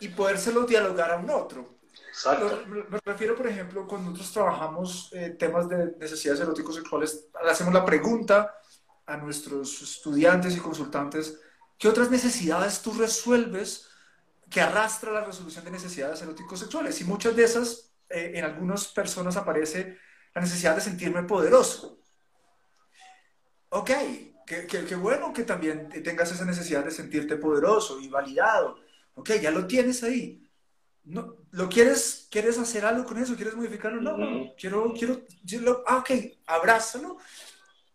y 0.00 0.08
podérselo 0.08 0.64
dialogar 0.64 1.12
a 1.12 1.16
un 1.16 1.30
otro. 1.30 1.78
Exacto. 2.12 2.64
Me 2.66 3.00
refiero, 3.06 3.34
por 3.34 3.46
ejemplo, 3.46 3.86
cuando 3.86 4.10
nosotros 4.10 4.32
trabajamos 4.34 5.08
eh, 5.14 5.30
temas 5.30 5.66
de 5.66 5.96
necesidades 5.98 6.42
eróticos 6.42 6.74
sexuales, 6.74 7.28
le 7.42 7.50
hacemos 7.50 7.72
la 7.72 7.86
pregunta 7.86 8.54
a 9.06 9.16
nuestros 9.16 9.80
estudiantes 9.80 10.54
y 10.54 10.60
consultantes, 10.60 11.40
¿qué 11.78 11.88
otras 11.88 12.10
necesidades 12.10 12.82
tú 12.82 12.92
resuelves 12.92 13.88
que 14.50 14.60
arrastra 14.60 15.10
la 15.10 15.24
resolución 15.24 15.64
de 15.64 15.70
necesidades 15.70 16.20
eróticos 16.20 16.60
sexuales? 16.60 17.00
Y 17.00 17.04
muchas 17.04 17.34
de 17.34 17.44
esas, 17.44 17.94
eh, 18.10 18.32
en 18.34 18.44
algunas 18.44 18.88
personas 18.88 19.38
aparece 19.38 19.96
la 20.34 20.42
necesidad 20.42 20.74
de 20.74 20.82
sentirme 20.82 21.22
poderoso. 21.22 21.98
Ok, 23.70 23.90
qué, 24.46 24.96
bueno 24.96 25.32
que 25.32 25.44
también 25.44 25.88
tengas 26.04 26.30
esa 26.30 26.44
necesidad 26.44 26.84
de 26.84 26.90
sentirte 26.90 27.36
poderoso 27.36 27.98
y 27.98 28.08
validado. 28.08 28.76
Ok, 29.14 29.30
ya 29.40 29.50
lo 29.50 29.66
tienes 29.66 30.02
ahí. 30.02 30.46
No, 31.04 31.41
¿Lo 31.52 31.68
quieres, 31.68 32.28
quieres 32.30 32.58
hacer 32.58 32.86
algo 32.86 33.04
con 33.04 33.18
eso? 33.18 33.36
¿Quieres 33.36 33.54
modificarlo? 33.54 34.00
No, 34.00 34.16
no, 34.16 34.54
quiero, 34.56 34.94
quiero, 34.94 35.84
ah, 35.86 35.98
ok, 35.98 36.10
abrázalo 36.46 37.18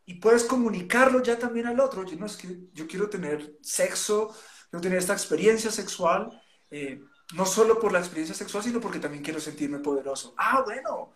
y 0.06 0.16
puedes 0.16 0.44
comunicarlo 0.44 1.24
ya 1.24 1.40
también 1.40 1.66
al 1.66 1.80
otro. 1.80 2.02
Oye, 2.02 2.16
no, 2.16 2.28
es 2.28 2.38
que 2.38 2.56
yo 2.72 2.86
quiero 2.88 3.10
tener 3.10 3.58
sexo, 3.62 4.34
quiero 4.70 4.82
tener 4.82 5.00
esta 5.00 5.14
experiencia 5.14 5.72
sexual, 5.72 6.40
eh, 6.70 7.02
no 7.34 7.48
solo 7.48 7.80
por 7.80 7.92
la 7.92 8.00
experiencia 8.00 8.36
sexual, 8.36 8.64
sino 8.64 8.80
porque 8.80 9.00
también 9.00 9.24
quiero 9.24 9.40
sentirme 9.40 9.80
poderoso. 9.80 10.36
Ah, 10.38 10.62
bueno, 10.64 11.14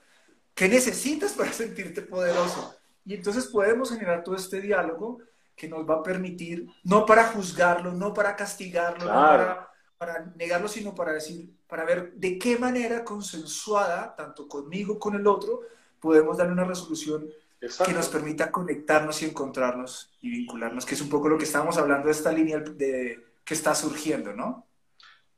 ¿qué 0.55 0.67
necesitas 0.67 1.33
para 1.33 1.53
sentirte 1.53 2.01
poderoso? 2.01 2.75
Y 3.05 3.13
entonces 3.13 3.45
podemos 3.47 3.91
generar 3.91 4.23
todo 4.23 4.35
este 4.35 4.61
diálogo 4.61 5.19
que 5.55 5.67
nos 5.67 5.87
va 5.87 5.97
a 5.97 6.03
permitir, 6.03 6.65
no 6.83 7.05
para 7.05 7.27
juzgarlo, 7.27 7.93
no 7.93 8.15
para 8.15 8.35
castigarlo, 8.35 9.05
no 9.05 9.11
para, 9.11 9.70
para 10.01 10.33
negarlo, 10.35 10.67
sino 10.67 10.95
para 10.95 11.13
decir, 11.13 11.47
para 11.67 11.85
ver 11.85 12.13
de 12.13 12.39
qué 12.39 12.57
manera 12.57 13.03
consensuada, 13.03 14.15
tanto 14.15 14.47
conmigo 14.47 14.97
como 14.97 15.13
con 15.13 15.21
el 15.21 15.27
otro, 15.27 15.61
podemos 15.99 16.37
darle 16.37 16.53
una 16.53 16.63
resolución 16.63 17.29
que 17.59 17.93
nos 17.93 18.09
permita 18.09 18.49
conectarnos 18.49 19.21
y 19.21 19.25
encontrarnos 19.25 20.11
y 20.19 20.31
vincularnos, 20.31 20.87
que 20.87 20.95
es 20.95 21.01
un 21.01 21.09
poco 21.09 21.29
lo 21.29 21.37
que 21.37 21.43
estábamos 21.43 21.77
hablando 21.77 22.07
de 22.07 22.13
esta 22.13 22.31
línea 22.31 22.57
de, 22.57 23.23
que 23.45 23.53
está 23.53 23.75
surgiendo, 23.75 24.33
¿no? 24.33 24.65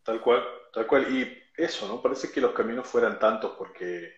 Tal 0.01 0.21
cual, 0.21 0.41
tal 0.71 0.87
cual. 0.87 1.13
Y 1.13 1.43
eso, 1.57 1.85
¿no? 1.89 2.01
Parece 2.01 2.31
que 2.31 2.39
los 2.39 2.53
caminos 2.53 2.87
fueran 2.87 3.19
tantos 3.19 3.55
porque 3.57 4.13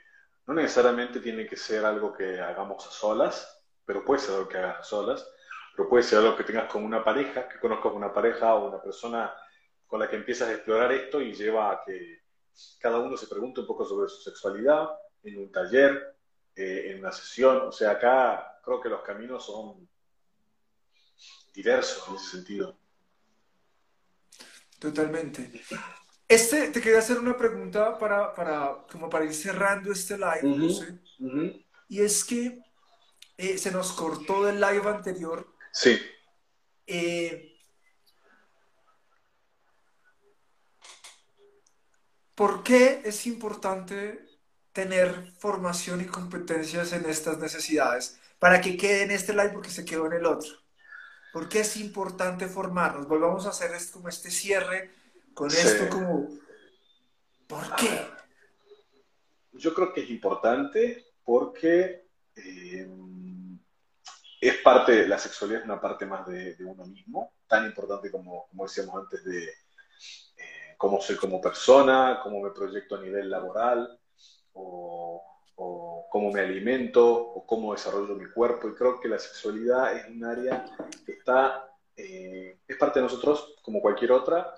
no 0.46 0.54
necesariamente 0.54 1.22
tiene 1.22 1.48
que 1.48 1.58
ser 1.58 1.84
algo 1.84 2.14
que 2.14 2.40
hagamos 2.40 2.86
a 2.86 2.92
solas, 2.92 3.64
pero 3.84 4.06
puede 4.06 4.20
ser 4.20 4.36
algo 4.36 4.48
que 4.48 4.60
hagas 4.60 4.82
a 4.82 4.84
solas, 4.84 5.28
pero 5.76 5.90
puede 5.90 6.04
ser 6.04 6.20
algo 6.20 6.36
que 6.36 6.44
tengas 6.44 6.72
con 6.72 6.84
una 6.84 7.04
pareja, 7.04 7.50
que 7.50 7.58
conozcas 7.58 7.94
una 7.94 8.14
pareja 8.14 8.54
o 8.54 8.70
una 8.70 8.80
persona 8.80 9.34
con 9.96 10.02
la 10.02 10.10
que 10.10 10.18
empiezas 10.18 10.50
a 10.50 10.54
explorar 10.54 10.92
esto 10.92 11.22
y 11.22 11.34
lleva 11.34 11.72
a 11.72 11.82
que 11.86 12.22
cada 12.80 13.00
uno 13.00 13.16
se 13.16 13.28
pregunte 13.28 13.62
un 13.62 13.66
poco 13.66 13.86
sobre 13.86 14.10
su 14.10 14.22
sexualidad 14.22 14.90
en 15.24 15.38
un 15.38 15.50
taller, 15.50 16.18
eh, 16.54 16.88
en 16.90 17.00
una 17.00 17.14
sesión. 17.14 17.62
O 17.62 17.72
sea, 17.72 17.92
acá 17.92 18.60
creo 18.62 18.82
que 18.82 18.90
los 18.90 19.02
caminos 19.04 19.46
son 19.46 19.88
diversos 21.54 22.10
en 22.10 22.16
ese 22.16 22.30
sentido. 22.30 22.78
Totalmente. 24.80 25.64
Este, 26.28 26.72
te 26.72 26.82
quería 26.82 27.00
hacer 27.00 27.18
una 27.18 27.38
pregunta 27.38 27.98
para, 27.98 28.34
para, 28.36 28.86
como 28.92 29.10
para 29.10 29.24
ir 29.24 29.34
cerrando 29.34 29.94
este 29.94 30.18
live, 30.18 31.00
y 31.88 32.02
es 32.02 32.26
que 32.26 32.60
eh, 33.38 33.58
se 33.58 33.72
nos 33.72 33.94
cortó 33.94 34.44
del 34.44 34.60
live 34.60 34.90
anterior. 34.90 35.56
Sí. 35.72 35.98
Eh, 36.86 37.55
¿Por 42.36 42.64
qué 42.64 43.02
es 43.06 43.26
importante 43.28 44.26
tener 44.74 45.32
formación 45.40 46.02
y 46.02 46.06
competencias 46.06 46.92
en 46.92 47.10
estas 47.10 47.38
necesidades 47.40 48.20
para 48.40 48.60
que 48.60 48.76
quede 48.76 49.04
en 49.04 49.12
este 49.12 49.34
live 49.34 49.52
porque 49.54 49.70
se 49.70 49.86
quedó 49.86 50.06
en 50.08 50.14
el 50.14 50.26
otro? 50.26 50.52
¿Por 51.32 51.48
qué 51.48 51.62
es 51.62 51.78
importante 51.78 52.48
formarnos? 52.48 53.08
Volvamos 53.08 53.46
a 53.46 53.50
hacer 53.50 53.72
esto, 53.72 53.94
como 53.94 54.10
este 54.10 54.30
cierre 54.30 54.92
con 55.34 55.50
esto 55.50 55.90
como... 55.90 56.30
¿Por 57.48 57.76
qué? 57.76 58.08
Yo 59.54 59.74
creo 59.74 59.94
que 59.94 60.02
es 60.02 60.10
importante 60.10 61.06
porque 61.24 62.08
eh, 62.36 62.88
es 64.42 64.56
parte, 64.58 65.08
la 65.08 65.18
sexualidad 65.18 65.62
es 65.62 65.66
una 65.66 65.80
parte 65.80 66.06
más 66.06 66.26
de, 66.28 66.56
uno 66.60 66.86
mismo, 66.86 67.34
tan 67.48 67.66
importante 67.66 68.12
como, 68.12 68.48
como 68.48 68.64
decíamos 68.64 68.96
antes 68.96 69.24
de 69.24 69.54
cómo 70.78 71.02
soy 71.02 71.16
como 71.16 71.42
persona, 71.42 72.20
cómo 72.24 72.42
me 72.42 72.52
proyecto 72.52 72.96
a 72.96 73.02
nivel 73.02 73.30
laboral, 73.30 74.00
o, 74.54 75.22
cómo 76.10 76.32
me 76.32 76.42
alimento, 76.42 77.06
o 77.14 77.46
cómo 77.46 77.74
desarrollo 77.74 78.16
mi 78.16 78.30
cuerpo. 78.30 78.70
Y 78.70 78.74
creo 78.74 79.00
que 79.00 79.10
la 79.10 79.20
sexualidad 79.20 79.96
es 79.96 80.08
un 80.08 80.24
área 80.24 80.66
que 81.06 81.14
está, 81.14 81.70
eh, 81.96 82.60
es 82.68 82.78
parte 82.78 83.00
de 83.00 83.04
nosotros 83.04 83.56
como 83.62 83.82
cualquier 83.82 84.14
otra, 84.14 84.54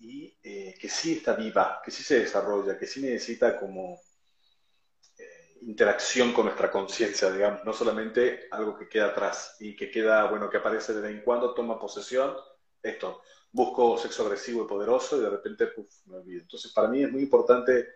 y 0.00 0.34
eh, 0.42 0.74
que 0.80 0.88
sí 0.88 1.18
está 1.18 1.34
viva, 1.34 1.80
que 1.84 1.90
sí 1.90 2.02
se 2.02 2.20
desarrolla, 2.20 2.78
que 2.78 2.86
sí 2.86 3.02
necesita 3.02 3.58
como 3.58 4.00
eh, 5.18 5.58
interacción 5.62 6.32
con 6.32 6.46
nuestra 6.46 6.70
conciencia, 6.70 7.30
digamos, 7.30 7.64
no 7.64 7.72
solamente 7.72 8.48
algo 8.50 8.78
que 8.78 8.88
queda 8.88 9.08
atrás 9.08 9.56
y 9.60 9.76
que 9.76 9.90
queda, 9.90 10.24
bueno, 10.30 10.48
que 10.48 10.56
aparece 10.56 10.94
de 10.94 11.02
vez 11.02 11.10
en 11.10 11.22
cuando, 11.22 11.52
toma 11.52 11.78
posesión, 11.78 12.34
esto, 12.82 13.20
busco 13.52 13.98
sexo 13.98 14.24
agresivo 14.24 14.64
y 14.64 14.68
poderoso 14.68 15.18
y 15.18 15.20
de 15.20 15.30
repente, 15.30 15.66
puff, 15.68 16.06
me 16.06 16.16
olvido. 16.16 16.42
Entonces, 16.42 16.72
para 16.72 16.88
mí 16.88 17.02
es 17.02 17.10
muy 17.10 17.22
importante 17.22 17.88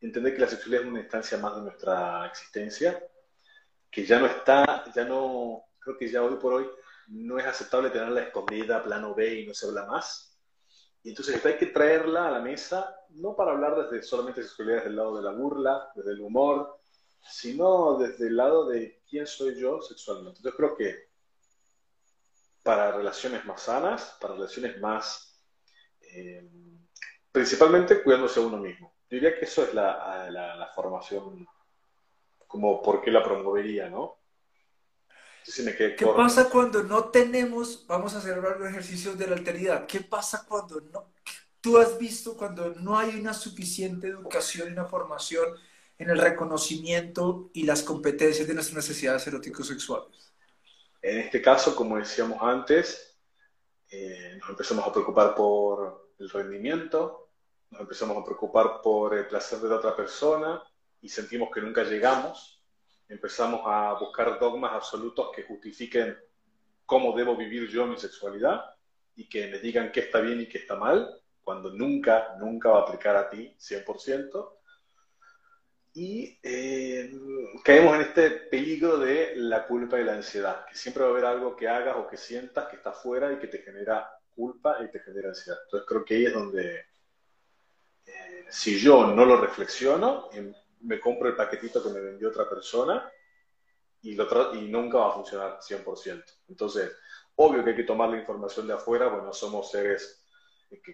entender 0.00 0.34
que 0.34 0.40
la 0.40 0.48
sexualidad 0.48 0.82
es 0.82 0.88
una 0.88 1.00
instancia 1.00 1.38
más 1.38 1.56
de 1.56 1.62
nuestra 1.62 2.26
existencia, 2.26 3.02
que 3.90 4.04
ya 4.04 4.18
no 4.18 4.26
está, 4.26 4.84
ya 4.94 5.04
no, 5.04 5.64
creo 5.78 5.96
que 5.96 6.08
ya 6.08 6.22
hoy 6.22 6.36
por 6.36 6.54
hoy 6.54 6.68
no 7.08 7.38
es 7.38 7.46
aceptable 7.46 7.90
tenerla 7.90 8.22
escondida, 8.22 8.82
plano 8.82 9.14
B 9.14 9.40
y 9.40 9.46
no 9.46 9.54
se 9.54 9.66
habla 9.66 9.86
más, 9.86 10.36
y 11.06 11.10
entonces 11.10 11.44
hay 11.46 11.56
que 11.56 11.66
traerla 11.66 12.26
a 12.26 12.30
la 12.32 12.40
mesa, 12.40 12.96
no 13.10 13.36
para 13.36 13.52
hablar 13.52 13.76
desde 13.76 14.02
solamente 14.02 14.42
sexualidad 14.42 14.78
desde 14.78 14.90
el 14.90 14.96
lado 14.96 15.16
de 15.16 15.22
la 15.22 15.30
burla, 15.30 15.88
desde 15.94 16.10
el 16.10 16.20
humor, 16.20 16.80
sino 17.20 17.96
desde 17.96 18.26
el 18.26 18.36
lado 18.36 18.66
de 18.66 19.00
quién 19.08 19.24
soy 19.24 19.54
yo 19.54 19.80
sexualmente. 19.80 20.40
Yo 20.42 20.52
creo 20.56 20.76
que 20.76 21.10
para 22.66 22.90
relaciones 22.90 23.44
más 23.44 23.62
sanas, 23.62 24.16
para 24.20 24.34
relaciones 24.34 24.80
más, 24.80 25.40
eh, 26.00 26.44
principalmente 27.30 28.02
cuidándose 28.02 28.40
a 28.40 28.42
uno 28.42 28.56
mismo. 28.56 28.92
Yo 29.08 29.14
diría 29.14 29.38
que 29.38 29.44
eso 29.44 29.62
es 29.62 29.72
la, 29.72 30.28
la, 30.30 30.56
la 30.56 30.66
formación, 30.74 31.46
como 32.48 32.82
por 32.82 33.00
qué 33.00 33.12
la 33.12 33.22
promovería, 33.22 33.88
¿no? 33.88 34.18
¿Qué 35.44 36.06
pasa 36.16 36.50
cuando 36.50 36.82
no 36.82 37.04
tenemos, 37.10 37.86
vamos 37.86 38.14
a 38.14 38.18
hacer 38.18 38.38
los 38.38 38.68
ejercicios 38.68 39.16
de 39.16 39.28
la 39.28 39.36
alteridad, 39.36 39.86
qué 39.86 40.00
pasa 40.00 40.44
cuando 40.48 40.80
no, 40.80 41.12
tú 41.60 41.78
has 41.78 41.96
visto 41.96 42.36
cuando 42.36 42.74
no 42.74 42.98
hay 42.98 43.10
una 43.20 43.32
suficiente 43.32 44.08
educación 44.08 44.68
y 44.68 44.72
una 44.72 44.86
formación 44.86 45.54
en 45.98 46.10
el 46.10 46.18
reconocimiento 46.18 47.48
y 47.52 47.62
las 47.62 47.84
competencias 47.84 48.48
de 48.48 48.54
nuestras 48.54 48.76
necesidades 48.76 49.24
erótico-sexuales? 49.28 50.25
En 51.02 51.18
este 51.18 51.40
caso, 51.40 51.76
como 51.76 51.96
decíamos 51.96 52.38
antes, 52.42 53.18
eh, 53.90 54.36
nos 54.40 54.50
empezamos 54.50 54.86
a 54.86 54.92
preocupar 54.92 55.34
por 55.34 56.12
el 56.18 56.28
rendimiento, 56.30 57.30
nos 57.70 57.82
empezamos 57.82 58.16
a 58.18 58.24
preocupar 58.24 58.80
por 58.82 59.14
el 59.14 59.26
placer 59.26 59.58
de 59.58 59.68
la 59.68 59.76
otra 59.76 59.94
persona 59.94 60.62
y 61.00 61.08
sentimos 61.08 61.50
que 61.52 61.60
nunca 61.60 61.84
llegamos 61.84 62.56
empezamos 63.08 63.60
a 63.64 63.94
buscar 63.94 64.38
dogmas 64.38 64.72
absolutos 64.72 65.30
que 65.34 65.44
justifiquen 65.44 66.16
cómo 66.84 67.16
debo 67.16 67.36
vivir 67.36 67.68
yo 67.68 67.86
mi 67.86 67.98
sexualidad 67.98 68.64
y 69.14 69.28
que 69.28 69.48
me 69.48 69.58
digan 69.58 69.92
qué 69.92 70.00
está 70.00 70.20
bien 70.20 70.40
y 70.40 70.48
qué 70.48 70.58
está 70.58 70.76
mal, 70.76 71.20
cuando 71.42 71.70
nunca, 71.70 72.36
nunca 72.38 72.70
va 72.70 72.80
a 72.80 72.82
aplicar 72.82 73.16
a 73.16 73.30
ti 73.30 73.54
100%. 73.58 74.55
Y 75.96 76.38
eh, 76.42 77.10
caemos 77.64 77.94
en 77.94 78.02
este 78.02 78.30
peligro 78.30 78.98
de 78.98 79.32
la 79.36 79.66
culpa 79.66 79.98
y 79.98 80.04
la 80.04 80.12
ansiedad, 80.12 80.66
que 80.66 80.74
siempre 80.74 81.02
va 81.02 81.08
a 81.08 81.12
haber 81.12 81.24
algo 81.24 81.56
que 81.56 81.68
hagas 81.68 81.96
o 81.96 82.06
que 82.06 82.18
sientas 82.18 82.68
que 82.68 82.76
está 82.76 82.92
fuera 82.92 83.32
y 83.32 83.38
que 83.38 83.46
te 83.46 83.62
genera 83.62 84.06
culpa 84.34 84.76
y 84.84 84.90
te 84.90 85.00
genera 85.00 85.30
ansiedad. 85.30 85.58
Entonces 85.64 85.88
creo 85.88 86.04
que 86.04 86.14
ahí 86.16 86.26
es 86.26 86.34
donde, 86.34 86.84
eh, 88.04 88.44
si 88.50 88.78
yo 88.78 89.06
no 89.06 89.24
lo 89.24 89.40
reflexiono, 89.40 90.28
me 90.82 91.00
compro 91.00 91.28
el 91.28 91.34
paquetito 91.34 91.82
que 91.82 91.88
me 91.88 92.00
vendió 92.00 92.28
otra 92.28 92.46
persona 92.46 93.10
y, 94.02 94.14
lo 94.16 94.54
y 94.54 94.68
nunca 94.68 94.98
va 94.98 95.08
a 95.08 95.14
funcionar 95.14 95.60
100%. 95.62 96.24
Entonces, 96.50 96.94
obvio 97.36 97.64
que 97.64 97.70
hay 97.70 97.76
que 97.76 97.84
tomar 97.84 98.10
la 98.10 98.18
información 98.18 98.66
de 98.66 98.74
afuera, 98.74 99.08
bueno, 99.08 99.32
somos 99.32 99.70
seres 99.70 100.22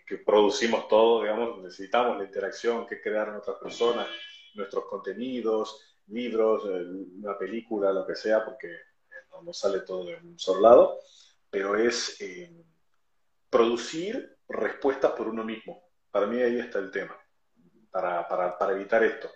que, 0.07 0.19
producimos 0.19 0.87
todo, 0.87 1.23
digamos, 1.23 1.61
necesitamos 1.61 2.19
la 2.19 2.25
interacción 2.25 2.87
que 2.87 3.01
crearon 3.01 3.35
otras 3.35 3.57
personas, 3.57 4.07
nuestros 4.55 4.85
contenidos, 4.87 5.81
libros, 6.09 6.63
eh, 6.67 6.85
una 7.19 7.37
película, 7.39 7.93
lo 7.93 8.07
que 8.07 8.15
sea, 8.15 8.45
porque 8.45 8.69
no, 9.45 9.53
sale 9.53 9.81
todo 9.81 10.05
de 10.07 10.17
un 10.17 10.39
solo 10.39 10.61
lado, 10.61 10.99
pero 11.51 11.77
es 11.77 12.21
eh, 12.21 12.65
producir 13.51 14.39
respuestas 14.49 15.13
por 15.13 15.29
uno 15.29 15.45
mismo. 15.45 15.83
Para 16.11 16.27
mí 16.27 16.41
ahí 16.41 16.59
está 16.59 16.79
el 16.79 16.91
tema, 16.91 17.17
para, 17.91 18.29
para, 18.29 18.59
para 18.59 18.73
evitar 18.73 19.03
esto. 19.03 19.31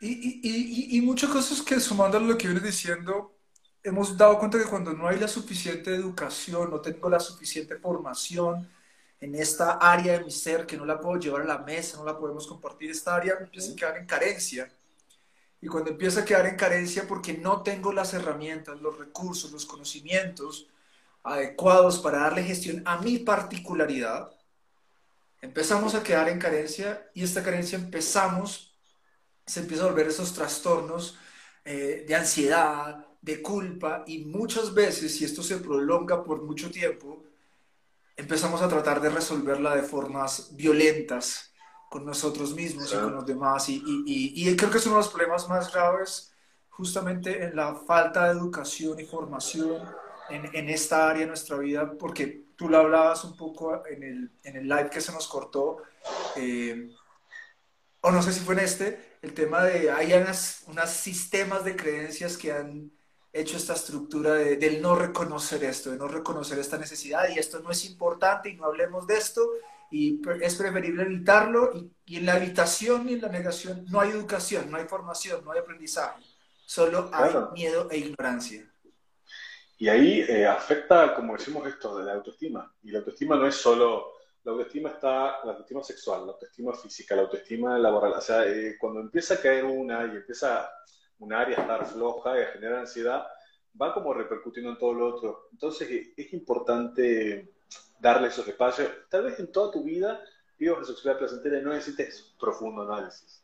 Y, 0.00 0.08
y, 0.08 0.40
y, 0.42 0.98
y, 0.98 1.00
muchas 1.00 1.30
cosas 1.30 1.62
que 1.62 1.80
sumando 1.80 2.16
a 2.16 2.20
lo 2.20 2.38
que 2.38 2.46
vienes 2.46 2.62
diciendo, 2.62 3.36
hemos 3.82 4.16
dado 4.16 4.38
cuenta 4.38 4.58
que 4.58 4.66
cuando 4.66 4.92
no 4.92 5.08
hay 5.08 5.18
la 5.18 5.28
suficiente 5.28 5.94
educación, 5.94 6.70
no 6.70 6.80
tengo 6.80 7.08
la 7.08 7.18
suficiente 7.18 7.76
formación 7.76 8.68
en 9.20 9.34
esta 9.34 9.72
área 9.72 10.18
de 10.18 10.24
mi 10.24 10.30
ser, 10.30 10.66
que 10.66 10.76
no 10.76 10.84
la 10.84 11.00
puedo 11.00 11.18
llevar 11.18 11.42
a 11.42 11.46
la 11.46 11.58
mesa, 11.58 11.96
no 11.96 12.04
la 12.04 12.18
podemos 12.18 12.46
compartir, 12.46 12.90
esta 12.90 13.14
área 13.14 13.34
empieza 13.40 13.72
a 13.72 13.76
quedar 13.76 13.96
en 13.96 14.06
carencia. 14.06 14.72
Y 15.60 15.68
cuando 15.68 15.90
empieza 15.90 16.20
a 16.20 16.24
quedar 16.24 16.46
en 16.46 16.56
carencia 16.56 17.06
porque 17.08 17.34
no 17.34 17.62
tengo 17.62 17.92
las 17.92 18.12
herramientas, 18.12 18.80
los 18.80 18.98
recursos, 18.98 19.50
los 19.52 19.64
conocimientos 19.64 20.68
adecuados 21.22 21.98
para 22.00 22.18
darle 22.18 22.42
gestión 22.42 22.82
a 22.84 22.98
mi 22.98 23.18
particularidad, 23.18 24.30
empezamos 25.40 25.94
a 25.94 26.02
quedar 26.02 26.28
en 26.28 26.38
carencia 26.38 27.10
y 27.14 27.24
esta 27.24 27.42
carencia 27.42 27.78
empezamos 27.78 28.74
se 29.46 29.60
empieza 29.60 29.84
a 29.84 29.88
volver 29.88 30.08
esos 30.08 30.32
trastornos 30.32 31.18
eh, 31.64 32.04
de 32.06 32.14
ansiedad, 32.14 33.06
de 33.20 33.42
culpa 33.42 34.04
y 34.06 34.24
muchas 34.24 34.74
veces, 34.74 35.16
si 35.16 35.24
esto 35.24 35.42
se 35.42 35.58
prolonga 35.58 36.24
por 36.24 36.42
mucho 36.42 36.70
tiempo, 36.70 37.23
empezamos 38.16 38.62
a 38.62 38.68
tratar 38.68 39.00
de 39.00 39.10
resolverla 39.10 39.74
de 39.74 39.82
formas 39.82 40.54
violentas 40.56 41.52
con 41.90 42.04
nosotros 42.04 42.54
mismos 42.54 42.92
y 42.92 42.96
con 42.96 43.14
los 43.14 43.26
demás. 43.26 43.68
Y, 43.68 43.82
y, 44.06 44.48
y, 44.48 44.56
creo 44.56 44.70
que 44.70 44.78
es 44.78 44.86
uno 44.86 44.96
de 44.96 45.02
los 45.02 45.12
problemas 45.12 45.48
más 45.48 45.72
graves 45.72 46.32
justamente 46.70 47.44
en 47.44 47.54
la 47.54 47.74
falta 47.74 48.24
de 48.24 48.32
educación 48.32 48.98
y 48.98 49.04
formación 49.04 49.82
en, 50.28 50.50
en 50.54 50.68
esta 50.68 51.08
área 51.08 51.22
de 51.22 51.28
nuestra 51.28 51.56
vida, 51.58 51.92
porque 51.98 52.44
tú 52.56 52.68
lo 52.68 52.78
hablabas 52.78 53.24
un 53.24 53.36
poco 53.36 53.86
en 53.86 54.02
el, 54.02 54.32
en 54.42 54.56
el 54.56 54.68
live 54.68 54.90
que 54.90 55.00
se 55.00 55.12
nos 55.12 55.28
cortó, 55.28 55.78
eh, 56.36 56.90
o 58.00 58.10
no 58.10 58.22
sé 58.22 58.32
si 58.32 58.40
fue 58.40 58.54
en 58.54 58.60
este, 58.60 59.16
el 59.22 59.32
tema 59.32 59.62
de, 59.64 59.90
hay 59.90 60.12
unos 60.66 60.90
sistemas 60.90 61.64
de 61.64 61.76
creencias 61.76 62.36
que 62.36 62.52
han 62.52 62.90
hecho 63.34 63.56
esta 63.56 63.74
estructura 63.74 64.34
de, 64.34 64.56
del 64.56 64.80
no 64.80 64.94
reconocer 64.94 65.64
esto, 65.64 65.90
de 65.90 65.98
no 65.98 66.08
reconocer 66.08 66.58
esta 66.58 66.78
necesidad 66.78 67.28
y 67.28 67.38
esto 67.38 67.60
no 67.60 67.70
es 67.70 67.84
importante 67.84 68.48
y 68.48 68.56
no 68.56 68.64
hablemos 68.64 69.06
de 69.06 69.16
esto 69.16 69.42
y 69.90 70.22
es 70.40 70.54
preferible 70.54 71.02
evitarlo 71.02 71.72
y, 71.74 71.90
y 72.06 72.16
en 72.18 72.26
la 72.26 72.36
evitación 72.36 73.08
y 73.08 73.14
en 73.14 73.22
la 73.22 73.28
negación 73.28 73.84
no 73.90 74.00
hay 74.00 74.10
educación, 74.10 74.70
no 74.70 74.76
hay 74.76 74.84
formación, 74.86 75.44
no 75.44 75.52
hay 75.52 75.58
aprendizaje, 75.58 76.22
solo 76.64 77.10
hay 77.12 77.34
miedo 77.52 77.88
e 77.90 77.98
ignorancia. 77.98 78.64
Y 79.78 79.88
ahí 79.88 80.20
eh, 80.20 80.46
afecta, 80.46 81.14
como 81.14 81.36
decimos 81.36 81.66
esto, 81.66 81.98
de 81.98 82.04
la 82.04 82.14
autoestima. 82.14 82.72
Y 82.82 82.90
la 82.90 83.00
autoestima 83.00 83.36
no 83.36 83.46
es 83.46 83.56
solo, 83.56 84.12
la 84.44 84.52
autoestima 84.52 84.90
está, 84.90 85.44
la 85.44 85.52
autoestima 85.52 85.82
sexual, 85.82 86.26
la 86.26 86.32
autoestima 86.32 86.72
física, 86.74 87.16
la 87.16 87.22
autoestima 87.22 87.78
laboral. 87.78 88.12
O 88.12 88.20
sea, 88.20 88.46
eh, 88.46 88.76
cuando 88.78 89.00
empieza 89.00 89.34
a 89.34 89.40
caer 89.40 89.64
una 89.64 90.06
y 90.06 90.16
empieza 90.16 90.70
un 91.18 91.32
área 91.32 91.58
estar 91.58 91.86
floja 91.86 92.40
y 92.40 92.44
generar 92.52 92.80
ansiedad, 92.80 93.26
va 93.80 93.94
como 93.94 94.14
repercutiendo 94.14 94.70
en 94.70 94.78
todo 94.78 94.94
lo 94.94 95.14
otro. 95.14 95.48
Entonces 95.52 96.12
es 96.16 96.32
importante 96.32 97.54
darle 97.98 98.28
esos 98.28 98.46
espacios. 98.46 98.88
Tal 99.08 99.24
vez 99.24 99.38
en 99.38 99.50
toda 99.50 99.72
tu 99.72 99.82
vida 99.82 100.22
vivas 100.58 100.80
la 100.80 100.84
sexualidad 100.84 101.18
placentera 101.18 101.58
y 101.58 101.62
no 101.62 101.72
necesites 101.72 102.34
profundo 102.38 102.82
análisis. 102.82 103.42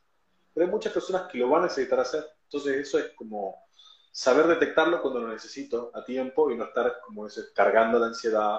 Pero 0.52 0.66
hay 0.66 0.72
muchas 0.72 0.92
personas 0.92 1.30
que 1.30 1.38
lo 1.38 1.48
van 1.48 1.62
a 1.62 1.66
necesitar 1.66 2.00
hacer. 2.00 2.24
Entonces 2.44 2.76
eso 2.76 2.98
es 2.98 3.12
como 3.14 3.64
saber 4.12 4.46
detectarlo 4.46 5.00
cuando 5.00 5.20
lo 5.20 5.28
necesito 5.28 5.90
a 5.94 6.04
tiempo 6.04 6.50
y 6.50 6.56
no 6.56 6.64
estar, 6.64 7.00
como 7.04 7.26
dices, 7.26 7.52
cargando 7.54 7.98
la 7.98 8.06
ansiedad, 8.06 8.58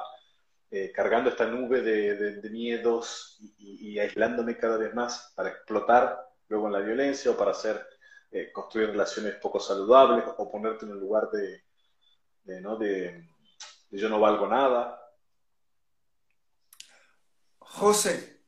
eh, 0.70 0.92
cargando 0.94 1.30
esta 1.30 1.46
nube 1.46 1.82
de, 1.82 2.50
miedos 2.50 3.38
y, 3.58 4.00
aislándome 4.00 4.58
cada 4.58 4.78
vez 4.78 4.94
más 4.94 5.34
para 5.36 5.50
explotar 5.50 6.30
luego 6.48 6.68
en 6.68 6.74
la 6.74 6.80
violencia 6.80 7.32
o 7.32 7.38
para 7.38 7.52
hacer, 7.52 7.86
eh, 8.32 8.52
construir 8.52 8.90
relaciones 8.90 9.36
poco 9.36 9.60
saludables 9.60 10.26
o 10.38 10.50
ponerte 10.50 10.86
en 10.86 10.94
un 10.94 11.00
lugar 11.00 11.30
de, 11.32 11.64
¿no? 12.62 12.78
de 12.78 13.28
yo 13.92 14.10
no 14.10 14.20
valgo 14.20 14.48
nada. 14.48 14.98
José, 17.60 18.42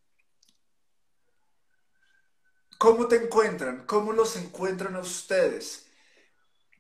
¿cómo 2.78 3.08
te 3.08 3.24
encuentran? 3.24 3.86
¿Cómo 3.86 4.14
los 4.14 4.36
encuentran 4.38 4.96
a 4.96 5.00
ustedes? 5.00 5.84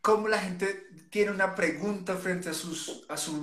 cómo 0.03 0.27
la 0.27 0.37
gente 0.37 0.85
tiene 1.09 1.31
una 1.31 1.55
pregunta 1.55 2.17
frente 2.17 2.49
a 2.49 2.53
sus, 2.53 3.05
a 3.07 3.15
sus 3.15 3.41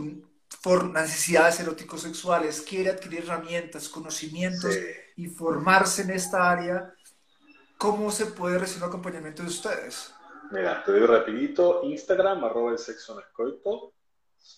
necesidades 0.93 1.59
eróticos 1.59 2.03
sexuales, 2.03 2.61
quiere 2.61 2.91
adquirir 2.91 3.25
herramientas, 3.25 3.89
conocimientos 3.89 4.77
y 5.17 5.27
formarse 5.27 6.03
en 6.03 6.11
esta 6.11 6.51
área, 6.51 6.95
¿cómo 7.81 8.11
se 8.11 8.27
puede 8.27 8.59
recibir 8.59 8.85
un 8.85 8.91
acompañamiento 8.91 9.43
de 9.43 9.49
ustedes? 9.49 10.13
Mira, 10.51 10.85
te 10.85 10.93
doy 10.93 11.07
rapidito, 11.07 11.83
Instagram, 11.83 12.45
arroba 12.45 12.73
el 12.73 12.79
sexo 12.79 13.15
no 13.15 13.21
es 13.21 13.27
coito, 13.29 13.95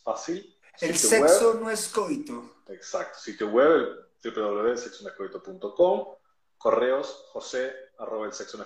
fácil. 0.03 0.59
El 0.81 0.97
sexo 0.97 1.55
no 1.55 1.71
es 1.71 1.89
coito. 1.89 2.57
Exacto, 2.67 3.19
sitio 3.21 3.49
web 3.49 4.09
www.sexonescoito.com, 4.25 6.17
correos 6.59 7.29
josé 7.33 7.73
arroba 7.99 8.27
el 8.27 8.33
sexo 8.33 8.59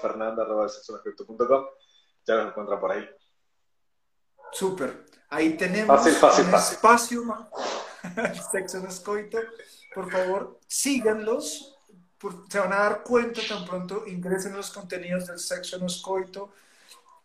fernanda 0.00 0.44
arroba 0.44 0.64
el 0.64 0.70
sexo 0.70 1.02
ya 2.26 2.34
los 2.34 2.46
encuentran 2.48 2.80
por 2.80 2.92
ahí. 2.92 3.08
Súper. 4.50 5.04
Ahí 5.28 5.58
tenemos 5.58 6.08
fácil, 6.18 6.46
un 6.46 6.54
espacio 6.54 7.22
el 8.16 8.40
sexo 8.40 8.80
no 8.80 8.88
escoito. 8.88 9.38
Por 9.94 10.10
favor, 10.10 10.58
síganlos. 10.66 11.77
Se 12.48 12.58
van 12.58 12.72
a 12.72 12.78
dar 12.78 13.02
cuenta 13.02 13.40
tan 13.48 13.64
pronto 13.64 14.04
ingresen 14.06 14.56
los 14.56 14.70
contenidos 14.70 15.26
del 15.26 15.38
sexo 15.38 15.78
no 15.78 15.86
escoito, 15.86 16.52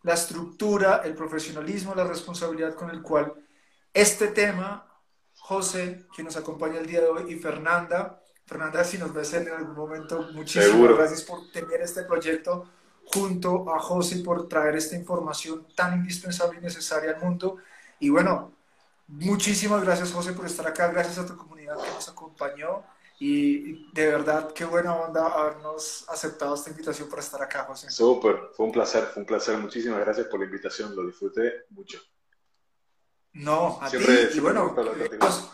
la 0.02 0.14
estructura, 0.14 1.02
el 1.04 1.14
profesionalismo, 1.14 1.94
la 1.94 2.04
responsabilidad 2.04 2.74
con 2.74 2.90
el 2.90 3.02
cual 3.02 3.34
este 3.92 4.28
tema, 4.28 4.86
José, 5.36 6.06
que 6.14 6.22
nos 6.22 6.36
acompaña 6.36 6.78
el 6.78 6.86
día 6.86 7.00
de 7.00 7.08
hoy, 7.08 7.32
y 7.32 7.36
Fernanda, 7.36 8.20
Fernanda, 8.46 8.84
si 8.84 8.98
nos 8.98 9.12
ves 9.12 9.32
en 9.34 9.48
algún 9.48 9.74
momento, 9.74 10.28
muchísimas 10.32 10.94
gracias 10.94 11.22
por 11.22 11.50
tener 11.50 11.80
este 11.80 12.02
proyecto 12.02 12.68
junto 13.06 13.72
a 13.74 13.78
José 13.80 14.18
por 14.18 14.48
traer 14.48 14.76
esta 14.76 14.96
información 14.96 15.66
tan 15.74 15.94
indispensable 15.94 16.58
y 16.58 16.62
necesaria 16.62 17.12
al 17.12 17.20
mundo. 17.20 17.56
Y 18.00 18.10
bueno, 18.10 18.52
muchísimas 19.08 19.82
gracias 19.82 20.12
José 20.12 20.32
por 20.32 20.46
estar 20.46 20.66
acá, 20.66 20.88
gracias 20.88 21.18
a 21.18 21.26
tu 21.26 21.36
comunidad 21.36 21.76
que 21.76 21.90
nos 21.90 22.08
acompañó 22.08 22.82
y 23.18 23.92
de 23.92 24.06
verdad 24.08 24.52
qué 24.52 24.64
buena 24.64 24.94
onda 24.94 25.28
habernos 25.28 26.04
aceptado 26.08 26.54
esta 26.54 26.70
invitación 26.70 27.08
para 27.08 27.22
estar 27.22 27.40
acá, 27.42 27.64
José. 27.64 27.90
Súper, 27.90 28.50
fue 28.52 28.66
un 28.66 28.72
placer, 28.72 29.04
fue 29.04 29.22
un 29.22 29.26
placer, 29.26 29.56
muchísimas 29.58 30.00
gracias 30.00 30.26
por 30.26 30.40
la 30.40 30.46
invitación, 30.46 30.94
lo 30.96 31.06
disfruté 31.06 31.66
mucho. 31.70 32.00
No, 33.34 33.78
a 33.80 33.90
ti, 33.90 33.98
y 34.34 34.40
bueno, 34.40 34.74
pues, 34.74 35.50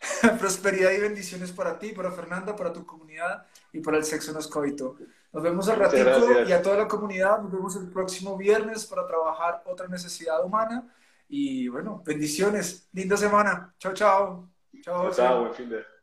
prosperidad 0.38 0.90
y 0.92 0.98
bendiciones 0.98 1.52
para 1.52 1.78
ti, 1.78 1.92
para 1.92 2.10
Fernanda, 2.10 2.56
para 2.56 2.72
tu 2.72 2.84
comunidad 2.84 3.46
y 3.72 3.80
para 3.80 3.98
el 3.98 4.04
Sexo 4.04 4.32
No 4.32 4.40
Escoito. 4.40 4.96
Nos 5.32 5.42
vemos 5.42 5.68
al 5.68 5.78
ratito 5.78 6.42
y 6.42 6.52
a 6.52 6.60
toda 6.60 6.76
la 6.76 6.88
comunidad. 6.88 7.40
Nos 7.40 7.52
vemos 7.52 7.76
el 7.76 7.88
próximo 7.88 8.36
viernes 8.36 8.84
para 8.86 9.06
trabajar 9.06 9.62
otra 9.66 9.86
necesidad 9.88 10.44
humana. 10.44 10.92
Y 11.28 11.68
bueno, 11.68 12.02
bendiciones. 12.04 12.88
Linda 12.92 13.16
semana. 13.16 13.74
Chao, 13.78 13.94
chao. 13.94 14.50
Chao, 14.82 15.10
chao. 15.10 15.40
Buen 15.40 15.54
fin 15.54 15.70
de 15.70 16.01